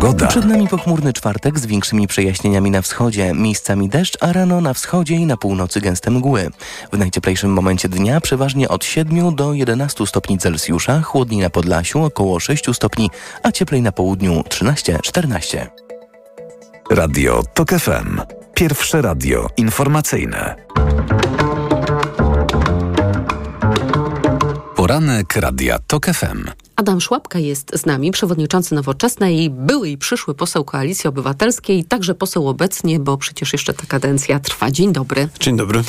Pogoda. 0.00 0.26
Przed 0.26 0.44
nami 0.44 0.68
pochmurny 0.68 1.12
czwartek 1.12 1.58
z 1.58 1.66
większymi 1.66 2.06
przejaśnieniami 2.06 2.70
na 2.70 2.82
wschodzie, 2.82 3.32
miejscami 3.34 3.88
deszcz, 3.88 4.16
a 4.20 4.32
rano 4.32 4.60
na 4.60 4.74
wschodzie 4.74 5.14
i 5.14 5.26
na 5.26 5.36
północy 5.36 5.80
gęste 5.80 6.10
mgły. 6.10 6.50
W 6.92 6.98
najcieplejszym 6.98 7.52
momencie 7.52 7.88
dnia 7.88 8.20
przeważnie 8.20 8.68
od 8.68 8.84
7 8.84 9.34
do 9.34 9.52
11 9.52 10.06
stopni 10.06 10.38
Celsjusza, 10.38 11.00
chłodniej 11.00 11.40
na 11.40 11.50
Podlasiu 11.50 12.04
około 12.04 12.40
6 12.40 12.64
stopni, 12.72 13.10
a 13.42 13.52
cieplej 13.52 13.82
na 13.82 13.92
południu 13.92 14.40
13-14. 14.40 15.66
Radio 16.90 17.42
TOK 17.54 17.70
FM. 17.70 18.20
Pierwsze 18.54 19.02
radio 19.02 19.46
informacyjne. 19.56 20.54
Poranek 24.76 25.36
Radia 25.36 25.78
TOK 25.78 26.06
FM. 26.06 26.69
Adam 26.80 27.00
Szłapka 27.00 27.38
jest 27.38 27.70
z 27.74 27.86
nami, 27.86 28.10
przewodniczący 28.10 28.74
Nowoczesnej, 28.74 29.50
były 29.50 29.88
i 29.88 29.98
przyszły 29.98 30.34
poseł 30.34 30.64
Koalicji 30.64 31.08
Obywatelskiej, 31.08 31.84
także 31.84 32.14
poseł 32.14 32.48
obecnie, 32.48 33.00
bo 33.00 33.16
przecież 33.16 33.52
jeszcze 33.52 33.74
ta 33.74 33.86
kadencja 33.86 34.40
trwa. 34.40 34.70
Dzień 34.70 34.92
dobry. 34.92 35.28
Dzień 35.40 35.56
dobry. 35.56 35.82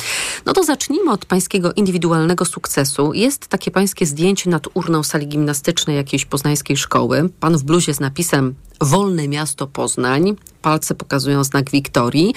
No 0.46 0.52
to 0.52 0.64
zacznijmy 0.64 1.10
od 1.10 1.24
pańskiego 1.24 1.72
indywidualnego 1.72 2.44
sukcesu. 2.44 3.12
Jest 3.14 3.46
takie 3.46 3.70
pańskie 3.70 4.06
zdjęcie 4.06 4.50
nad 4.50 4.68
urną 4.74 5.02
sali 5.02 5.26
gimnastycznej 5.26 5.96
jakiejś 5.96 6.24
poznańskiej 6.24 6.76
szkoły. 6.76 7.28
Pan 7.40 7.56
w 7.56 7.62
bluzie 7.62 7.94
z 7.94 8.00
napisem 8.00 8.54
Wolne 8.80 9.28
Miasto 9.28 9.66
Poznań. 9.66 10.36
Palce 10.62 10.94
pokazują 10.94 11.44
znak 11.44 11.70
Wiktorii. 11.70 12.34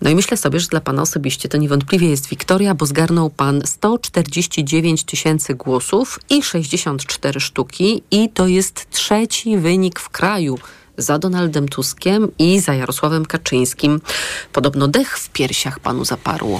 No 0.00 0.10
i 0.10 0.14
myślę 0.14 0.36
sobie, 0.36 0.60
że 0.60 0.68
dla 0.68 0.80
pana 0.80 1.02
osobiście 1.02 1.48
to 1.48 1.56
niewątpliwie 1.58 2.10
jest 2.10 2.28
Wiktoria, 2.28 2.74
bo 2.74 2.86
zgarnął 2.86 3.30
pan 3.30 3.62
149 3.64 5.04
tysięcy 5.04 5.54
głosów 5.54 6.20
i 6.30 6.42
64 6.42 7.40
sztuki 7.40 7.83
i 8.10 8.28
to 8.34 8.46
jest 8.46 8.90
trzeci 8.90 9.58
wynik 9.58 10.00
w 10.00 10.08
kraju 10.08 10.58
za 10.98 11.18
Donaldem 11.18 11.68
Tuskiem 11.68 12.28
i 12.38 12.60
za 12.60 12.74
Jarosławem 12.74 13.26
Kaczyńskim. 13.26 14.00
Podobno 14.52 14.88
dech 14.88 15.18
w 15.18 15.28
piersiach 15.28 15.80
panu 15.80 16.04
zaparło. 16.04 16.58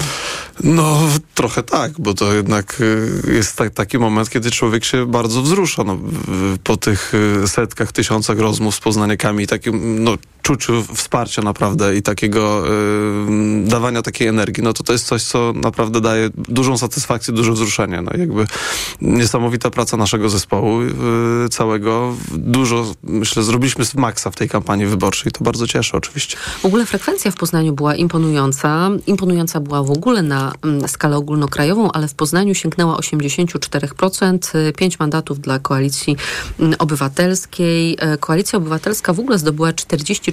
No, 0.63 0.99
trochę 1.35 1.63
tak, 1.63 1.91
bo 1.99 2.13
to 2.13 2.33
jednak 2.33 2.81
y, 2.81 3.33
jest 3.33 3.55
tak, 3.55 3.73
taki 3.73 3.97
moment, 3.97 4.29
kiedy 4.29 4.51
człowiek 4.51 4.85
się 4.85 5.05
bardzo 5.05 5.41
wzrusza. 5.41 5.83
No, 5.83 5.97
po 6.63 6.77
tych 6.77 7.13
y, 7.43 7.47
setkach, 7.47 7.91
tysiącach 7.91 8.39
rozmów 8.39 8.75
z 8.75 8.79
poznaniakami 8.79 9.47
takim 9.47 10.03
no, 10.03 10.17
czuciu 10.45 10.83
wsparcia 10.95 11.41
naprawdę 11.41 11.95
i 11.95 12.01
takiego 12.01 12.63
y, 12.67 13.63
dawania 13.63 14.01
takiej 14.01 14.27
energii, 14.27 14.63
no 14.63 14.73
to 14.73 14.83
to 14.83 14.93
jest 14.93 15.05
coś, 15.05 15.23
co 15.23 15.53
naprawdę 15.55 16.01
daje 16.01 16.29
dużą 16.35 16.77
satysfakcję, 16.77 17.33
duże 17.33 17.51
wzruszenie. 17.51 18.01
No, 18.01 18.11
jakby 18.17 18.45
niesamowita 19.01 19.69
praca 19.69 19.97
naszego 19.97 20.29
zespołu 20.29 20.81
y, 20.81 21.49
całego. 21.49 22.15
Dużo, 22.31 22.93
myślę, 23.03 23.43
zrobiliśmy 23.43 23.85
z 23.85 23.95
maksa 23.95 24.31
w 24.31 24.35
tej 24.35 24.49
kampanii 24.49 24.85
wyborczej. 24.85 25.31
To 25.31 25.43
bardzo 25.43 25.67
cieszy 25.67 25.97
oczywiście. 25.97 26.37
W 26.61 26.65
ogóle 26.65 26.85
frekwencja 26.85 27.31
w 27.31 27.35
Poznaniu 27.35 27.73
była 27.73 27.95
imponująca. 27.95 28.89
Imponująca 29.07 29.59
była 29.59 29.83
w 29.83 29.91
ogóle 29.91 30.21
na 30.21 30.53
mm, 30.63 30.87
skalę 30.87 31.17
ogólnokrajową, 31.17 31.91
ale 31.91 32.07
w 32.07 32.13
Poznaniu 32.13 32.55
sięgnęła 32.55 32.97
84%, 32.97 34.73
5 34.73 34.99
mandatów 34.99 35.39
dla 35.39 35.59
Koalicji 35.59 36.17
mm, 36.59 36.75
Obywatelskiej. 36.79 37.97
E, 37.99 38.17
Koalicja 38.17 38.57
Obywatelska 38.57 39.13
w 39.13 39.19
ogóle 39.19 39.39
zdobyła 39.39 39.73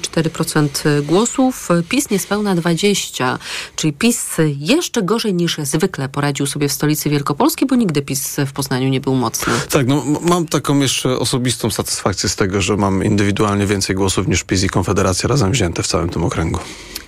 44% 0.02 1.02
głosów, 1.02 1.68
PiS 1.88 2.10
niespełna 2.10 2.56
20%, 2.56 3.38
czyli 3.76 3.92
PiS 3.92 4.26
jeszcze 4.58 5.02
gorzej 5.02 5.34
niż 5.34 5.56
zwykle 5.62 6.08
poradził 6.08 6.46
sobie 6.46 6.68
w 6.68 6.72
stolicy 6.72 7.10
Wielkopolskiej, 7.10 7.68
bo 7.68 7.76
nigdy 7.76 8.02
PiS 8.02 8.36
w 8.46 8.52
Poznaniu 8.52 8.88
nie 8.88 9.00
był 9.00 9.14
mocny. 9.14 9.52
Tak, 9.70 9.86
no 9.86 10.04
mam 10.20 10.46
taką 10.46 10.78
jeszcze 10.78 11.18
osobistą 11.18 11.70
satysfakcję 11.70 12.28
z 12.28 12.36
tego, 12.36 12.60
że 12.60 12.76
mam 12.76 13.04
indywidualnie 13.04 13.66
więcej 13.66 13.96
głosów 13.96 14.28
niż 14.28 14.44
PiS 14.44 14.62
i 14.62 14.68
Konfederacja 14.68 15.28
razem 15.28 15.52
wzięte 15.52 15.82
w 15.82 15.86
całym 15.86 16.08
tym 16.08 16.24
okręgu. 16.24 16.60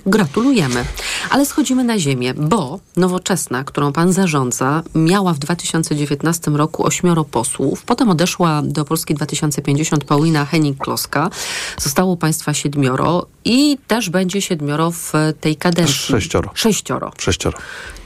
Gratulujemy. 0.06 0.84
Ale 1.30 1.46
schodzimy 1.46 1.84
na 1.84 1.98
ziemię, 1.98 2.34
bo 2.34 2.80
Nowoczesna, 2.96 3.64
którą 3.64 3.92
pan 3.92 4.12
zarządza, 4.12 4.82
miała 4.94 5.32
w 5.32 5.38
2019 5.38 6.50
roku 6.50 6.86
ośmioro 6.86 7.24
posłów. 7.24 7.82
Potem 7.82 8.10
odeszła 8.10 8.62
do 8.62 8.84
Polski 8.84 9.14
2050 9.14 10.04
Paulina 10.04 10.46
Henning-Kloska. 10.52 11.30
Zostało 11.78 12.16
państwa 12.16 12.54
siedmioro 12.54 13.26
i 13.44 13.78
też 13.86 14.10
będzie 14.10 14.42
siedmioro 14.42 14.90
w 14.90 15.12
tej 15.40 15.56
kadencji. 15.56 15.94
Sześcioro. 15.94 16.50
Sześcioro. 16.54 17.12
Sześcioro. 17.18 17.58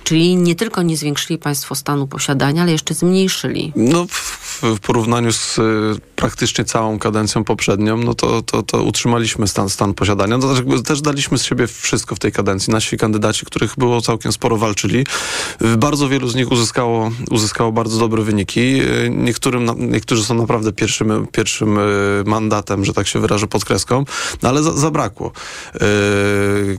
Czyli 0.04 0.36
nie 0.36 0.54
tylko 0.54 0.82
nie 0.82 0.96
zwiększyli 0.96 1.38
państwo 1.38 1.74
stanu 1.74 2.06
posiadania, 2.06 2.62
ale 2.62 2.72
jeszcze 2.72 2.94
zmniejszyli. 2.94 3.72
No 3.76 4.06
w, 4.62 4.80
porównaniu 4.80 5.32
z 5.32 5.58
y, 5.58 5.62
praktycznie 6.16 6.64
całą 6.64 6.98
kadencją 6.98 7.44
poprzednią, 7.44 7.96
no 7.96 8.14
to, 8.14 8.42
to, 8.42 8.62
to 8.62 8.82
utrzymaliśmy 8.82 9.48
stan, 9.48 9.68
stan 9.68 9.94
posiadania. 9.94 10.38
No, 10.38 10.54
też, 10.54 10.82
też 10.84 11.00
daliśmy 11.00 11.38
z 11.38 11.44
siebie 11.44 11.66
wszystko 11.66 12.14
w 12.14 12.18
tej 12.18 12.32
kadencji. 12.32 12.72
Nasi 12.72 12.96
kandydaci, 12.96 13.46
których 13.46 13.74
było 13.78 14.00
całkiem 14.00 14.32
sporo, 14.32 14.56
walczyli. 14.56 15.06
Bardzo 15.78 16.08
wielu 16.08 16.28
z 16.28 16.34
nich 16.34 16.52
uzyskało, 16.52 17.10
uzyskało 17.30 17.72
bardzo 17.72 17.98
dobre 17.98 18.22
wyniki. 18.22 18.60
Y, 18.60 19.10
Niektórym, 19.10 19.90
niektórzy 19.90 20.24
są 20.24 20.34
naprawdę 20.34 20.72
pierwszym, 20.72 21.26
pierwszym 21.32 21.78
y, 21.78 21.82
mandatem, 22.26 22.84
że 22.84 22.92
tak 22.92 23.06
się 23.06 23.20
wyrażę, 23.20 23.46
pod 23.46 23.64
kreską, 23.64 24.04
no 24.42 24.48
ale 24.48 24.62
za, 24.62 24.72
zabrakło 24.72 25.32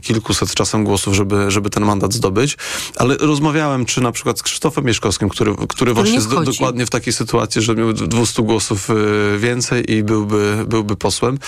kilkuset 0.02 0.54
czasem 0.54 0.84
głosów, 0.84 1.14
żeby, 1.14 1.50
żeby 1.50 1.70
ten 1.70 1.84
mandat 1.84 2.12
zdobyć. 2.12 2.56
Ale 2.96 3.16
rozmawiałem, 3.16 3.86
czy 3.86 4.00
na 4.00 4.12
przykład 4.12 4.38
z 4.38 4.42
Krzysztofem 4.42 4.84
Mieszkowskim, 4.84 5.28
który, 5.28 5.54
który 5.68 5.94
właśnie 5.94 6.12
nie 6.12 6.16
jest 6.18 6.28
do, 6.28 6.36
wchodzi. 6.36 6.58
dokładnie 6.58 6.86
w 6.86 6.90
takiej 6.90 7.12
sytuacji, 7.12 7.62
że 7.62 7.69
miał 7.74 7.92
200 7.92 8.42
głosów 8.42 8.90
y, 8.90 9.38
więcej 9.38 9.92
i 9.92 10.02
byłby, 10.02 10.64
byłby 10.66 10.96
posłem. 10.96 11.38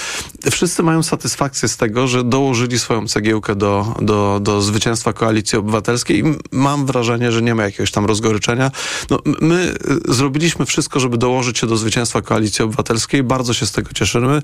Wszyscy 0.50 0.82
mają 0.82 1.02
satysfakcję 1.02 1.68
z 1.68 1.76
tego, 1.76 2.06
że 2.08 2.24
dołożyli 2.24 2.78
swoją 2.78 3.08
cegiełkę 3.08 3.54
do, 3.56 3.94
do, 4.00 4.40
do 4.42 4.62
zwycięstwa 4.62 5.12
Koalicji 5.12 5.58
Obywatelskiej 5.58 6.18
i 6.18 6.24
mam 6.52 6.86
wrażenie, 6.86 7.32
że 7.32 7.42
nie 7.42 7.54
ma 7.54 7.62
jakiegoś 7.62 7.90
tam 7.90 8.04
rozgoryczenia. 8.04 8.70
No, 9.10 9.18
my 9.40 9.74
y, 10.08 10.14
zrobiliśmy 10.14 10.66
wszystko, 10.66 11.00
żeby 11.00 11.18
dołożyć 11.18 11.58
się 11.58 11.66
do 11.66 11.76
zwycięstwa 11.76 12.22
Koalicji 12.22 12.64
Obywatelskiej. 12.64 13.22
Bardzo 13.22 13.54
się 13.54 13.66
z 13.66 13.72
tego 13.72 13.90
cieszymy. 13.92 14.42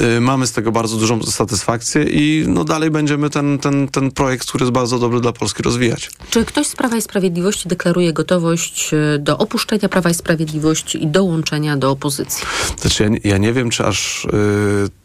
Y, 0.00 0.20
Mamy 0.20 0.46
z 0.46 0.52
tego 0.52 0.72
bardzo 0.72 0.96
dużą 0.96 1.22
satysfakcję 1.22 2.02
i 2.02 2.44
no 2.48 2.64
dalej 2.64 2.90
będziemy 2.90 3.30
ten, 3.30 3.58
ten, 3.58 3.88
ten 3.88 4.10
projekt, 4.10 4.48
który 4.48 4.62
jest 4.62 4.72
bardzo 4.72 4.98
dobry 4.98 5.20
dla 5.20 5.32
Polski, 5.32 5.62
rozwijać. 5.62 6.10
Czy 6.30 6.44
ktoś 6.44 6.66
z 6.66 6.76
Prawa 6.76 6.96
i 6.96 7.02
Sprawiedliwości 7.02 7.68
deklaruje 7.68 8.12
gotowość 8.12 8.90
do 9.18 9.38
opuszczenia 9.38 9.88
Prawa 9.88 10.10
i 10.10 10.14
Sprawiedliwości 10.14 11.05
dołączenia 11.10 11.76
do 11.76 11.90
opozycji? 11.90 12.46
Znaczy, 12.80 13.04
ja, 13.04 13.30
ja 13.30 13.38
nie 13.38 13.52
wiem, 13.52 13.70
czy 13.70 13.84
aż 13.84 14.24
y, 14.24 14.28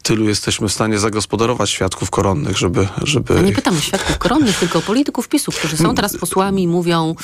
tylu 0.02 0.28
jesteśmy 0.28 0.68
w 0.68 0.72
stanie 0.72 0.98
zagospodarować 0.98 1.70
świadków 1.70 2.10
koronnych, 2.10 2.58
żeby... 2.58 2.88
żeby... 3.02 3.34
Ja 3.34 3.40
nie 3.42 3.52
pytam 3.52 3.76
o 3.76 3.80
świadków 3.80 4.18
koronnych, 4.18 4.58
tylko 4.58 4.78
o 4.78 4.82
polityków 4.82 5.28
PiSu, 5.28 5.52
którzy 5.52 5.76
są 5.76 5.94
teraz 5.94 6.16
posłami 6.16 6.62
i 6.62 6.68
mówią, 6.68 7.14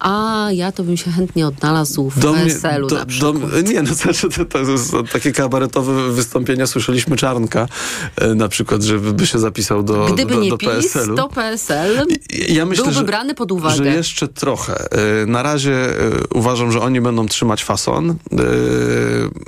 a 0.00 0.46
ja 0.52 0.72
to 0.72 0.82
bym 0.82 0.96
się 0.96 1.10
chętnie 1.10 1.46
odnalazł 1.46 2.10
w 2.10 2.20
PSL-u 2.20 2.88
na 2.94 3.06
przykład. 3.06 3.34
nie, 3.64 3.82
no 3.82 3.94
znaczy, 3.94 4.28
to, 4.28 4.44
to 4.44 4.58
jest 4.58 4.92
takie 5.12 5.32
kabaretowe 5.32 6.12
wystąpienia. 6.12 6.66
Słyszeliśmy 6.66 7.16
Czarnka 7.16 7.68
e, 8.16 8.34
na 8.34 8.48
przykład, 8.48 8.82
że 8.82 8.98
by 8.98 9.26
się 9.26 9.38
zapisał 9.38 9.82
do, 9.82 10.06
Gdyby 10.06 10.34
do, 10.34 10.40
nie 10.40 10.50
do 10.50 10.58
PiS, 10.58 10.92
to 11.16 11.28
PSL 11.28 12.06
Ja 12.48 12.66
myślę, 12.66 12.84
byłby 12.84 12.98
że, 12.98 13.04
brany 13.04 13.34
pod 13.34 13.52
uwagę. 13.52 13.76
że 13.76 13.86
jeszcze 13.86 14.28
trochę. 14.28 14.92
E, 15.22 15.26
Na 15.26 15.42
razie 15.42 15.74
e, 15.74 16.10
uważam, 16.34 16.72
że 16.72 16.80
oni 16.80 17.00
będą 17.00 17.26
trzymać 17.26 17.64
fason. 17.64 18.16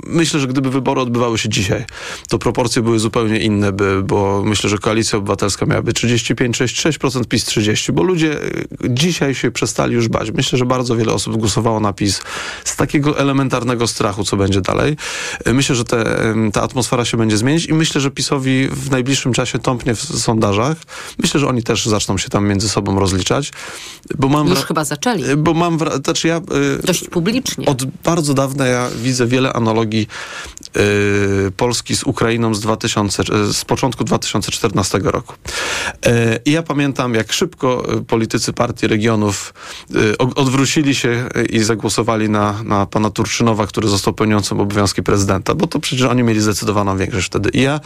Myślę, 0.07 0.39
że 0.39 0.47
gdyby 0.47 0.69
wybory 0.69 1.01
odbywały 1.01 1.37
się 1.37 1.49
dzisiaj, 1.49 1.85
to 2.29 2.39
proporcja 2.39 2.74
proporcje 2.75 2.81
były 2.81 2.99
zupełnie 2.99 3.39
inne, 3.39 3.71
by, 3.71 4.03
bo 4.03 4.43
myślę, 4.45 4.69
że 4.69 4.77
Koalicja 4.77 5.17
Obywatelska 5.17 5.65
miałaby 5.65 5.93
35, 5.93 6.57
6, 6.57 6.85
6%, 6.85 7.25
PiS 7.25 7.45
30, 7.45 7.91
bo 7.91 8.03
ludzie 8.03 8.43
y, 8.43 8.67
dzisiaj 8.89 9.35
się 9.35 9.51
przestali 9.51 9.93
już 9.93 10.07
bać. 10.07 10.31
Myślę, 10.31 10.59
że 10.59 10.65
bardzo 10.65 10.95
wiele 10.95 11.13
osób 11.13 11.37
głosowało 11.37 11.79
na 11.79 11.93
PiS 11.93 12.21
z 12.63 12.75
takiego 12.75 13.19
elementarnego 13.19 13.87
strachu, 13.87 14.23
co 14.23 14.37
będzie 14.37 14.61
dalej. 14.61 14.97
Y, 15.47 15.53
Myślę, 15.53 15.75
że 15.75 15.83
te, 15.83 16.05
ta 16.53 16.61
atmosfera 16.61 17.05
się 17.05 17.17
będzie 17.17 17.37
zmienić 17.37 17.65
i 17.65 17.73
myślę, 17.73 18.01
że 18.01 18.11
PiSowi 18.11 18.67
w 18.67 18.91
najbliższym 18.91 19.33
czasie 19.33 19.59
tąpnie 19.59 19.95
w 19.95 20.01
sondażach. 20.01 20.77
Myślę, 21.19 21.39
że 21.39 21.47
oni 21.47 21.63
też 21.63 21.85
zaczną 21.85 22.17
się 22.17 22.29
tam 22.29 22.47
między 22.47 22.69
sobą 22.69 22.99
rozliczać. 22.99 23.51
Bo 24.17 24.29
mam 24.29 24.47
Już 24.47 24.65
chyba 24.65 24.83
zaczęli. 24.85 25.25
Y, 25.25 25.37
Bo 25.37 25.53
mam, 25.53 25.77
znaczy 26.03 26.27
ja... 26.27 26.41
Dość 26.83 27.07
publicznie. 27.07 27.65
Od 27.65 27.85
bardzo 27.85 28.33
dawna 28.33 28.65
ja 28.65 28.89
widzę 29.01 29.27
wiele 29.27 29.53
analogii 29.53 30.07
Polski 31.57 31.95
z 31.95 32.03
Ukrainą 32.03 32.53
z, 32.53 32.64
2000, 32.65 33.23
y, 33.49 33.53
z 33.53 33.65
początku 33.65 34.03
2014 34.03 34.99
roku. 35.03 35.33
Y, 35.33 36.09
I 36.45 36.51
ja 36.51 36.63
pamiętam, 36.63 37.13
jak 37.13 37.33
szybko 37.33 37.93
y, 37.93 38.01
politycy 38.03 38.53
partii 38.53 38.87
regionów 38.87 39.53
odwrócili 40.35 40.95
się 40.95 41.29
i 41.49 41.59
zagłosowali 41.59 42.29
na, 42.29 42.63
na 42.63 42.85
pana 42.85 43.09
Turczynowa, 43.09 43.67
który 43.67 43.87
został 43.87 44.13
pełniącym 44.13 44.59
obowiązki 44.59 45.03
prezydenta, 45.03 45.55
bo 45.55 45.67
to 45.67 45.79
przecież 45.79 46.05
oni 46.05 46.23
mieli 46.23 46.41
zdecydowaną 46.41 46.97
większość 46.97 47.27
wtedy. 47.27 47.49
I 47.53 47.61
ja 47.61 47.79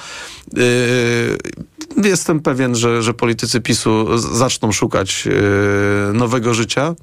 jestem 2.04 2.40
pewien, 2.40 2.76
że, 2.76 3.02
że 3.04 3.14
politycy 3.14 3.62
PiSu 3.62 4.18
zaczną 4.18 4.72
szukać 4.72 5.28
nowego 6.14 6.54
życia. 6.54 6.96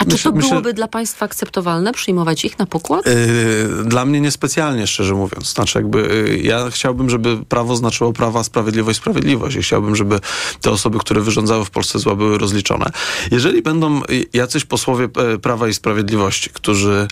A 0.00 0.04
czy 0.04 0.10
Myślę- 0.10 0.30
to 0.30 0.36
myślę- 0.36 0.50
byłoby 0.50 0.72
dla 0.74 0.88
państwa 0.88 1.24
akceptowalne, 1.24 1.92
przyjmować 1.92 2.44
ich 2.44 2.58
na 2.58 2.66
pokład? 2.66 3.06
Yy, 3.06 3.84
Dla 3.84 4.04
mnie 4.04 4.20
niespecjalnie, 4.20 4.86
szczerze 4.86 5.14
mówiąc. 5.14 5.52
Znaczy 5.54 5.78
jakby 5.78 6.28
ja 6.42 6.70
chciałbym, 6.70 7.10
żeby 7.10 7.23
prawo 7.48 7.76
znaczyło 7.76 8.12
prawa, 8.12 8.44
sprawiedliwość, 8.44 8.98
sprawiedliwość. 8.98 9.56
I 9.56 9.62
chciałbym, 9.62 9.96
żeby 9.96 10.20
te 10.60 10.70
osoby, 10.70 10.98
które 10.98 11.20
wyrządzały 11.20 11.64
w 11.64 11.70
Polsce 11.70 11.98
zła, 11.98 12.14
były 12.14 12.38
rozliczone. 12.38 12.90
Jeżeli 13.30 13.62
będą 13.62 14.00
jacyś 14.32 14.64
posłowie 14.64 15.08
e, 15.16 15.38
Prawa 15.38 15.68
i 15.68 15.74
Sprawiedliwości, 15.74 16.50
którzy 16.50 17.08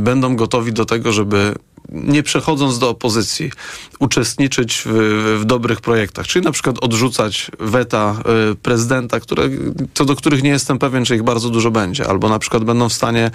będą 0.00 0.36
gotowi 0.36 0.72
do 0.72 0.84
tego, 0.84 1.12
żeby 1.12 1.54
nie 1.92 2.22
przechodząc 2.22 2.78
do 2.78 2.88
opozycji, 2.88 3.50
uczestniczyć 3.98 4.82
w, 4.86 5.38
w 5.40 5.44
dobrych 5.44 5.80
projektach, 5.80 6.26
czyli 6.26 6.44
na 6.44 6.52
przykład 6.52 6.76
odrzucać 6.80 7.50
weta 7.58 8.22
y, 8.52 8.54
prezydenta, 8.54 9.20
które, 9.20 9.48
co 9.94 10.04
do 10.04 10.16
których 10.16 10.42
nie 10.42 10.50
jestem 10.50 10.78
pewien, 10.78 11.04
czy 11.04 11.16
ich 11.16 11.22
bardzo 11.22 11.50
dużo 11.50 11.70
będzie, 11.70 12.08
albo 12.08 12.28
na 12.28 12.38
przykład 12.38 12.64
będą 12.64 12.88
w 12.88 12.92
stanie 12.92 13.30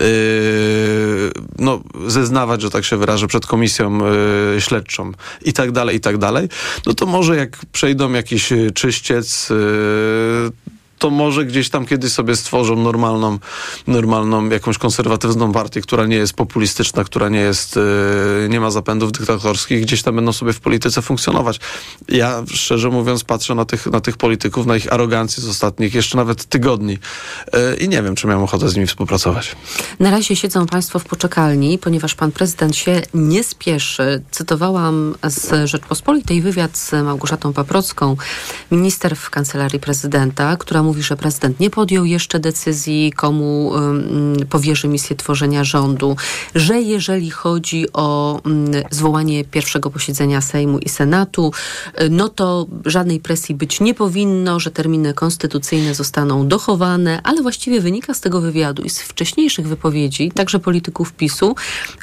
y, 0.00 1.30
no, 1.58 1.82
zeznawać, 2.06 2.62
że 2.62 2.70
tak 2.70 2.84
się 2.84 2.96
wyrażę, 2.96 3.26
przed 3.26 3.46
komisją 3.46 3.98
y, 4.56 4.60
śledczą. 4.60 5.12
I 5.44 5.52
tak 5.52 5.72
dalej, 5.72 5.96
i 5.96 6.00
tak 6.00 6.18
dalej, 6.18 6.48
no 6.86 6.94
to 6.94 7.06
może 7.06 7.36
jak 7.36 7.66
przejdą 7.72 8.12
jakiś 8.12 8.52
czyściec, 8.74 9.50
y, 9.50 10.75
to 10.98 11.10
może 11.10 11.44
gdzieś 11.44 11.70
tam 11.70 11.86
kiedyś 11.86 12.12
sobie 12.12 12.36
stworzą 12.36 12.76
normalną, 12.76 13.38
normalną 13.86 14.48
jakąś 14.48 14.78
konserwatywną 14.78 15.52
partię, 15.52 15.80
która 15.80 16.06
nie 16.06 16.16
jest 16.16 16.32
populistyczna, 16.32 17.04
która 17.04 17.28
nie 17.28 17.38
jest, 17.38 17.76
yy, 17.76 18.48
nie 18.48 18.60
ma 18.60 18.70
zapędów 18.70 19.12
dyktatorskich, 19.12 19.82
gdzieś 19.82 20.02
tam 20.02 20.16
będą 20.16 20.32
sobie 20.32 20.52
w 20.52 20.60
polityce 20.60 21.02
funkcjonować. 21.02 21.60
Ja 22.08 22.42
szczerze 22.54 22.88
mówiąc 22.88 23.24
patrzę 23.24 23.54
na 23.54 23.64
tych, 23.64 23.86
na 23.86 24.00
tych 24.00 24.16
polityków, 24.16 24.66
na 24.66 24.76
ich 24.76 24.92
arogancję 24.92 25.42
z 25.42 25.48
ostatnich 25.48 25.94
jeszcze 25.94 26.16
nawet 26.16 26.44
tygodni 26.44 26.98
yy, 27.52 27.76
i 27.76 27.88
nie 27.88 28.02
wiem, 28.02 28.14
czy 28.14 28.26
miałem 28.26 28.42
ochotę 28.42 28.68
z 28.68 28.74
nimi 28.74 28.86
współpracować. 28.86 29.56
Na 30.00 30.10
razie 30.10 30.36
siedzą 30.36 30.66
Państwo 30.66 30.98
w 30.98 31.04
poczekalni, 31.04 31.78
ponieważ 31.78 32.14
Pan 32.14 32.32
Prezydent 32.32 32.76
się 32.76 33.02
nie 33.14 33.44
spieszy. 33.44 34.22
Cytowałam 34.30 35.14
z 35.24 35.70
Rzeczpospolitej 35.70 36.42
wywiad 36.42 36.76
z 36.76 36.92
Małgorzatą 36.92 37.52
Paprocką, 37.52 38.16
minister 38.70 39.16
w 39.16 39.30
Kancelarii 39.30 39.80
Prezydenta, 39.80 40.56
która 40.56 40.82
mówi, 40.86 41.02
że 41.02 41.16
prezydent 41.16 41.60
nie 41.60 41.70
podjął 41.70 42.04
jeszcze 42.04 42.40
decyzji, 42.40 43.12
komu 43.16 43.72
powierzy 44.50 44.88
misję 44.88 45.16
tworzenia 45.16 45.64
rządu, 45.64 46.16
że 46.54 46.80
jeżeli 46.80 47.30
chodzi 47.30 47.92
o 47.92 48.40
zwołanie 48.90 49.44
pierwszego 49.44 49.90
posiedzenia 49.90 50.40
Sejmu 50.40 50.78
i 50.78 50.88
Senatu, 50.88 51.52
y, 52.00 52.10
no 52.10 52.28
to 52.28 52.66
żadnej 52.84 53.20
presji 53.20 53.54
być 53.54 53.80
nie 53.80 53.94
powinno, 53.94 54.60
że 54.60 54.70
terminy 54.70 55.14
konstytucyjne 55.14 55.94
zostaną 55.94 56.48
dochowane, 56.48 57.20
ale 57.22 57.42
właściwie 57.42 57.80
wynika 57.80 58.14
z 58.14 58.20
tego 58.20 58.40
wywiadu 58.40 58.82
i 58.82 58.90
z 58.90 59.00
wcześniejszych 59.00 59.68
wypowiedzi, 59.68 60.32
także 60.34 60.58
polityków 60.58 61.12
PiSu, 61.12 61.54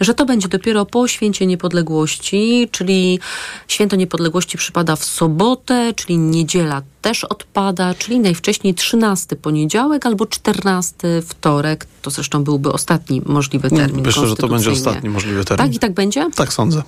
że 0.02 0.14
to 0.14 0.26
będzie 0.26 0.48
dopiero 0.48 0.86
po 0.86 1.08
święcie 1.08 1.46
niepodległości, 1.46 2.70
czyli 2.72 3.20
święto 3.68 3.96
niepodległości 3.96 4.58
przypada 4.58 4.96
w 4.96 5.06
sobotę, 5.06 5.94
czyli 5.96 6.18
niedziela 6.18 6.82
też 7.04 7.24
odpada, 7.24 7.94
czyli 7.94 8.20
najwcześniej 8.20 8.74
13 8.74 9.36
poniedziałek 9.36 10.06
albo 10.06 10.26
14 10.26 10.96
wtorek. 11.28 11.88
To 12.02 12.10
zresztą 12.10 12.44
byłby 12.44 12.72
ostatni 12.72 13.22
możliwy 13.26 13.70
termin 13.70 14.06
Myślę, 14.06 14.28
że 14.28 14.36
to 14.36 14.48
będzie 14.48 14.72
ostatni 14.72 15.10
możliwy 15.10 15.46
termin. 15.46 15.68
Tak 15.68 15.76
i 15.76 15.80
tak 15.80 15.94
będzie? 15.94 16.30
Tak 16.36 16.54
sądzę. 16.54 16.84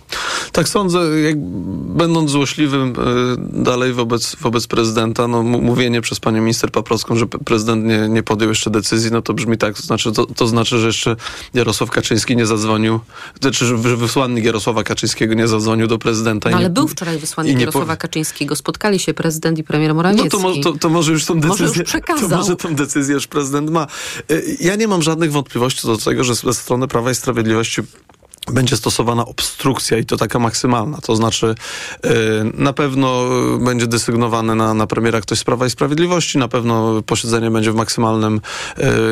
Tak 0.51 0.69
sądzę, 0.69 0.99
jak 1.21 1.35
będąc 1.95 2.31
złośliwym 2.31 2.89
y, 2.89 3.63
dalej 3.63 3.93
wobec, 3.93 4.35
wobec 4.35 4.67
prezydenta, 4.67 5.27
no 5.27 5.43
mówienie 5.43 6.01
przez 6.01 6.19
panią 6.19 6.41
minister 6.41 6.71
Paprocką, 6.71 7.15
że 7.15 7.25
prezydent 7.27 7.85
nie, 7.85 8.09
nie 8.09 8.23
podjął 8.23 8.49
jeszcze 8.49 8.69
decyzji, 8.69 9.11
no 9.11 9.21
to 9.21 9.33
brzmi 9.33 9.57
tak, 9.57 9.75
to 9.75 9.81
znaczy, 9.81 10.11
to, 10.11 10.25
to 10.25 10.47
znaczy, 10.47 10.79
że 10.79 10.87
jeszcze 10.87 11.15
Jarosław 11.53 11.91
Kaczyński 11.91 12.35
nie 12.35 12.45
zadzwonił, 12.45 12.99
znaczy, 13.41 13.65
że 13.65 13.77
wy- 13.77 13.97
wysłannik 13.97 14.45
Jarosława 14.45 14.83
Kaczyńskiego 14.83 15.33
nie 15.33 15.47
zadzwonił 15.47 15.87
do 15.87 15.97
prezydenta. 15.97 16.49
No 16.49 16.57
ale 16.57 16.65
nie, 16.65 16.69
był 16.69 16.87
wczoraj 16.87 17.17
wysłannik 17.17 17.59
Jarosława 17.59 17.95
Kaczyńskiego. 17.95 18.55
Spotkali 18.55 18.99
się 18.99 19.13
prezydent 19.13 19.59
i 19.59 19.63
premier 19.63 19.95
Morawiecki. 19.95 20.04
No 20.13 20.23
to, 20.29 20.53
to, 20.63 20.73
to 20.79 20.89
może 20.89 21.11
już 21.11 21.25
tą 21.25 21.35
Może 21.35 21.47
decyzję. 21.49 21.79
już 21.81 21.89
przekazał. 21.89 22.29
To 22.29 22.37
może 22.37 22.55
tą 22.55 22.75
decyzję 22.75 23.13
już 23.15 23.27
prezydent 23.27 23.69
ma. 23.69 23.87
Y, 24.31 24.57
Ja 24.59 24.75
nie 24.75 24.87
mam 24.87 25.01
żadnych 25.01 25.31
wątpliwości 25.31 25.87
do 25.87 25.97
tego, 25.97 26.23
że 26.23 26.35
ze 26.35 26.53
strony 26.53 26.87
Prawa 26.87 27.11
i 27.11 27.15
Sprawiedliwości 27.15 27.81
będzie 28.51 28.77
stosowana 28.77 29.25
obstrukcja 29.25 29.97
i 29.97 30.05
to 30.05 30.17
taka 30.17 30.39
maksymalna. 30.39 30.97
To 31.01 31.15
znaczy 31.15 31.55
y, 32.05 32.09
na 32.53 32.73
pewno 32.73 33.23
będzie 33.59 33.87
desygnowany 33.87 34.55
na, 34.55 34.73
na 34.73 34.87
premiera 34.87 35.21
ktoś 35.21 35.39
z 35.39 35.43
Prawa 35.43 35.65
i 35.65 35.69
Sprawiedliwości, 35.69 36.37
na 36.37 36.47
pewno 36.47 37.01
posiedzenie 37.01 37.51
będzie 37.51 37.71
w 37.71 37.75
maksymalnym, 37.75 38.41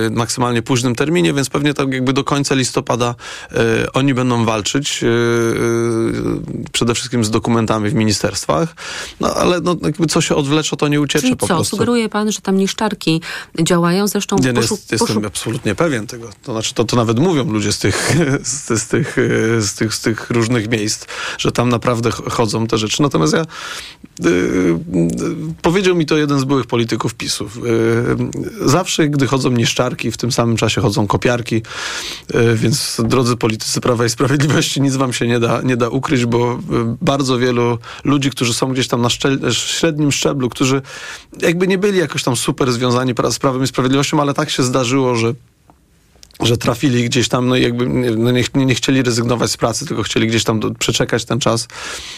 y, 0.08 0.10
maksymalnie 0.12 0.62
późnym 0.62 0.96
terminie, 0.96 1.34
więc 1.34 1.50
pewnie 1.50 1.74
tak 1.74 1.94
jakby 1.94 2.14
do 2.14 2.24
końca 2.24 2.56
listopada 2.56 3.16
y, 3.52 3.92
oni 3.94 4.14
będą 4.14 4.46
walczyć 4.46 5.04
przede 6.72 6.96
wszystkim 6.96 7.24
z 7.24 7.30
dokumentami 7.30 7.90
w 7.90 7.94
ministerstwach, 7.94 8.76
no 9.20 9.34
ale 9.36 9.62
no, 9.62 9.76
jakby 9.82 10.08
co 10.08 10.22
się 10.22 10.36
odwlecze, 10.36 10.78
to 10.78 10.88
nie 10.88 11.02
uciecze 11.02 11.22
Czyli 11.22 11.36
po 11.36 11.48
co? 11.48 11.56
prostu. 11.56 11.76
Sugeruje 11.76 12.10
pan, 12.10 12.32
że 12.32 12.42
tam 12.42 12.58
niszczarki 12.58 13.22
działają? 13.62 14.08
Zresztą 14.08 14.36
Nie, 14.36 14.54
no 14.54 14.62
poszu- 14.62 14.74
jest, 14.74 14.92
jestem 14.92 15.18
poszu- 15.18 15.28
absolutnie 15.28 15.76
pewien 15.76 16.08
tego. 16.08 16.30
To 16.44 16.52
znaczy, 16.52 16.74
to, 16.74 16.84
to 16.84 16.96
nawet 16.96 17.20
mówią 17.20 17.52
ludzie 17.52 17.72
z 17.72 17.80
tych, 17.80 18.16
z, 18.44 18.82
z, 18.82 18.88
tych, 18.88 19.18
z, 19.60 19.74
tych, 19.74 19.94
z 19.94 20.02
tych 20.02 20.30
różnych 20.30 20.70
miejsc, 20.70 21.06
że 21.38 21.52
tam 21.52 21.70
naprawdę 21.70 22.12
ch- 22.12 22.32
chodzą 22.32 22.68
te 22.68 22.78
rzeczy. 22.78 23.02
Natomiast 23.02 23.34
ja, 23.34 23.42
y, 24.26 24.30
y, 24.30 24.78
powiedział 25.62 25.96
mi 25.96 26.06
to 26.06 26.18
jeden 26.18 26.40
z 26.40 26.44
byłych 26.44 26.66
polityków 26.66 27.14
PiSów. 27.14 27.58
Y, 27.58 28.70
zawsze, 28.70 29.10
gdy 29.10 29.28
chodzą 29.28 29.50
niszczarki, 29.50 30.12
w 30.12 30.18
tym 30.18 30.32
samym 30.32 30.58
czasie 30.58 30.82
chodzą 30.82 31.08
kopiarki, 31.08 31.56
y, 31.56 31.62
więc 32.56 33.02
drodzy 33.06 33.38
politycy 33.38 33.82
Prawa 33.82 34.06
i 34.06 34.10
Sprawiedliwości, 34.10 34.82
nic 34.82 34.96
wam 34.96 35.14
się 35.14 35.28
nie 35.28 35.40
da, 35.40 35.62
nie 35.62 35.78
da 35.78 35.90
ukryć, 35.90 36.26
bo 36.26 36.54
y, 36.54 36.60
bardzo 37.02 37.38
wielu 37.38 37.78
ludzi, 38.04 38.30
którzy 38.30 38.54
są 38.54 38.74
gdzieś 38.74 38.88
tam 38.88 39.02
na 39.02 39.10
średnim 39.52 40.12
szczeblu, 40.12 40.50
którzy 40.50 40.82
jakby 41.42 41.68
nie 41.68 41.78
byli 41.78 42.00
jakoś 42.00 42.24
tam 42.24 42.36
super 42.36 42.72
związani 42.72 43.14
z 43.30 43.40
Prawem 43.40 43.64
i 43.64 43.68
Sprawiedliwością, 43.68 44.22
ale 44.22 44.34
tak 44.34 44.50
się 44.50 44.64
zdarzyło, 44.64 45.16
że 45.16 45.34
że 46.42 46.58
trafili 46.58 47.04
gdzieś 47.04 47.28
tam, 47.28 47.48
no 47.48 47.56
i 47.56 47.62
jakby 47.62 47.88
nie, 47.88 48.12
no 48.12 48.32
nie, 48.32 48.44
nie 48.56 48.76
chcieli 48.76 49.04
rezygnować 49.04 49.52
z 49.52 49.58
pracy, 49.58 49.86
tylko 49.86 50.04
chcieli 50.04 50.28
gdzieś 50.28 50.44
tam 50.44 50.60
do, 50.60 50.72
przeczekać 50.72 51.26
ten 51.26 51.40
czas. 51.40 51.68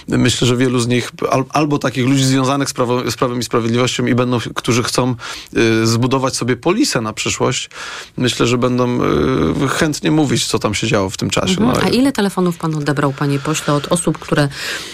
Myślę, 0.07 0.47
że 0.47 0.57
wielu 0.57 0.79
z 0.79 0.87
nich, 0.87 1.11
al, 1.29 1.43
albo 1.49 1.77
takich 1.77 2.05
ludzi 2.05 2.23
związanych 2.23 2.69
z, 2.69 2.73
prawo, 2.73 3.11
z 3.11 3.15
Prawem 3.15 3.39
i 3.39 3.43
Sprawiedliwością 3.43 4.05
i 4.05 4.15
będą, 4.15 4.39
którzy 4.55 4.83
chcą 4.83 5.15
y, 5.57 5.87
zbudować 5.87 6.35
sobie 6.35 6.55
polisę 6.55 7.01
na 7.01 7.13
przyszłość, 7.13 7.69
myślę, 8.17 8.47
że 8.47 8.57
będą 8.57 8.99
y, 9.65 9.67
chętnie 9.67 10.11
mówić, 10.11 10.47
co 10.47 10.59
tam 10.59 10.73
się 10.73 10.87
działo 10.87 11.09
w 11.09 11.17
tym 11.17 11.29
czasie. 11.29 11.61
Mhm. 11.61 11.69
No, 11.69 11.83
A 11.83 11.89
ile 11.89 12.11
telefonów 12.11 12.57
pan 12.57 12.75
odebrał, 12.75 13.13
panie 13.13 13.39
pośle, 13.39 13.73
od 13.73 13.87
osób, 13.87 14.17
które 14.19 14.49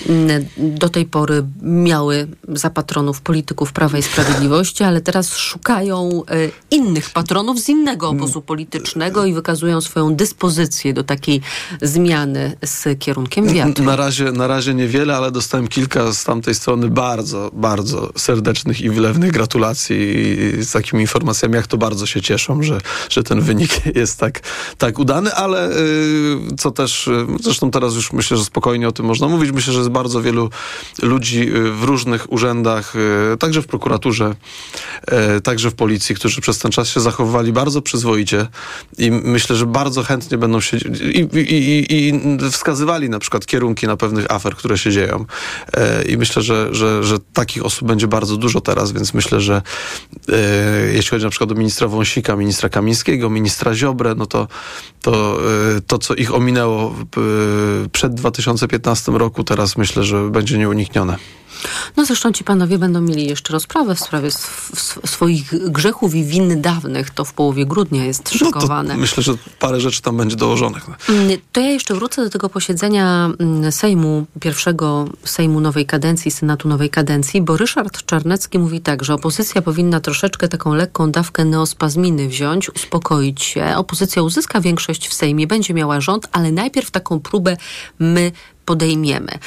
mm, 0.09 0.45
do 0.57 0.89
tej 0.89 1.05
pory 1.05 1.43
miały 1.61 2.27
za 2.47 2.69
patronów 2.69 3.21
polityków 3.21 3.73
Prawa 3.73 3.97
i 3.97 4.03
Sprawiedliwości, 4.03 4.83
ale 4.83 5.01
teraz 5.01 5.37
szukają 5.37 6.23
e, 6.27 6.49
innych 6.71 7.09
patronów 7.09 7.59
z 7.59 7.69
innego 7.69 8.09
obozu 8.09 8.41
politycznego, 8.41 9.10
tego 9.11 9.25
i 9.25 9.33
wykazują 9.33 9.81
swoją 9.81 10.15
dyspozycję 10.15 10.93
do 10.93 11.03
takiej 11.03 11.41
zmiany 11.81 12.57
z 12.65 12.99
kierunkiem 12.99 13.47
wiatru. 13.47 13.85
Na 13.85 13.95
razie, 13.95 14.31
na 14.31 14.47
razie 14.47 14.73
niewiele, 14.73 15.17
ale 15.17 15.31
dostałem 15.31 15.67
kilka 15.67 16.13
z 16.13 16.23
tamtej 16.23 16.55
strony 16.55 16.89
bardzo, 16.89 17.51
bardzo 17.53 18.11
serdecznych 18.17 18.81
i 18.81 18.89
wylewnych 18.89 19.31
gratulacji 19.31 19.97
z 20.59 20.71
takimi 20.71 21.01
informacjami, 21.01 21.55
jak 21.55 21.67
to 21.67 21.77
bardzo 21.77 22.05
się 22.05 22.21
cieszą, 22.21 22.63
że, 22.63 22.81
że 23.09 23.23
ten 23.23 23.41
wynik 23.41 23.85
jest 24.01 24.19
tak, 24.19 24.39
tak 24.77 24.99
udany, 24.99 25.33
ale 25.33 25.69
y, 25.69 25.75
co 26.57 26.71
też, 26.71 27.07
y, 27.07 27.25
zresztą 27.41 27.71
teraz 27.71 27.95
już 27.95 28.13
myślę, 28.13 28.37
że 28.37 28.45
spokojnie 28.45 28.87
o 28.87 28.91
tym 28.91 29.05
można 29.05 29.27
mówić. 29.27 29.51
Myślę, 29.51 29.73
że 29.73 29.79
jest 29.79 29.91
bardzo 29.91 30.21
wielu 30.21 30.49
ludzi 31.01 31.55
y, 31.55 31.71
w 31.71 31.83
różnych 31.83 32.31
urzędach, 32.31 32.93
także 33.39 33.61
w 33.61 33.67
prokuraturze, 33.67 34.35
także 35.43 35.71
w 35.71 35.75
policji, 35.75 36.15
którzy 36.15 36.41
przez 36.41 36.59
ten 36.59 36.71
czas 36.71 36.87
się 36.89 36.99
zachowywali 36.99 37.53
bardzo 37.53 37.81
przyzwoicie 37.81 38.47
i 39.01 39.11
myślę, 39.11 39.55
że 39.55 39.65
bardzo 39.65 40.03
chętnie 40.03 40.37
będą 40.37 40.61
się 40.61 40.77
i, 40.77 41.19
i, 41.37 42.07
i, 42.07 42.13
wskazywali 42.51 43.09
na 43.09 43.19
przykład 43.19 43.45
kierunki 43.45 43.87
na 43.87 43.97
pewnych 43.97 44.31
afer, 44.31 44.55
które 44.55 44.77
się 44.77 44.91
dzieją. 44.91 45.25
I 46.09 46.17
myślę, 46.17 46.41
że, 46.41 46.69
że, 46.71 47.03
że 47.03 47.19
takich 47.33 47.65
osób 47.65 47.87
będzie 47.87 48.07
bardzo 48.07 48.37
dużo 48.37 48.61
teraz, 48.61 48.91
więc 48.91 49.13
myślę, 49.13 49.41
że 49.41 49.61
jeśli 50.93 51.09
chodzi 51.09 51.25
na 51.25 51.29
przykład 51.29 51.51
o 51.51 51.55
ministra 51.55 51.87
Wąsika, 51.87 52.35
ministra 52.35 52.69
Kamińskiego, 52.69 53.29
ministra 53.29 53.73
Ziobrę, 53.73 54.15
no 54.15 54.25
to, 54.25 54.47
to, 55.01 55.39
to 55.87 55.97
co 55.97 56.15
ich 56.15 56.33
ominęło 56.33 56.95
przed 57.91 58.13
2015 58.13 59.11
roku, 59.11 59.43
teraz 59.43 59.77
myślę, 59.77 60.03
że 60.03 60.29
będzie 60.29 60.57
nieuniknione. 60.57 61.40
No 61.97 62.05
zresztą 62.05 62.31
ci 62.31 62.43
panowie 62.43 62.77
będą 62.77 63.01
mieli 63.01 63.27
jeszcze 63.27 63.53
rozprawę 63.53 63.95
w 63.95 63.99
sprawie 63.99 64.29
swoich 65.05 65.71
grzechów 65.71 66.15
i 66.15 66.23
win 66.23 66.61
dawnych. 66.61 67.09
To 67.09 67.25
w 67.25 67.33
połowie 67.33 67.65
grudnia 67.65 68.05
jest 68.05 68.29
szykowane. 68.29 68.93
No 68.93 68.99
myślę, 68.99 69.23
że 69.23 69.33
parę 69.59 69.81
rzeczy 69.81 70.01
tam 70.01 70.17
będzie 70.17 70.35
dołożonych. 70.35 70.85
Mm, 71.09 71.37
to 71.51 71.61
ja 71.61 71.69
jeszcze 71.69 71.93
wrócę 71.93 72.23
do 72.23 72.29
tego 72.29 72.49
posiedzenia 72.49 73.29
mm, 73.39 73.71
Sejmu, 73.71 74.25
pierwszego 74.39 75.05
Sejmu 75.23 75.59
nowej 75.59 75.85
kadencji, 75.85 76.31
Senatu 76.31 76.67
nowej 76.67 76.89
kadencji, 76.89 77.41
bo 77.41 77.57
Ryszard 77.57 78.05
Czarnecki 78.05 78.59
mówi 78.59 78.81
tak, 78.81 79.03
że 79.03 79.13
opozycja 79.13 79.61
powinna 79.61 79.99
troszeczkę 79.99 80.47
taką 80.47 80.73
lekką 80.73 81.11
dawkę 81.11 81.45
neospazminy 81.45 82.27
wziąć, 82.27 82.69
uspokoić 82.69 83.43
się. 83.43 83.75
Opozycja 83.75 84.21
uzyska 84.23 84.61
większość 84.61 85.07
w 85.07 85.13
Sejmie, 85.13 85.47
będzie 85.47 85.73
miała 85.73 86.01
rząd, 86.01 86.27
ale 86.31 86.51
najpierw 86.51 86.91
taką 86.91 87.19
próbę 87.19 87.57
my 87.99 88.31
podejmiemy. 88.65 89.39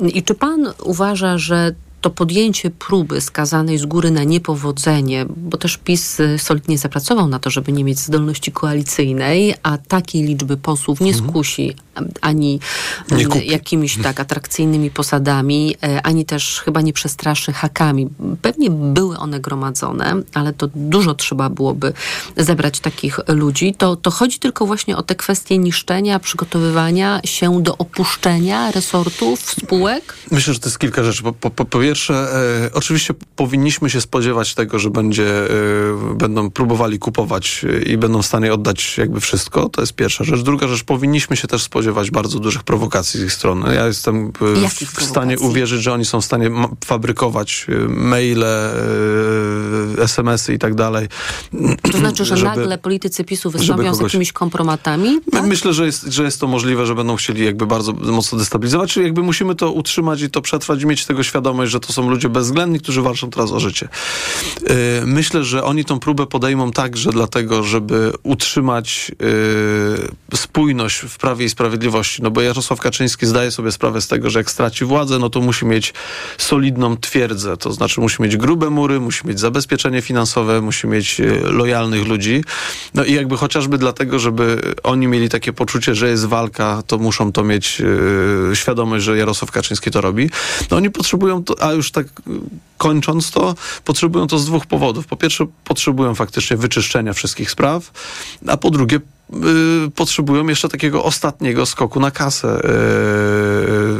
I 0.00 0.22
czy 0.22 0.34
pan 0.34 0.72
uważa, 0.84 1.38
że 1.38 1.74
to 2.00 2.10
podjęcie 2.10 2.70
próby 2.70 3.20
skazanej 3.20 3.78
z 3.78 3.86
góry 3.86 4.10
na 4.10 4.24
niepowodzenie, 4.24 5.26
bo 5.36 5.58
też 5.58 5.76
PiS 5.76 6.20
y, 6.20 6.38
solidnie 6.38 6.78
zapracował 6.78 7.28
na 7.28 7.38
to, 7.38 7.50
żeby 7.50 7.72
nie 7.72 7.84
mieć 7.84 7.98
zdolności 7.98 8.52
koalicyjnej, 8.52 9.54
a 9.62 9.78
takiej 9.78 10.22
liczby 10.22 10.56
posłów 10.56 11.00
nie 11.00 11.12
mhm. 11.12 11.28
skusi 11.28 11.74
ani 12.20 12.60
nie 13.10 13.44
jakimiś 13.44 13.98
tak 14.02 14.20
atrakcyjnymi 14.20 14.90
posadami, 14.90 15.76
e, 15.82 16.02
ani 16.02 16.24
też 16.24 16.60
chyba 16.64 16.80
nie 16.80 16.92
przestraszy 16.92 17.52
hakami. 17.52 18.08
Pewnie 18.42 18.70
były 18.70 19.18
one 19.18 19.40
gromadzone, 19.40 20.14
ale 20.34 20.52
to 20.52 20.68
dużo 20.74 21.14
trzeba 21.14 21.50
byłoby 21.50 21.92
zebrać 22.36 22.80
takich 22.80 23.20
ludzi. 23.28 23.74
To, 23.78 23.96
to 23.96 24.10
chodzi 24.10 24.38
tylko 24.38 24.66
właśnie 24.66 24.96
o 24.96 25.02
te 25.02 25.14
kwestie 25.14 25.58
niszczenia, 25.58 26.18
przygotowywania 26.18 27.20
się 27.24 27.62
do 27.62 27.78
opuszczenia 27.78 28.70
resortów, 28.70 29.40
spółek? 29.40 30.14
Myślę, 30.30 30.54
że 30.54 30.60
to 30.60 30.68
jest 30.68 30.78
kilka 30.78 31.02
rzeczy. 31.02 31.22
Po, 31.22 31.32
po, 31.32 31.50
po 31.50 31.64
pierwsze, 31.88 32.14
e, 32.14 32.70
oczywiście 32.74 33.14
powinniśmy 33.36 33.90
się 33.90 34.00
spodziewać 34.00 34.54
tego, 34.54 34.78
że 34.78 34.90
będzie, 34.90 35.50
e, 35.50 36.14
będą 36.14 36.50
próbowali 36.50 36.98
kupować 36.98 37.64
i 37.86 37.96
będą 37.96 38.22
w 38.22 38.26
stanie 38.26 38.52
oddać 38.52 38.98
jakby 38.98 39.20
wszystko. 39.20 39.68
To 39.68 39.80
jest 39.80 39.92
pierwsza 39.92 40.24
rzecz. 40.24 40.40
Druga 40.40 40.68
rzecz, 40.68 40.84
powinniśmy 40.84 41.36
się 41.36 41.48
też 41.48 41.62
spodziewać 41.62 42.10
bardzo 42.10 42.38
dużych 42.38 42.62
prowokacji 42.62 43.20
z 43.20 43.22
ich 43.22 43.32
strony. 43.32 43.74
Ja 43.74 43.86
jestem 43.86 44.32
e, 44.64 44.68
w, 44.68 45.04
stanie 45.04 45.38
uwierzyć, 45.38 45.82
że 45.82 45.92
oni 45.92 46.04
są 46.04 46.20
w 46.20 46.24
stanie 46.24 46.50
fabrykować 46.84 47.66
e, 47.68 47.88
maile, 47.88 48.44
e, 48.44 50.02
SMS-y 50.02 50.54
i 50.54 50.58
tak 50.58 50.74
dalej. 50.74 51.08
To 51.92 51.98
znaczy, 51.98 52.24
że 52.24 52.36
żeby, 52.36 52.48
nagle 52.48 52.78
politycy 52.78 53.24
PiSu 53.24 53.50
wystąpią 53.50 53.84
kogoś... 53.84 53.98
z 53.98 54.00
jakimiś 54.00 54.32
kompromatami? 54.32 55.20
Tak? 55.32 55.44
Myślę, 55.44 55.72
że 55.72 55.86
jest, 55.86 56.04
że 56.06 56.24
jest 56.24 56.40
to 56.40 56.46
możliwe, 56.46 56.86
że 56.86 56.94
będą 56.94 57.16
chcieli 57.16 57.44
jakby 57.44 57.66
bardzo 57.66 57.92
mocno 57.92 58.38
destabilizować, 58.38 58.92
czyli 58.92 59.06
jakby 59.06 59.22
musimy 59.22 59.54
to 59.54 59.72
utrzymać 59.72 60.22
i 60.22 60.30
to 60.30 60.42
przetrwać 60.42 60.82
i 60.82 60.86
mieć 60.86 61.06
tego 61.06 61.22
świadomość, 61.22 61.72
że 61.72 61.77
to 61.80 61.92
są 61.92 62.10
ludzie 62.10 62.28
bezwzględni, 62.28 62.80
którzy 62.80 63.02
walczą 63.02 63.30
teraz 63.30 63.52
o 63.52 63.60
życie. 63.60 63.88
Myślę, 65.04 65.44
że 65.44 65.64
oni 65.64 65.84
tą 65.84 66.00
próbę 66.00 66.26
podejmą 66.26 66.72
także 66.72 67.10
dlatego, 67.10 67.62
żeby 67.62 68.12
utrzymać 68.22 69.12
spójność 70.34 70.96
w 70.96 71.18
Prawie 71.18 71.44
i 71.44 71.48
Sprawiedliwości, 71.48 72.22
no 72.22 72.30
bo 72.30 72.40
Jarosław 72.40 72.80
Kaczyński 72.80 73.26
zdaje 73.26 73.50
sobie 73.50 73.72
sprawę 73.72 74.00
z 74.00 74.08
tego, 74.08 74.30
że 74.30 74.38
jak 74.38 74.50
straci 74.50 74.84
władzę, 74.84 75.18
no 75.18 75.30
to 75.30 75.40
musi 75.40 75.66
mieć 75.66 75.94
solidną 76.38 76.96
twierdzę, 76.96 77.56
to 77.56 77.72
znaczy 77.72 78.00
musi 78.00 78.22
mieć 78.22 78.36
grube 78.36 78.70
mury, 78.70 79.00
musi 79.00 79.26
mieć 79.26 79.40
zabezpieczenie 79.40 80.02
finansowe, 80.02 80.60
musi 80.60 80.86
mieć 80.86 81.20
e, 81.20 81.24
lojalnych 81.40 82.06
ludzi. 82.06 82.44
No 82.94 83.04
i 83.04 83.12
jakby 83.12 83.36
chociażby 83.36 83.78
dlatego, 83.78 84.18
żeby 84.18 84.74
oni 84.82 85.06
mieli 85.06 85.28
takie 85.28 85.52
poczucie, 85.52 85.94
że 85.94 86.08
jest 86.08 86.24
walka, 86.24 86.82
to 86.86 86.98
muszą 86.98 87.32
to 87.32 87.44
mieć 87.44 87.82
świadomość, 88.54 89.04
że 89.04 89.16
Jarosław 89.16 89.50
Kaczyński 89.50 89.90
to 89.90 90.00
robi. 90.00 90.30
No 90.70 90.76
oni 90.76 90.90
potrzebują 90.90 91.44
to, 91.44 91.60
a 91.68 91.72
już 91.72 91.90
tak 91.90 92.06
kończąc 92.78 93.30
to, 93.30 93.54
potrzebują 93.84 94.26
to 94.26 94.38
z 94.38 94.46
dwóch 94.46 94.66
powodów. 94.66 95.06
Po 95.06 95.16
pierwsze, 95.16 95.46
potrzebują 95.64 96.14
faktycznie 96.14 96.56
wyczyszczenia 96.56 97.12
wszystkich 97.12 97.50
spraw, 97.50 97.92
a 98.46 98.56
po 98.56 98.70
drugie, 98.70 98.96
y, 98.96 99.00
potrzebują 99.94 100.46
jeszcze 100.46 100.68
takiego 100.68 101.04
ostatniego 101.04 101.66
skoku 101.66 102.00
na 102.00 102.10
kasę. 102.10 102.60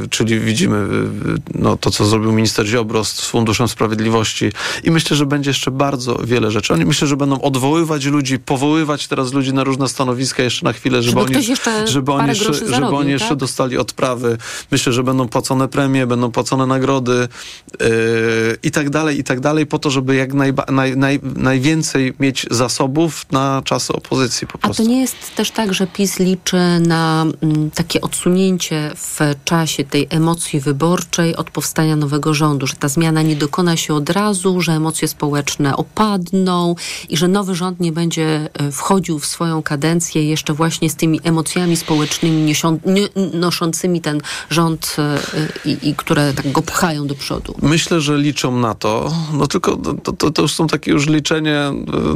Y, 0.04 0.08
czyli 0.08 0.40
widzimy 0.40 0.76
y, 0.76 1.40
no, 1.54 1.76
to, 1.76 1.90
co 1.90 2.04
zrobił 2.04 2.32
minister 2.32 2.66
Ziobro 2.66 3.04
z 3.04 3.20
Funduszem 3.20 3.68
Sprawiedliwości 3.68 4.52
i 4.84 4.90
myślę, 4.90 5.16
że 5.16 5.26
będzie 5.26 5.50
jeszcze 5.50 5.70
bardzo 5.70 6.14
wiele 6.14 6.50
rzeczy. 6.50 6.74
Oni 6.74 6.84
myślę, 6.84 7.08
że 7.08 7.16
będą 7.16 7.40
odwoływać 7.40 8.04
ludzi, 8.04 8.38
powoływać 8.38 9.08
teraz 9.08 9.32
ludzi 9.32 9.52
na 9.52 9.64
różne 9.64 9.88
stanowiska 9.88 10.42
jeszcze 10.42 10.64
na 10.64 10.72
chwilę, 10.72 11.02
żeby, 11.02 11.20
żeby 11.20 11.38
oni, 11.38 11.88
żeby 11.88 12.12
oni, 12.12 12.28
jeszcze, 12.28 12.44
zarobił, 12.54 12.74
żeby 12.74 12.96
oni 12.96 13.10
jeszcze 13.10 13.28
tak? 13.28 13.38
dostali 13.38 13.78
odprawy. 13.78 14.38
Myślę, 14.70 14.92
że 14.92 15.02
będą 15.02 15.28
płacone 15.28 15.68
premie, 15.68 16.06
będą 16.06 16.30
płacone 16.30 16.66
nagrody 16.66 17.28
i 18.62 18.70
tak 18.70 18.90
dalej, 18.90 19.18
i 19.18 19.24
tak 19.24 19.40
dalej, 19.40 19.66
po 19.66 19.78
to, 19.78 19.90
żeby 19.90 20.14
jak 20.16 20.34
najba, 20.34 20.64
naj, 20.68 20.96
naj, 20.96 21.20
najwięcej 21.22 22.14
mieć 22.20 22.46
zasobów 22.50 23.26
na 23.30 23.62
czasy 23.64 23.92
opozycji 23.92 24.46
po 24.46 24.58
prostu. 24.58 24.82
A 24.82 24.86
to 24.86 24.90
nie 24.90 25.00
jest 25.00 25.17
też 25.38 25.50
tak, 25.50 25.74
że 25.74 25.86
PiS 25.86 26.18
liczy 26.18 26.56
na 26.80 27.26
mm, 27.40 27.70
takie 27.70 28.00
odsunięcie 28.00 28.90
w 28.96 29.18
czasie 29.44 29.84
tej 29.84 30.06
emocji 30.10 30.60
wyborczej 30.60 31.36
od 31.36 31.50
powstania 31.50 31.96
nowego 31.96 32.34
rządu, 32.34 32.66
że 32.66 32.74
ta 32.74 32.88
zmiana 32.88 33.22
nie 33.22 33.36
dokona 33.36 33.76
się 33.76 33.94
od 33.94 34.10
razu, 34.10 34.60
że 34.60 34.72
emocje 34.72 35.08
społeczne 35.08 35.76
opadną 35.76 36.74
i 37.08 37.16
że 37.16 37.28
nowy 37.28 37.54
rząd 37.54 37.80
nie 37.80 37.92
będzie 37.92 38.50
e, 38.54 38.72
wchodził 38.72 39.18
w 39.18 39.26
swoją 39.26 39.62
kadencję 39.62 40.24
jeszcze 40.24 40.54
właśnie 40.54 40.90
z 40.90 40.96
tymi 40.96 41.20
emocjami 41.24 41.76
społecznymi 41.76 42.54
noszącymi 43.34 44.00
ten 44.00 44.20
rząd 44.50 44.96
e, 44.98 45.18
i, 45.64 45.88
i 45.88 45.94
które 45.94 46.32
tak 46.34 46.52
go 46.52 46.62
pchają 46.62 47.06
do 47.06 47.14
przodu. 47.14 47.54
Myślę, 47.62 48.00
że 48.00 48.18
liczą 48.18 48.58
na 48.58 48.74
to, 48.74 49.12
no 49.32 49.46
tylko 49.46 49.76
to, 49.76 50.12
to, 50.12 50.30
to 50.30 50.48
są 50.48 50.66
takie 50.66 50.90
już 50.90 51.06
liczenie 51.06 51.72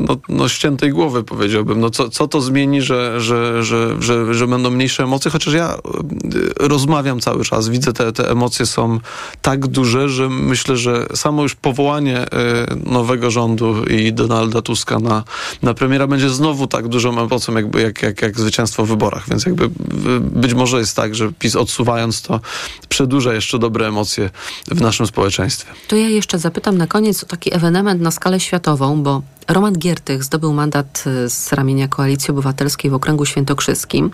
no, 0.09 0.16
no 0.28 0.48
ściętej 0.48 0.90
głowy 0.90 1.24
powiedziałbym. 1.24 1.80
No 1.80 1.90
co, 1.90 2.09
co 2.09 2.28
to 2.28 2.40
zmieni, 2.40 2.82
że, 2.82 2.91
że, 3.20 3.62
że, 3.62 4.03
że, 4.03 4.34
że 4.34 4.47
będą 4.47 4.70
mniejsze 4.70 5.03
emocje? 5.03 5.30
Chociaż 5.30 5.55
ja 5.55 5.74
y, 5.74 6.68
rozmawiam 6.68 7.20
cały 7.20 7.45
czas, 7.45 7.68
widzę 7.68 7.93
te, 7.93 8.12
te 8.12 8.30
emocje 8.30 8.66
są 8.66 9.01
tak 9.43 9.66
duże, 9.66 10.09
że 10.09 10.28
myślę, 10.28 10.76
że 10.76 11.07
samo 11.14 11.43
już 11.43 11.55
powołanie 11.55 12.24
y, 12.24 12.28
nowego 12.90 13.30
rządu 13.30 13.84
i 13.84 14.12
Donalda 14.12 14.62
Tuska 14.62 14.99
na, 14.99 15.24
na 15.62 15.74
premiera 15.74 16.07
będzie 16.07 16.30
znowu 16.30 16.66
tak 16.66 16.88
dużą 16.88 17.20
emocją 17.20 17.55
jakby, 17.55 17.82
jak, 17.82 18.03
jak, 18.03 18.22
jak 18.22 18.40
zwycięstwo 18.40 18.84
w 18.84 18.88
wyborach. 18.88 19.28
Więc 19.28 19.47
jakby 19.47 19.70
być 20.20 20.55
może 20.55 20.78
jest 20.78 20.97
tak, 20.97 21.14
że 21.14 21.32
PiS 21.38 21.57
odsuwając 21.57 22.22
to 22.22 22.40
przedłuża 22.88 23.34
jeszcze 23.34 23.59
dobre 23.59 23.88
emocje 23.88 24.30
w 24.66 24.80
naszym 24.80 25.07
społeczeństwie. 25.07 25.72
To 25.88 25.97
ja 25.97 26.09
jeszcze 26.09 26.38
zapytam 26.38 26.78
na 26.78 26.86
koniec 26.86 27.22
o 27.24 27.26
taki 27.26 27.55
ewenement 27.55 28.01
na 28.01 28.11
skalę 28.11 28.40
światową, 28.40 29.03
bo 29.03 29.22
Roman 29.49 29.78
Giertych 29.78 30.24
zdobył 30.24 30.53
mandat 30.53 31.05
y, 31.07 31.30
z 31.30 31.53
ramienia 31.53 31.88
Koalicji 31.88 32.30
Obywatelskiej 32.30 32.82
w 32.91 32.95
okręgu 32.95 33.26
świętokrzyskim 33.26 34.11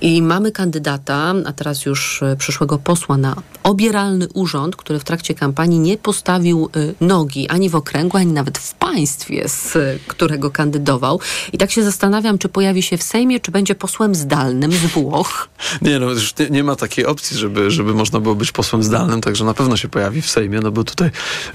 i 0.00 0.22
mamy 0.22 0.52
kandydata, 0.52 1.34
a 1.46 1.52
teraz 1.52 1.86
już 1.86 2.22
y, 2.22 2.36
przyszłego 2.38 2.78
posła 2.78 3.16
na 3.16 3.36
obieralny 3.62 4.28
urząd, 4.34 4.76
który 4.76 4.98
w 4.98 5.04
trakcie 5.04 5.34
kampanii 5.34 5.78
nie 5.78 5.98
postawił 5.98 6.70
y, 6.76 6.94
nogi 7.00 7.48
ani 7.48 7.70
w 7.70 7.74
okręgu, 7.74 8.16
ani 8.16 8.32
nawet 8.32 8.58
w 8.58 8.74
państwie, 8.74 9.48
z 9.48 9.76
y, 9.76 9.98
którego 10.06 10.50
kandydował. 10.50 11.20
I 11.52 11.58
tak 11.58 11.70
się 11.70 11.84
zastanawiam, 11.84 12.38
czy 12.38 12.48
pojawi 12.48 12.82
się 12.82 12.98
w 12.98 13.02
Sejmie, 13.02 13.40
czy 13.40 13.50
będzie 13.50 13.74
posłem 13.74 14.14
zdalnym 14.14 14.72
z 14.72 14.86
Włoch. 14.86 15.48
Nie, 15.82 15.98
no 15.98 16.10
już 16.10 16.38
nie, 16.38 16.50
nie 16.50 16.64
ma 16.64 16.76
takiej 16.76 17.06
opcji, 17.06 17.36
żeby, 17.36 17.70
żeby 17.70 17.94
można 17.94 18.20
było 18.20 18.34
być 18.34 18.52
posłem 18.52 18.82
zdalnym, 18.82 19.20
także 19.20 19.44
na 19.44 19.54
pewno 19.54 19.76
się 19.76 19.88
pojawi 19.88 20.22
w 20.22 20.30
Sejmie, 20.30 20.60
no 20.60 20.70
bo 20.70 20.84
tutaj 20.84 21.10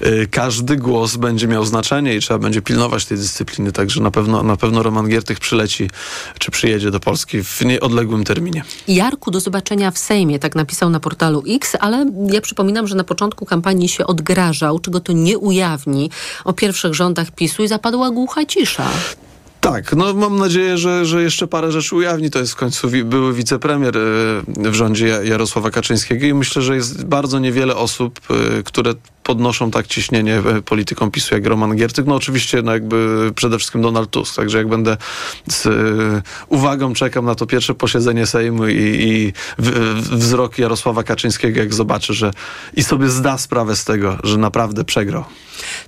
y, 0.06 0.28
każdy 0.30 0.76
głos 0.76 1.16
będzie 1.16 1.48
miał 1.48 1.64
znaczenie 1.64 2.16
i 2.16 2.20
trzeba 2.20 2.38
będzie 2.38 2.62
pilnować 2.62 3.06
tej 3.06 3.18
dyscypliny, 3.18 3.72
także 3.72 4.00
na 4.00 4.10
pewno, 4.10 4.42
na 4.42 4.56
pewno 4.56 4.82
Roman 4.82 5.08
Giertych 5.08 5.40
przyleci, 5.40 5.90
czy 6.38 6.50
przyjedzie 6.52 6.90
do 6.90 7.00
Polski 7.00 7.44
w 7.44 7.60
nieodległym 7.64 8.24
terminie. 8.24 8.62
Jarku, 8.88 9.30
do 9.30 9.40
zobaczenia 9.40 9.90
w 9.90 9.98
Sejmie, 9.98 10.38
tak 10.38 10.54
napisał 10.54 10.90
na 10.90 11.00
portalu 11.00 11.42
X, 11.48 11.76
ale 11.80 12.06
ja 12.32 12.40
przypominam, 12.40 12.86
że 12.88 12.94
na 12.94 13.04
początku 13.04 13.46
kampanii 13.46 13.88
się 13.88 14.06
odgrażał, 14.06 14.78
czego 14.78 15.00
to 15.00 15.12
nie 15.12 15.38
ujawni 15.38 16.10
o 16.44 16.52
pierwszych 16.52 16.94
rządach 16.94 17.30
PiSu 17.30 17.62
i 17.62 17.68
zapadła 17.68 18.10
głucha 18.10 18.46
cisza. 18.46 18.90
Tak, 19.62 19.92
no 19.96 20.14
mam 20.14 20.36
nadzieję, 20.38 20.78
że, 20.78 21.06
że 21.06 21.22
jeszcze 21.22 21.46
parę 21.46 21.72
rzeczy 21.72 21.96
ujawni. 21.96 22.30
To 22.30 22.38
jest 22.38 22.52
w 22.52 22.56
końcu 22.56 22.90
wi- 22.90 23.04
były 23.04 23.32
wicepremier 23.34 23.96
y, 23.96 24.00
w 24.70 24.74
rządzie 24.74 25.08
Ja- 25.08 25.22
Jarosława 25.22 25.70
Kaczyńskiego 25.70 26.26
i 26.26 26.34
myślę, 26.34 26.62
że 26.62 26.76
jest 26.76 27.04
bardzo 27.04 27.38
niewiele 27.38 27.76
osób, 27.76 28.20
y, 28.58 28.62
które 28.62 28.94
podnoszą 29.22 29.70
tak 29.70 29.86
ciśnienie 29.86 30.42
y, 30.58 30.62
polityką 30.62 31.10
PiSu 31.10 31.34
jak 31.34 31.46
Roman 31.46 31.76
Giertych. 31.76 32.06
No 32.06 32.14
oczywiście 32.14 32.62
no 32.62 32.72
jakby 32.72 33.30
przede 33.34 33.58
wszystkim 33.58 33.82
Donald 33.82 34.10
Tusk, 34.10 34.36
także 34.36 34.58
jak 34.58 34.68
będę 34.68 34.96
z 35.50 35.68
uwagą 36.48 36.94
czekam 36.94 37.24
na 37.24 37.34
to 37.34 37.46
pierwsze 37.46 37.74
posiedzenie 37.74 38.26
Sejmu 38.26 38.66
i, 38.68 38.74
i 38.78 39.32
wzrok 39.98 40.58
Jarosława 40.58 41.02
Kaczyńskiego, 41.02 41.60
jak 41.60 41.74
zobaczy, 41.74 42.14
że 42.14 42.30
i 42.76 42.82
sobie 42.84 43.08
zda 43.08 43.38
sprawę 43.38 43.76
z 43.76 43.84
tego, 43.84 44.18
że 44.24 44.38
naprawdę 44.38 44.84
przegrał. 44.84 45.24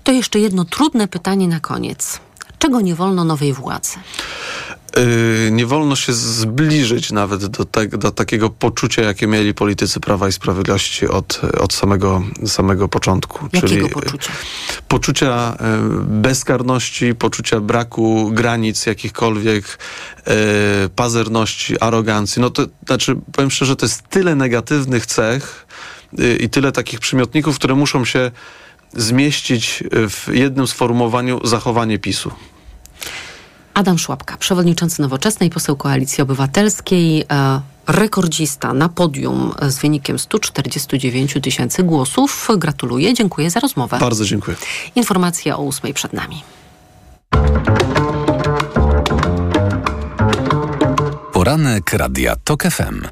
To 0.05 0.13
jeszcze 0.13 0.39
jedno 0.41 0.65
trudne 0.65 1.09
pytanie 1.09 1.49
na 1.49 1.61
koniec. 1.61 2.21
Czego 2.65 2.81
nie 2.81 2.95
wolno 2.95 3.25
nowej 3.25 3.53
władzy? 3.53 3.99
Yy, 4.97 5.51
nie 5.51 5.67
wolno 5.67 5.97
się 5.97 6.13
zbliżyć 6.13 7.13
nawet 7.13 7.47
do, 7.47 7.65
te, 7.65 7.87
do 7.87 8.11
takiego 8.11 8.51
poczucia, 8.51 9.03
jakie 9.03 9.27
mieli 9.27 9.55
politycy 9.55 10.01
Prawa 10.01 10.29
i 10.29 10.33
Sprawiedliwości 10.33 11.09
od, 11.09 11.41
od 11.61 11.73
samego, 11.73 12.23
samego 12.47 12.89
początku. 12.89 13.49
Jakiego 13.53 13.89
poczucia? 13.89 14.33
Poczucia 14.89 15.57
yy, 15.61 16.05
bezkarności, 16.05 17.15
poczucia 17.15 17.61
braku 17.61 18.31
granic 18.33 18.87
jakichkolwiek, 18.87 19.79
yy, 20.27 20.35
pazerności, 20.97 21.81
arogancji. 21.81 22.43
No 22.43 22.51
to 22.51 22.67
znaczy, 22.87 23.17
powiem 23.33 23.51
szczerze, 23.51 23.77
to 23.77 23.87
jest 23.87 24.09
tyle 24.09 24.35
negatywnych 24.35 25.07
cech 25.07 25.67
yy, 26.13 26.37
i 26.37 26.49
tyle 26.49 26.73
takich 26.73 27.01
przymiotników, 27.01 27.57
które 27.57 27.75
muszą 27.75 28.05
się 28.05 28.31
zmieścić 28.93 29.85
w 29.93 30.29
jednym 30.33 30.67
sformułowaniu 30.67 31.47
zachowanie 31.47 31.99
PiSu. 31.99 32.31
Adam 33.75 33.99
Szłapka, 33.99 34.37
przewodniczący 34.37 35.03
Nowoczesnej, 35.03 35.51
poseł 35.51 35.77
Koalicji 35.77 36.23
Obywatelskiej, 36.23 37.25
e, 37.31 37.61
rekordzista 37.87 38.75
na 38.75 38.89
podium 38.89 39.53
z 39.69 39.79
wynikiem 39.79 40.19
149 40.19 41.41
tysięcy 41.41 41.83
głosów. 41.83 42.49
Gratuluję, 42.59 43.15
dziękuję 43.15 43.51
za 43.51 43.61
rozmowę. 43.61 43.99
Bardzo 43.99 44.25
dziękuję. 44.25 44.57
Informacja 44.95 45.57
o 45.57 45.63
ósmej 45.63 45.95
przed 45.95 46.13
nami. 46.13 46.43
Poranek 51.33 51.93
Radia 51.93 52.37
TOK 52.45 52.63
FM. 52.63 53.07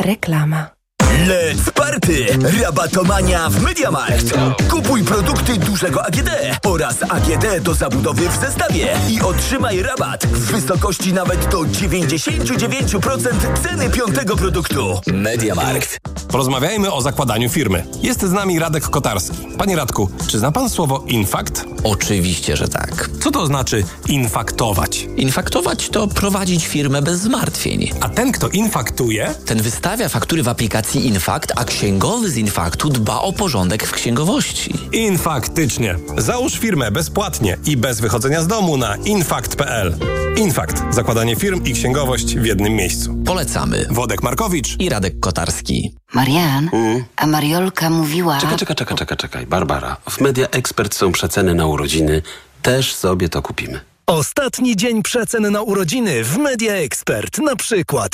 Reklama. 0.00 0.75
Let's 1.24 1.70
party! 1.74 2.26
Rabatomania 2.62 3.50
w 3.50 3.62
Mediamarkt. 3.62 4.34
Kupuj 4.70 5.04
produkty 5.04 5.56
dużego 5.56 6.06
AGD 6.06 6.30
oraz 6.64 7.02
AGD 7.02 7.62
do 7.62 7.74
zabudowy 7.74 8.28
w 8.28 8.40
zestawie 8.40 8.88
i 9.10 9.20
otrzymaj 9.20 9.82
rabat 9.82 10.26
w 10.26 10.38
wysokości 10.52 11.12
nawet 11.12 11.48
do 11.48 11.58
99% 11.60 13.28
ceny 13.62 13.90
piątego 13.90 14.36
produktu. 14.36 15.00
Mediamarkt. 15.06 15.98
Porozmawiajmy 16.28 16.92
o 16.92 17.02
zakładaniu 17.02 17.48
firmy. 17.48 17.84
Jest 18.02 18.20
z 18.22 18.32
nami 18.32 18.58
Radek 18.58 18.84
Kotarski. 18.88 19.36
Panie 19.58 19.76
Radku, 19.76 20.10
czy 20.26 20.38
zna 20.38 20.52
pan 20.52 20.70
słowo 20.70 21.04
infakt? 21.06 21.64
Oczywiście, 21.84 22.56
że 22.56 22.68
tak. 22.68 23.10
Co 23.22 23.30
to 23.30 23.46
znaczy 23.46 23.84
infaktować? 24.08 25.08
Infaktować 25.16 25.88
to 25.88 26.08
prowadzić 26.08 26.66
firmę 26.66 27.02
bez 27.02 27.20
zmartwień. 27.20 27.90
A 28.00 28.08
ten, 28.08 28.32
kto 28.32 28.48
infaktuje? 28.48 29.34
Ten 29.46 29.62
wystawia 29.62 30.08
faktury 30.08 30.42
w 30.42 30.48
aplikacji 30.48 31.05
Infakt, 31.06 31.52
a 31.56 31.64
księgowy 31.64 32.30
z 32.30 32.36
Infaktu 32.36 32.88
dba 32.88 33.20
o 33.20 33.32
porządek 33.32 33.86
w 33.86 33.92
księgowości. 33.92 34.74
Infaktycznie. 34.92 35.96
Załóż 36.18 36.58
firmę 36.58 36.90
bezpłatnie 36.90 37.56
i 37.66 37.76
bez 37.76 38.00
wychodzenia 38.00 38.42
z 38.42 38.46
domu 38.46 38.76
na 38.76 38.96
infakt.pl. 38.96 39.96
Infakt. 40.36 40.82
Zakładanie 40.90 41.36
firm 41.36 41.64
i 41.64 41.72
księgowość 41.72 42.36
w 42.36 42.44
jednym 42.44 42.72
miejscu. 42.72 43.14
Polecamy. 43.26 43.86
Wodek 43.90 44.22
Markowicz 44.22 44.80
i 44.80 44.88
Radek 44.88 45.20
Kotarski. 45.20 45.94
Marian, 46.14 46.70
a 47.16 47.26
Mariolka 47.26 47.90
mówiła... 47.90 48.40
Czekaj, 48.40 48.56
czekaj, 48.56 48.76
czekaj, 48.76 48.96
czekaj, 48.96 49.16
czekaj. 49.16 49.46
Barbara, 49.46 49.96
w 50.10 50.20
Media 50.20 50.48
Expert 50.48 50.94
są 50.94 51.12
przeceny 51.12 51.54
na 51.54 51.66
urodziny. 51.66 52.22
Też 52.62 52.94
sobie 52.94 53.28
to 53.28 53.42
kupimy. 53.42 53.80
Ostatni 54.06 54.76
dzień 54.76 55.02
przecen 55.02 55.52
na 55.52 55.62
urodziny 55.62 56.24
w 56.24 56.38
Media 56.38 56.72
Expert. 56.72 57.38
Na 57.38 57.56
przykład 57.56 58.04